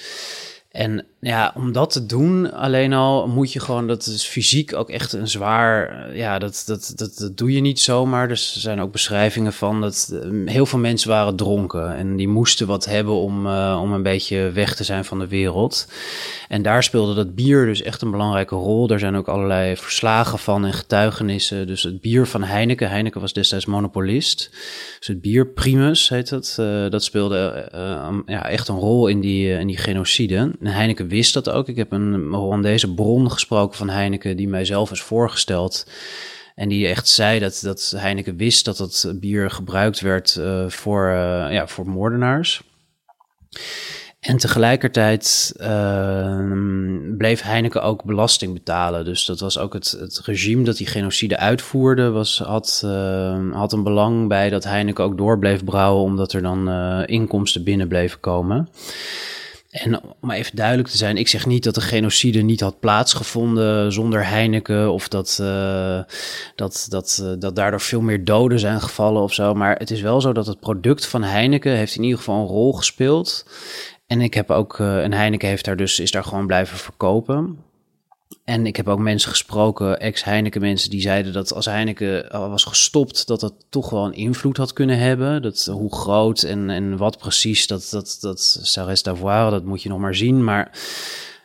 En 0.76 1.04
ja, 1.20 1.52
om 1.54 1.72
dat 1.72 1.90
te 1.90 2.06
doen, 2.06 2.52
alleen 2.52 2.92
al 2.92 3.28
moet 3.28 3.52
je 3.52 3.60
gewoon, 3.60 3.86
dat 3.86 4.06
is 4.06 4.24
fysiek 4.24 4.74
ook 4.74 4.90
echt 4.90 5.12
een 5.12 5.28
zwaar, 5.28 5.88
eh, 5.88 6.16
ja, 6.16 6.38
dat, 6.38 6.62
dat, 6.66 6.92
dat, 6.96 7.16
dat 7.18 7.36
doe 7.36 7.52
je 7.52 7.60
niet 7.60 7.80
zomaar. 7.80 8.28
Dus 8.28 8.54
er 8.54 8.60
zijn 8.60 8.80
ook 8.80 8.92
beschrijvingen 8.92 9.52
van 9.52 9.80
dat 9.80 10.12
eh, 10.12 10.28
heel 10.44 10.66
veel 10.66 10.78
mensen 10.78 11.08
waren 11.08 11.36
dronken 11.36 11.96
en 11.96 12.16
die 12.16 12.28
moesten 12.28 12.66
wat 12.66 12.84
hebben 12.84 13.14
om, 13.14 13.46
eh, 13.46 13.78
om 13.82 13.92
een 13.92 14.02
beetje 14.02 14.50
weg 14.50 14.74
te 14.74 14.84
zijn 14.84 15.04
van 15.04 15.18
de 15.18 15.26
wereld. 15.26 15.88
En 16.48 16.62
daar 16.62 16.82
speelde 16.82 17.14
dat 17.14 17.34
bier 17.34 17.66
dus 17.66 17.82
echt 17.82 18.02
een 18.02 18.10
belangrijke 18.10 18.54
rol. 18.54 18.90
Er 18.90 18.98
zijn 18.98 19.16
ook 19.16 19.28
allerlei 19.28 19.76
verslagen 19.76 20.38
van 20.38 20.64
en 20.64 20.72
getuigenissen. 20.72 21.66
Dus 21.66 21.82
het 21.82 22.00
bier 22.00 22.26
van 22.26 22.42
Heineken, 22.42 22.90
Heineken 22.90 23.20
was 23.20 23.32
destijds 23.32 23.66
monopolist. 23.66 24.50
Dus 24.98 25.08
het 25.08 25.20
bier 25.20 25.46
Primus 25.46 26.08
heet 26.08 26.28
dat, 26.28 26.56
eh, 26.60 26.90
dat 26.90 27.04
speelde 27.04 27.68
ja, 28.26 28.48
echt 28.48 28.68
een 28.68 28.78
rol 28.78 29.06
in 29.06 29.20
die, 29.20 29.58
in 29.58 29.66
die 29.66 29.76
genocide. 29.76 30.50
En 30.66 30.72
Heineken 30.72 31.08
wist 31.08 31.34
dat 31.34 31.50
ook. 31.50 31.68
Ik 31.68 31.76
heb 31.76 31.92
een 31.92 32.28
Rwandese 32.32 32.94
bron 32.94 33.30
gesproken 33.30 33.76
van 33.76 33.88
Heineken 33.88 34.36
die 34.36 34.48
mij 34.48 34.64
zelf 34.64 34.90
is 34.90 35.02
voorgesteld. 35.02 35.86
En 36.54 36.68
die 36.68 36.86
echt 36.86 37.08
zei 37.08 37.38
dat, 37.38 37.60
dat 37.62 37.94
Heineken 37.96 38.36
wist 38.36 38.64
dat 38.64 38.76
dat 38.76 39.12
bier 39.20 39.50
gebruikt 39.50 40.00
werd 40.00 40.36
eh, 40.36 40.68
voor, 40.68 41.08
eh, 41.08 41.52
ja, 41.52 41.66
voor 41.66 41.88
moordenaars. 41.88 42.62
En 44.20 44.36
tegelijkertijd 44.36 45.54
ehm, 45.56 47.16
bleef 47.16 47.42
Heineken 47.42 47.82
ook 47.82 48.04
belasting 48.04 48.52
betalen. 48.52 49.04
Dus 49.04 49.24
dat 49.24 49.40
was 49.40 49.58
ook 49.58 49.72
het, 49.72 49.90
het 49.90 50.20
regime 50.24 50.64
dat 50.64 50.76
die 50.76 50.86
genocide 50.86 51.36
uitvoerde, 51.36 52.10
was, 52.10 52.38
had, 52.38 52.82
ehm, 52.84 53.50
had 53.50 53.72
een 53.72 53.82
belang 53.82 54.28
bij 54.28 54.50
dat 54.50 54.64
Heineken 54.64 55.04
ook 55.04 55.16
door 55.16 55.38
bleef 55.38 55.64
brouwen, 55.64 56.02
omdat 56.02 56.32
er 56.32 56.42
dan 56.42 56.68
eh, 56.68 57.02
inkomsten 57.06 57.64
binnen 57.64 57.88
bleven 57.88 58.20
komen. 58.20 58.68
En 59.82 60.00
om 60.20 60.30
even 60.30 60.56
duidelijk 60.56 60.88
te 60.88 60.96
zijn, 60.96 61.16
ik 61.16 61.28
zeg 61.28 61.46
niet 61.46 61.64
dat 61.64 61.74
de 61.74 61.80
genocide 61.80 62.42
niet 62.42 62.60
had 62.60 62.80
plaatsgevonden 62.80 63.92
zonder 63.92 64.26
Heineken 64.26 64.92
of 64.92 65.08
dat, 65.08 65.38
eh, 65.40 66.00
dat, 66.54 66.86
dat, 66.88 67.20
eh, 67.22 67.32
dat 67.38 67.56
daardoor 67.56 67.80
veel 67.80 68.00
meer 68.00 68.24
doden 68.24 68.58
zijn 68.58 68.80
gevallen 68.80 69.22
of 69.22 69.32
zo. 69.34 69.54
Maar 69.54 69.76
het 69.76 69.90
is 69.90 70.00
wel 70.00 70.20
zo 70.20 70.32
dat 70.32 70.46
het 70.46 70.60
product 70.60 71.06
van 71.06 71.22
Heineken 71.22 71.72
heeft 71.72 71.96
in 71.96 72.02
ieder 72.02 72.18
geval 72.18 72.40
een 72.40 72.46
rol 72.46 72.72
gespeeld. 72.72 73.46
En 74.06 74.20
ik 74.20 74.34
heb 74.34 74.50
ook, 74.50 74.78
uh, 74.78 75.04
en 75.04 75.12
Heineken 75.12 75.48
heeft 75.48 75.64
daar 75.64 75.76
dus, 75.76 76.00
is 76.00 76.10
daar 76.10 76.24
gewoon 76.24 76.46
blijven 76.46 76.78
verkopen. 76.78 77.58
En 78.44 78.66
ik 78.66 78.76
heb 78.76 78.88
ook 78.88 78.98
mensen 78.98 79.30
gesproken, 79.30 80.00
ex-Heineken 80.00 80.60
mensen, 80.60 80.90
die 80.90 81.00
zeiden 81.00 81.32
dat 81.32 81.52
als 81.52 81.66
Heineken 81.66 82.28
was 82.30 82.64
gestopt, 82.64 83.26
dat 83.26 83.40
dat 83.40 83.54
toch 83.70 83.90
wel 83.90 84.04
een 84.04 84.14
invloed 84.14 84.56
had 84.56 84.72
kunnen 84.72 84.98
hebben. 84.98 85.42
Dat, 85.42 85.64
hoe 85.64 85.94
groot 85.94 86.42
en, 86.42 86.70
en 86.70 86.96
wat 86.96 87.18
precies, 87.18 87.66
dat, 87.66 87.88
dat, 87.90 88.18
dat 88.20 88.60
ça 88.76 88.84
reste 88.84 89.10
à 89.10 89.14
voir, 89.14 89.50
dat 89.50 89.64
moet 89.64 89.82
je 89.82 89.88
nog 89.88 89.98
maar 89.98 90.14
zien. 90.14 90.44
Maar 90.44 90.70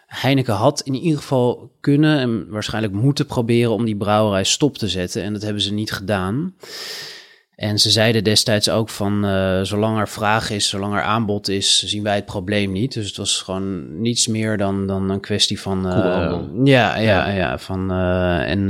Heineken 0.06 0.54
had 0.54 0.82
in 0.82 0.96
ieder 0.96 1.20
geval 1.20 1.72
kunnen 1.80 2.20
en 2.20 2.50
waarschijnlijk 2.50 2.94
moeten 2.94 3.26
proberen 3.26 3.72
om 3.72 3.86
die 3.86 3.98
brouwerij 3.98 4.44
stop 4.44 4.78
te 4.78 4.88
zetten. 4.88 5.24
En 5.24 5.34
dat 5.34 5.42
hebben 5.42 5.62
ze 5.62 5.74
niet 5.74 5.92
gedaan. 5.92 6.54
En 7.62 7.80
ze 7.80 7.90
zeiden 7.90 8.24
destijds 8.24 8.70
ook 8.70 8.90
van, 8.90 9.26
uh, 9.26 9.62
zolang 9.62 10.00
er 10.00 10.08
vraag 10.08 10.50
is, 10.50 10.70
zolang 10.70 10.94
er 10.94 11.02
aanbod 11.02 11.50
is, 11.50 11.84
zien 11.84 12.04
wij 12.04 12.16
het 12.16 12.26
probleem 12.26 12.72
niet. 12.72 12.94
Dus 12.94 13.08
het 13.08 13.18
was 13.18 13.42
gewoon 13.42 14.02
niets 14.02 14.28
meer 14.28 14.58
dan, 14.58 14.88
dan 14.88 15.10
een 15.10 15.20
kwestie 15.20 15.62
van... 15.62 15.88
Uh, 15.88 16.40
ja, 16.64 16.98
ja, 16.98 17.30
ja, 17.30 17.58
van... 17.58 17.92
Uh, 17.92 18.50
en 18.50 18.70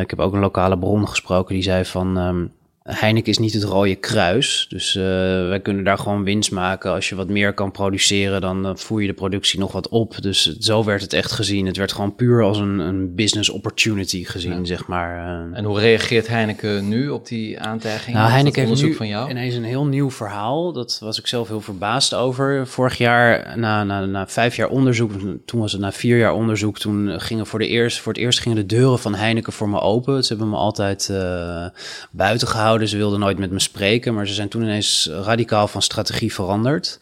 ik 0.00 0.10
heb 0.10 0.18
ook 0.18 0.32
een 0.32 0.40
lokale 0.40 0.78
bron 0.78 1.08
gesproken 1.08 1.54
die 1.54 1.62
zei 1.62 1.84
van... 1.84 2.16
Um, 2.16 2.52
Heineken 2.86 3.30
is 3.30 3.38
niet 3.38 3.52
het 3.52 3.62
rode 3.62 3.94
kruis. 3.94 4.66
Dus 4.68 4.94
uh, 4.94 5.02
wij 5.48 5.60
kunnen 5.60 5.84
daar 5.84 5.98
gewoon 5.98 6.24
winst 6.24 6.50
maken. 6.50 6.92
Als 6.92 7.08
je 7.08 7.14
wat 7.14 7.28
meer 7.28 7.52
kan 7.52 7.70
produceren, 7.70 8.40
dan 8.40 8.78
voer 8.78 9.00
je 9.00 9.06
de 9.06 9.12
productie 9.12 9.58
nog 9.58 9.72
wat 9.72 9.88
op. 9.88 10.22
Dus 10.22 10.58
zo 10.58 10.84
werd 10.84 11.02
het 11.02 11.12
echt 11.12 11.32
gezien. 11.32 11.66
Het 11.66 11.76
werd 11.76 11.92
gewoon 11.92 12.14
puur 12.14 12.42
als 12.42 12.58
een, 12.58 12.78
een 12.78 13.14
business 13.14 13.50
opportunity 13.50 14.24
gezien, 14.24 14.66
zeg 14.66 14.86
maar. 14.86 15.44
En 15.52 15.64
hoe 15.64 15.80
reageert 15.80 16.28
Heineken 16.28 16.88
nu 16.88 17.08
op 17.08 17.26
die 17.26 17.60
aantijging? 17.60 18.16
Nou, 18.16 18.30
Heineken 18.30 18.66
heeft 18.66 18.82
nu 18.82 18.94
van 18.94 19.08
jou? 19.08 19.30
ineens 19.30 19.54
een 19.54 19.64
heel 19.64 19.86
nieuw 19.86 20.10
verhaal. 20.10 20.72
Dat 20.72 20.98
was 21.00 21.18
ik 21.18 21.26
zelf 21.26 21.48
heel 21.48 21.60
verbaasd 21.60 22.14
over. 22.14 22.66
Vorig 22.66 22.98
jaar, 22.98 23.58
na, 23.58 23.84
na, 23.84 24.04
na 24.04 24.28
vijf 24.28 24.56
jaar 24.56 24.68
onderzoek, 24.68 25.12
toen 25.44 25.60
was 25.60 25.72
het 25.72 25.80
na 25.80 25.92
vier 25.92 26.18
jaar 26.18 26.32
onderzoek, 26.32 26.78
toen 26.78 27.20
gingen 27.20 27.46
voor, 27.46 27.58
de 27.58 27.68
eerst, 27.68 28.00
voor 28.00 28.12
het 28.12 28.22
eerst 28.22 28.40
gingen 28.40 28.56
de 28.56 28.66
deuren 28.66 28.98
van 28.98 29.14
Heineken 29.14 29.52
voor 29.52 29.68
me 29.68 29.80
open. 29.80 30.24
Ze 30.24 30.28
hebben 30.28 30.50
me 30.50 30.56
altijd 30.56 31.08
uh, 31.10 31.66
buiten 32.10 32.48
gehouden 32.48 32.75
Ze 32.84 32.96
wilden 32.96 33.20
nooit 33.20 33.38
met 33.38 33.50
me 33.50 33.60
spreken, 33.60 34.14
maar 34.14 34.26
ze 34.26 34.34
zijn 34.34 34.48
toen 34.48 34.62
ineens 34.62 35.10
radicaal 35.12 35.68
van 35.68 35.82
strategie 35.82 36.32
veranderd. 36.32 36.98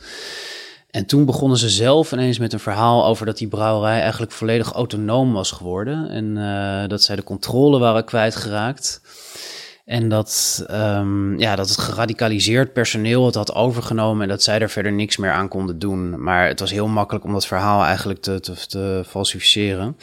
En 0.91 1.07
toen 1.07 1.25
begonnen 1.25 1.59
ze 1.59 1.69
zelf 1.69 2.13
ineens 2.13 2.39
met 2.39 2.53
een 2.53 2.61
verhaal 2.61 3.07
over 3.07 3.27
dat 3.27 3.39
die 3.39 3.49
brouwerij 3.49 4.01
eigenlijk 4.01 4.33
volledig 4.33 4.73
autonoom 4.73 5.33
was 5.33 5.51
geworden. 5.51 6.09
En 6.09 6.37
uh, 6.37 6.89
dat 6.89 7.03
zij 7.03 7.17
de 7.17 7.23
controle 7.23 7.79
waren 7.79 8.05
kwijtgeraakt. 8.05 9.01
En 9.85 10.09
dat, 10.09 10.65
um, 10.71 11.39
ja, 11.39 11.57
dat 11.57 11.69
het 11.69 11.79
geradicaliseerd 11.79 12.73
personeel 12.73 13.27
het 13.27 13.35
had 13.35 13.55
overgenomen 13.55 14.23
en 14.23 14.29
dat 14.29 14.43
zij 14.43 14.61
er 14.61 14.71
verder 14.71 14.93
niks 14.93 15.17
meer 15.17 15.31
aan 15.31 15.49
konden 15.49 15.79
doen. 15.79 16.23
Maar 16.23 16.49
het 16.49 16.61
was 16.61 16.71
heel 16.71 16.89
makkelijk 16.89 17.25
om 17.25 17.33
dat 17.33 17.47
verhaal 17.47 17.85
eigenlijk 17.85 18.21
te, 18.21 18.41
te, 18.41 18.67
te 18.67 19.03
falsificeren 19.07 19.97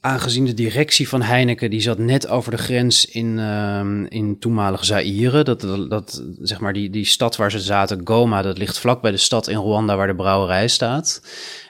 aangezien 0.00 0.44
de 0.44 0.54
directie 0.54 1.08
van 1.08 1.22
Heineken, 1.22 1.70
die 1.70 1.80
zat 1.80 1.98
net 1.98 2.28
over 2.28 2.50
de 2.50 2.58
grens 2.58 3.06
in, 3.06 3.38
uh, 3.38 3.80
in 4.08 4.38
toenmalig 4.38 4.84
Zaire. 4.84 5.42
Dat, 5.42 5.60
dat, 5.88 6.24
zeg 6.40 6.60
maar, 6.60 6.72
die, 6.72 6.90
die 6.90 7.04
stad 7.04 7.36
waar 7.36 7.50
ze 7.50 7.60
zaten, 7.60 8.00
Goma, 8.04 8.42
dat 8.42 8.58
ligt 8.58 8.78
vlak 8.78 9.02
bij 9.02 9.10
de 9.10 9.16
stad 9.16 9.48
in 9.48 9.56
Rwanda 9.56 9.96
waar 9.96 10.06
de 10.06 10.14
brouwerij 10.14 10.68
staat. 10.68 11.22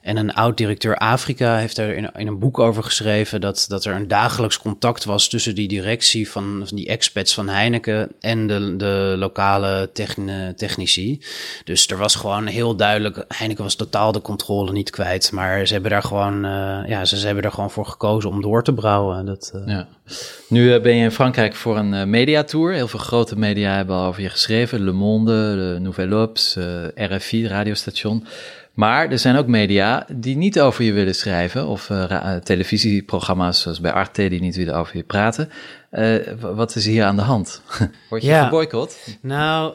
En 0.03 0.17
een 0.17 0.35
oud-directeur 0.35 0.97
Afrika 0.97 1.57
heeft 1.57 1.79
er 1.79 1.97
in, 1.97 2.11
in, 2.17 2.27
een 2.27 2.39
boek 2.39 2.59
over 2.59 2.83
geschreven 2.83 3.41
dat, 3.41 3.65
dat 3.69 3.85
er 3.85 3.95
een 3.95 4.09
dagelijks 4.09 4.59
contact 4.59 5.05
was 5.05 5.29
tussen 5.29 5.55
die 5.55 5.69
directie 5.69 6.31
van, 6.31 6.63
van 6.67 6.77
die 6.77 6.89
expats 6.89 7.35
van 7.35 7.49
Heineken 7.49 8.09
en 8.21 8.47
de, 8.47 8.77
de 8.77 9.15
lokale 9.19 9.91
technici. 10.57 11.21
Dus 11.65 11.87
er 11.87 11.97
was 11.97 12.15
gewoon 12.15 12.47
heel 12.47 12.77
duidelijk, 12.77 13.25
Heineken 13.29 13.65
was 13.65 13.75
totaal 13.75 14.13
de 14.13 14.23
controle 14.23 14.73
niet 14.73 14.91
kwijt. 14.91 15.33
Maar 15.33 15.67
ze 15.67 15.73
hebben 15.73 15.91
daar 15.91 16.03
gewoon, 16.03 16.45
uh, 16.45 16.79
ja, 16.87 17.05
ze, 17.05 17.19
ze, 17.19 17.27
hebben 17.27 17.45
er 17.45 17.53
gewoon 17.53 17.71
voor 17.71 17.87
gekozen 17.87 18.31
om 18.31 18.43
door 18.43 18.63
te 18.63 18.73
brouwen. 18.73 19.27
Dat, 19.27 19.53
uh... 19.55 19.63
ja. 19.67 19.89
Nu 20.49 20.75
uh, 20.75 20.83
ben 20.83 20.95
je 20.97 21.05
in 21.05 21.11
Frankrijk 21.11 21.55
voor 21.55 21.77
een 21.77 22.11
mediatour. 22.11 22.73
Heel 22.73 22.89
veel 22.89 22.99
grote 22.99 23.39
media 23.39 23.75
hebben 23.75 23.97
al 23.97 24.07
over 24.07 24.23
je 24.23 24.29
geschreven. 24.29 24.85
Le 24.85 24.93
Monde, 24.93 25.33
de 25.33 25.81
Nouvelle 25.81 26.23
Obs, 26.23 26.57
RFI, 26.95 27.47
radiostation. 27.47 28.27
Maar 28.81 29.11
er 29.11 29.19
zijn 29.19 29.37
ook 29.37 29.47
media 29.47 30.07
die 30.13 30.37
niet 30.37 30.61
over 30.61 30.85
je 30.85 30.93
willen 30.93 31.15
schrijven, 31.15 31.67
of 31.67 31.89
uh, 31.89 32.35
televisieprogramma's 32.35 33.61
zoals 33.61 33.81
bij 33.81 33.93
Arte 33.93 34.29
die 34.29 34.41
niet 34.41 34.57
willen 34.57 34.75
over 34.75 34.97
je 34.97 35.03
praten. 35.03 35.51
Uh, 35.93 36.17
wat 36.41 36.75
is 36.77 36.87
hier 36.87 37.05
aan 37.05 37.17
de 37.17 37.23
hand? 37.23 37.63
Word 38.11 38.23
je 38.23 38.29
ja. 38.29 38.45
geboycott? 38.45 39.19
Nou, 39.21 39.75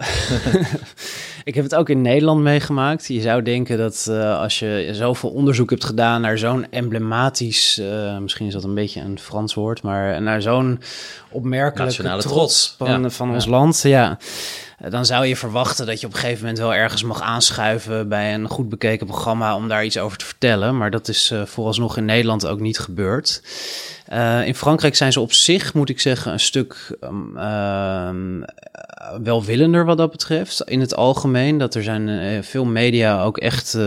ik 1.44 1.56
heb 1.56 1.64
het 1.64 1.76
ook 1.76 1.90
in 1.90 2.02
Nederland 2.02 2.42
meegemaakt. 2.42 3.08
Je 3.08 3.22
zou 3.22 3.42
denken 3.42 3.78
dat 3.78 4.08
uh, 4.10 4.40
als 4.40 4.60
je 4.60 4.90
zoveel 4.92 5.30
onderzoek 5.30 5.70
hebt 5.70 5.86
gedaan 5.86 6.22
naar 6.22 6.38
zo'n 6.38 6.72
emblematisch, 6.72 7.82
misschien 8.20 8.48
is 8.48 8.54
dat 8.54 8.64
een 8.64 8.74
beetje 8.74 9.02
een 9.02 9.20
Frans 9.20 9.54
woord, 9.54 9.82
maar 9.82 10.22
naar 10.22 10.42
zo'n 10.42 10.80
opmerkelijke 11.32 12.04
trots, 12.04 12.26
trots 12.26 12.76
van, 12.78 13.02
ja. 13.02 13.10
van 13.10 13.34
ons 13.34 13.46
land, 13.46 13.82
ja 13.82 14.18
eh, 14.75 14.75
dan 14.90 15.06
zou 15.06 15.26
je 15.26 15.36
verwachten 15.36 15.86
dat 15.86 16.00
je 16.00 16.08
op 16.08 16.14
een 16.14 16.20
gegeven 16.20 16.42
moment 16.42 16.60
wel 16.60 16.74
ergens 16.74 17.04
mag 17.04 17.22
aanschuiven 17.22 18.10
bij 18.10 18.34
een 18.34 18.48
goed 18.48 18.70
bekeken 18.70 19.08
programma 19.08 19.56
om 19.56 19.68
daar 19.68 19.86
iets 19.86 19.98
over 19.98 20.18
te 20.18 20.26
vertellen. 20.26 20.78
Maar 20.78 20.92
dat 20.92 21.08
is 21.08 21.32
uh, 21.32 21.46
vooralsnog 21.46 21.98
in 21.98 22.06
Nederland 22.06 22.48
ook 22.48 22.60
niet 22.60 22.80
gebeurd. 22.80 23.42
Uh, 24.14 24.48
in 24.48 24.56
Frankrijk 24.56 24.96
zijn 24.96 25.12
ze 25.12 25.20
op 25.20 25.34
zich, 25.34 25.74
moet 25.74 25.90
ik 25.90 26.00
zeggen, 26.00 26.32
een 26.32 26.40
stuk 26.40 26.98
um, 27.02 27.38
uh, 27.38 28.10
welwillender 29.24 29.86
wat 29.86 29.98
dat 29.98 30.12
betreft. 30.12 30.62
In 30.62 30.80
het 30.80 30.96
algemeen, 30.96 31.58
dat 31.58 31.76
er 31.76 31.84
zijn 31.84 32.44
veel 32.44 32.66
media 32.66 33.24
ook 33.24 33.38
echt 33.38 33.78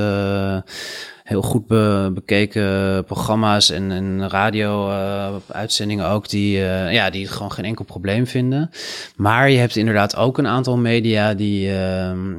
heel 1.29 1.43
goed 1.43 1.67
bekeken 2.15 3.05
programma's 3.05 3.71
en, 3.71 3.91
en 3.91 4.29
radio-uitzendingen 4.29 6.07
ook, 6.07 6.29
die, 6.29 6.59
uh, 6.59 6.93
ja, 6.93 7.11
die 7.11 7.27
gewoon 7.27 7.53
geen 7.53 7.65
enkel 7.65 7.85
probleem 7.85 8.27
vinden. 8.27 8.71
Maar 9.17 9.51
je 9.51 9.59
hebt 9.59 9.77
inderdaad 9.77 10.17
ook 10.17 10.39
een 10.39 10.47
aantal 10.47 10.77
media 10.77 11.35
die, 11.35 11.67
uh, 11.67 11.73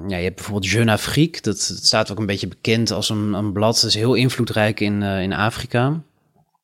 ja, 0.07 0.17
je 0.17 0.23
hebt 0.23 0.35
bijvoorbeeld 0.35 0.71
Jeune 0.71 0.91
Afrique, 0.91 1.41
dat, 1.41 1.59
staat 1.59 2.11
ook 2.11 2.19
een 2.19 2.25
beetje 2.25 2.47
bekend 2.47 2.91
als 2.91 3.09
een, 3.09 3.33
een 3.33 3.51
blad, 3.51 3.73
dat 3.73 3.89
is 3.89 3.95
heel 3.95 4.13
invloedrijk 4.13 4.79
in, 4.79 5.01
uh, 5.01 5.21
in 5.21 5.33
Afrika. 5.33 6.01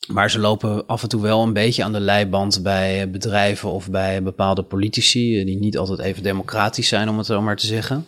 Maar 0.07 0.31
ze 0.31 0.39
lopen 0.39 0.87
af 0.87 1.03
en 1.03 1.09
toe 1.09 1.21
wel 1.21 1.43
een 1.43 1.53
beetje 1.53 1.83
aan 1.83 1.93
de 1.93 1.99
leiband 1.99 2.63
bij 2.63 3.09
bedrijven 3.09 3.71
of 3.71 3.89
bij 3.89 4.23
bepaalde 4.23 4.63
politici, 4.63 5.45
die 5.45 5.59
niet 5.59 5.77
altijd 5.77 5.99
even 5.99 6.23
democratisch 6.23 6.87
zijn, 6.87 7.09
om 7.09 7.17
het 7.17 7.25
zo 7.25 7.41
maar 7.41 7.55
te 7.55 7.67
zeggen. 7.67 8.05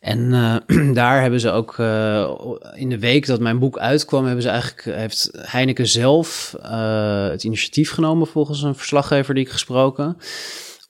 En 0.00 0.32
uh, 0.32 0.92
daar 0.94 1.20
hebben 1.20 1.40
ze 1.40 1.50
ook 1.50 1.76
uh, 1.78 2.30
in 2.74 2.88
de 2.88 2.98
week 2.98 3.26
dat 3.26 3.40
mijn 3.40 3.58
boek 3.58 3.78
uitkwam, 3.78 4.24
hebben 4.24 4.42
ze 4.42 4.48
eigenlijk, 4.48 4.84
heeft 4.84 5.30
Heineken 5.36 5.86
zelf 5.86 6.56
uh, 6.62 7.28
het 7.28 7.44
initiatief 7.44 7.90
genomen 7.90 8.26
volgens 8.26 8.62
een 8.62 8.74
verslaggever 8.74 9.34
die 9.34 9.44
ik 9.44 9.50
gesproken 9.50 10.16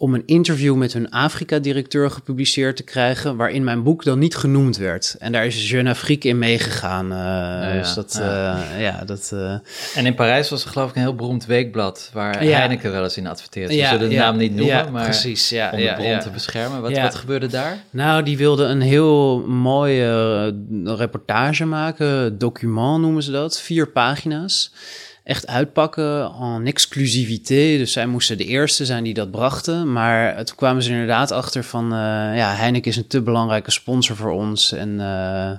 om 0.00 0.14
een 0.14 0.22
interview 0.26 0.76
met 0.76 0.92
hun 0.92 1.10
Afrika-directeur 1.10 2.10
gepubliceerd 2.10 2.76
te 2.76 2.82
krijgen, 2.82 3.36
waarin 3.36 3.64
mijn 3.64 3.82
boek 3.82 4.04
dan 4.04 4.18
niet 4.18 4.36
genoemd 4.36 4.76
werd. 4.76 5.16
En 5.18 5.32
daar 5.32 5.46
is 5.46 5.70
Jeune 5.70 5.90
Afrique 5.90 6.28
in 6.28 6.38
meegegaan. 6.38 7.04
Uh, 7.04 7.18
ja, 7.18 7.72
dus 7.72 7.94
dat, 7.94 8.16
ja. 8.18 8.56
Uh, 8.56 8.80
ja 8.80 9.02
dat, 9.04 9.30
uh... 9.34 9.52
En 9.94 10.06
in 10.06 10.14
Parijs 10.14 10.48
was 10.48 10.64
er 10.64 10.70
geloof 10.70 10.90
ik 10.90 10.96
een 10.96 11.02
heel 11.02 11.14
beroemd 11.14 11.46
weekblad 11.46 12.10
waar 12.12 12.44
ja. 12.44 12.58
Heineken 12.58 12.92
wel 12.92 13.02
eens 13.02 13.16
in 13.16 13.26
adverteert. 13.26 13.68
We 13.68 13.86
zullen 13.86 14.08
de 14.08 14.16
naam 14.16 14.36
niet 14.36 14.54
noemen, 14.54 14.92
maar 14.92 15.04
precies, 15.04 15.48
ja, 15.48 15.70
om 15.70 15.78
de 15.78 15.94
bron 15.96 16.18
te 16.18 16.30
beschermen. 16.30 16.80
Wat, 16.80 16.98
wat 16.98 17.14
gebeurde 17.14 17.46
daar? 17.46 17.78
Nou, 17.90 18.22
die 18.22 18.36
wilden 18.36 18.70
een 18.70 18.80
heel 18.80 19.46
mooie 19.46 20.54
reportage 20.84 21.64
maken, 21.64 22.38
document 22.38 23.00
noemen 23.00 23.22
ze 23.22 23.30
dat, 23.30 23.60
vier 23.60 23.88
pagina's 23.88 24.72
echt 25.24 25.46
uitpakken 25.46 26.32
en 26.40 26.66
exclusivité. 26.66 27.54
Dus 27.54 27.92
zij 27.92 28.06
moesten 28.06 28.38
de 28.38 28.44
eerste 28.44 28.84
zijn 28.84 29.04
die 29.04 29.14
dat 29.14 29.30
brachten. 29.30 29.92
Maar 29.92 30.44
toen 30.44 30.56
kwamen 30.56 30.82
ze 30.82 30.90
inderdaad 30.90 31.30
achter 31.30 31.64
van... 31.64 31.84
Uh, 31.84 31.98
ja, 32.36 32.54
Heineken 32.54 32.90
is 32.90 32.96
een 32.96 33.06
te 33.06 33.22
belangrijke 33.22 33.70
sponsor 33.70 34.16
voor 34.16 34.30
ons. 34.30 34.72
En 34.72 34.88
uh, 34.88 35.50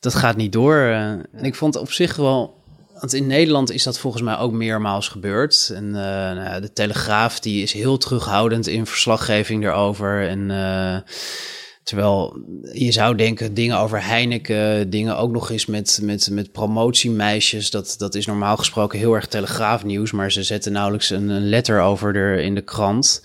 dat 0.00 0.14
gaat 0.14 0.36
niet 0.36 0.52
door. 0.52 0.76
en 0.76 1.44
ik 1.44 1.54
vond 1.54 1.76
op 1.76 1.92
zich 1.92 2.16
wel... 2.16 2.58
Want 3.00 3.14
in 3.14 3.26
Nederland 3.26 3.70
is 3.70 3.82
dat 3.82 3.98
volgens 3.98 4.22
mij 4.22 4.36
ook 4.36 4.52
meermaals 4.52 5.08
gebeurd. 5.08 5.72
En 5.74 5.84
uh, 5.84 5.92
nou, 5.92 6.60
de 6.60 6.72
Telegraaf 6.72 7.40
die 7.40 7.62
is 7.62 7.72
heel 7.72 7.98
terughoudend 7.98 8.66
in 8.66 8.86
verslaggeving 8.86 9.64
erover. 9.64 10.28
En 10.28 10.50
Terwijl 11.90 12.36
je 12.72 12.92
zou 12.92 13.16
denken, 13.16 13.54
dingen 13.54 13.78
over 13.78 14.04
Heineken, 14.04 14.90
dingen 14.90 15.16
ook 15.16 15.30
nog 15.30 15.50
eens 15.50 15.66
met, 15.66 15.98
met, 16.02 16.28
met 16.30 16.52
promotiemeisjes. 16.52 17.70
Dat, 17.70 17.94
dat 17.98 18.14
is 18.14 18.26
normaal 18.26 18.56
gesproken 18.56 18.98
heel 18.98 19.14
erg 19.14 19.26
telegraafnieuws. 19.26 20.12
Maar 20.12 20.32
ze 20.32 20.42
zetten 20.42 20.72
nauwelijks 20.72 21.10
een, 21.10 21.28
een 21.28 21.48
letter 21.48 21.80
over 21.80 22.16
er 22.16 22.38
in 22.38 22.54
de 22.54 22.60
krant. 22.60 23.22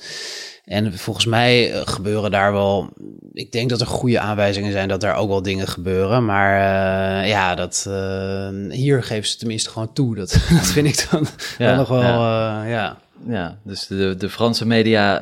En 0.66 0.94
volgens 0.98 1.26
mij 1.26 1.74
eh, 1.74 1.82
gebeuren 1.86 2.32
daar 2.32 2.52
wel. 2.54 2.90
Ik 3.34 3.52
denk 3.52 3.70
dat 3.70 3.82
er 3.82 3.88
goede 3.88 4.20
aanwijzingen 4.20 4.72
zijn 4.72 4.88
dat 4.88 5.02
daar 5.02 5.16
ook 5.16 5.30
wel 5.30 5.42
dingen 5.42 5.68
gebeuren. 5.68 6.26
Maar 6.26 6.54
uh, 6.54 7.30
ja, 7.30 7.56
dat, 7.56 7.86
uh, 7.88 8.50
hier 8.70 9.04
geven 9.04 9.28
ze 9.28 9.38
tenminste 9.38 9.70
gewoon 9.70 9.94
toe. 9.94 10.16
Dat, 10.16 10.32
dat 10.50 10.68
vind 10.68 10.88
ik 10.88 11.08
dan, 11.12 11.28
ja, 11.58 11.68
dan 11.68 11.78
nog 11.78 11.88
wel. 11.88 12.02
Ja. 12.02 12.64
ja. 12.64 12.98
ja. 13.28 13.58
dus 13.64 13.88
de, 13.88 14.16
de 14.18 14.30
Franse 14.30 14.66
media 14.66 15.22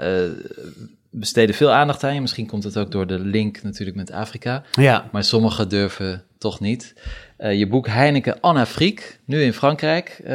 besteden 1.14 1.56
veel 1.56 1.72
aandacht 1.72 2.04
aan 2.04 2.14
je. 2.14 2.22
Misschien 2.22 2.48
komt 2.48 2.64
het 2.64 2.78
ook 2.78 2.92
door 2.92 3.08
de 3.08 3.20
link 3.20 3.64
natuurlijk 3.64 3.98
met 3.98 4.12
Afrika. 4.12 4.64
Ja. 4.72 5.10
Maar 5.12 5.24
sommigen 5.24 5.70
durven 5.70 6.24
toch 6.38 6.60
niet. 6.60 6.94
Uh, 7.40 7.54
je 7.54 7.68
boek 7.68 7.88
Heineken 7.88 8.40
en 8.42 8.56
Afrique, 8.56 9.04
nu 9.26 9.42
in 9.42 9.54
Frankrijk. 9.54 10.20
Uh, 10.22 10.28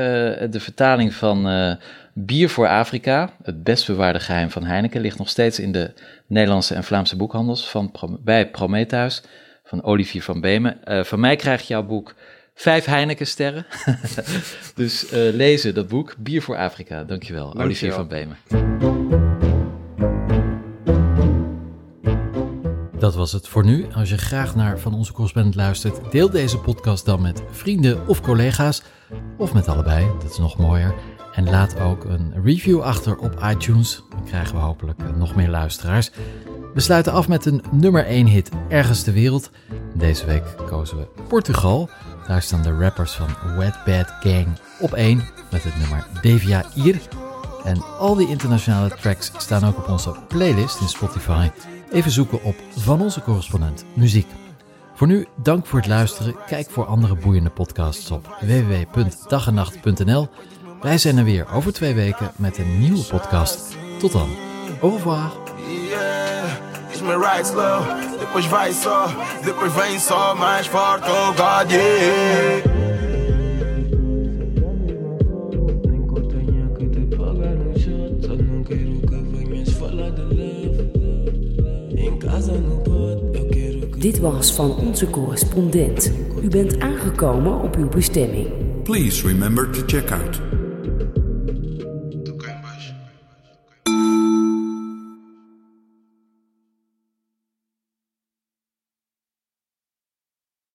de 0.50 0.60
vertaling 0.60 1.14
van 1.14 1.48
uh, 1.50 1.74
Bier 2.14 2.48
voor 2.48 2.68
Afrika, 2.68 3.30
het 3.42 3.64
best 3.64 3.86
bewaarde 3.86 4.20
geheim 4.20 4.50
van 4.50 4.64
Heineken, 4.64 5.00
ligt 5.00 5.18
nog 5.18 5.28
steeds 5.28 5.58
in 5.58 5.72
de 5.72 5.92
Nederlandse 6.26 6.74
en 6.74 6.84
Vlaamse 6.84 7.16
boekhandels 7.16 7.68
van, 7.68 7.92
bij 8.24 8.50
Prometheus 8.50 9.22
van 9.64 9.82
Olivier 9.82 10.22
van 10.22 10.40
Beemen. 10.40 10.78
van 10.84 11.20
mij 11.20 11.36
krijg 11.36 11.60
je 11.60 11.66
jouw 11.72 11.82
boek 11.82 12.14
vijf 12.54 12.84
Heineken-sterren. 12.84 13.66
dus 14.74 15.06
lezen 15.32 15.74
dat 15.74 15.88
boek, 15.88 16.14
Bier 16.18 16.42
voor 16.42 16.56
Afrika. 16.56 17.04
Dankjewel, 17.04 17.42
Dankjewel. 17.44 17.64
Olivier 17.64 17.92
van 17.92 18.08
Beemen. 18.08 19.47
Dat 22.98 23.14
was 23.14 23.32
het 23.32 23.48
voor 23.48 23.64
nu. 23.64 23.86
Als 23.94 24.08
je 24.08 24.18
graag 24.18 24.54
naar 24.54 24.78
Van 24.78 24.94
Onze 24.94 25.12
Correspondent 25.12 25.54
luistert, 25.54 26.12
deel 26.12 26.30
deze 26.30 26.58
podcast 26.58 27.04
dan 27.04 27.22
met 27.22 27.42
vrienden 27.50 28.08
of 28.08 28.20
collega's. 28.20 28.82
Of 29.36 29.54
met 29.54 29.68
allebei, 29.68 30.06
dat 30.20 30.30
is 30.30 30.38
nog 30.38 30.58
mooier. 30.58 30.94
En 31.32 31.50
laat 31.50 31.80
ook 31.80 32.04
een 32.04 32.34
review 32.44 32.80
achter 32.80 33.16
op 33.16 33.42
iTunes. 33.44 34.02
Dan 34.10 34.24
krijgen 34.24 34.54
we 34.54 34.60
hopelijk 34.60 35.16
nog 35.16 35.34
meer 35.34 35.48
luisteraars. 35.48 36.10
We 36.74 36.80
sluiten 36.80 37.12
af 37.12 37.28
met 37.28 37.46
een 37.46 37.62
nummer 37.70 38.06
1 38.06 38.26
hit 38.26 38.50
ergens 38.68 39.02
ter 39.02 39.12
wereld. 39.12 39.50
Deze 39.94 40.26
week 40.26 40.44
kozen 40.66 40.96
we 40.96 41.08
Portugal. 41.28 41.88
Daar 42.26 42.42
staan 42.42 42.62
de 42.62 42.78
rappers 42.78 43.12
van 43.12 43.56
Wet 43.56 43.78
Bad 43.84 44.12
Gang 44.20 44.46
op 44.80 44.92
1 44.92 45.22
met 45.50 45.64
het 45.64 45.78
nummer 45.78 46.06
Devia 46.22 46.64
Ir. 46.74 47.00
En 47.64 47.82
al 47.98 48.14
die 48.14 48.28
internationale 48.28 48.88
tracks 49.00 49.32
staan 49.36 49.64
ook 49.64 49.78
op 49.78 49.88
onze 49.88 50.14
playlist 50.28 50.80
in 50.80 50.88
Spotify. 50.88 51.48
Even 51.92 52.10
zoeken 52.10 52.42
op 52.42 52.56
Van 52.76 53.00
Onze 53.00 53.22
Correspondent 53.22 53.84
Muziek. 53.94 54.26
Voor 54.94 55.06
nu, 55.06 55.26
dank 55.36 55.66
voor 55.66 55.78
het 55.78 55.88
luisteren. 55.88 56.36
Kijk 56.46 56.70
voor 56.70 56.86
andere 56.86 57.16
boeiende 57.16 57.50
podcasts 57.50 58.10
op 58.10 58.36
www.dagenacht.nl. 58.40 60.28
Wij 60.82 60.98
zijn 60.98 61.18
er 61.18 61.24
weer 61.24 61.52
over 61.52 61.72
twee 61.72 61.94
weken 61.94 62.30
met 62.36 62.58
een 62.58 62.78
nieuwe 62.78 63.04
podcast. 63.04 63.76
Tot 63.98 64.12
dan. 64.12 64.28
Au 64.80 64.92
revoir. 64.92 65.30
Depois 68.18 68.46
vai 68.46 68.72
God. 68.72 69.10
Dit 84.08 84.18
was 84.18 84.52
van 84.52 84.76
onze 84.76 85.10
correspondent. 85.10 86.12
U 86.42 86.48
bent 86.48 86.80
aangekomen 86.80 87.60
op 87.60 87.76
uw 87.76 87.88
bestemming. 87.88 88.46
Please 88.82 89.26
remember 89.26 89.70
to 89.70 89.82
check 89.86 90.10
out 90.10 90.40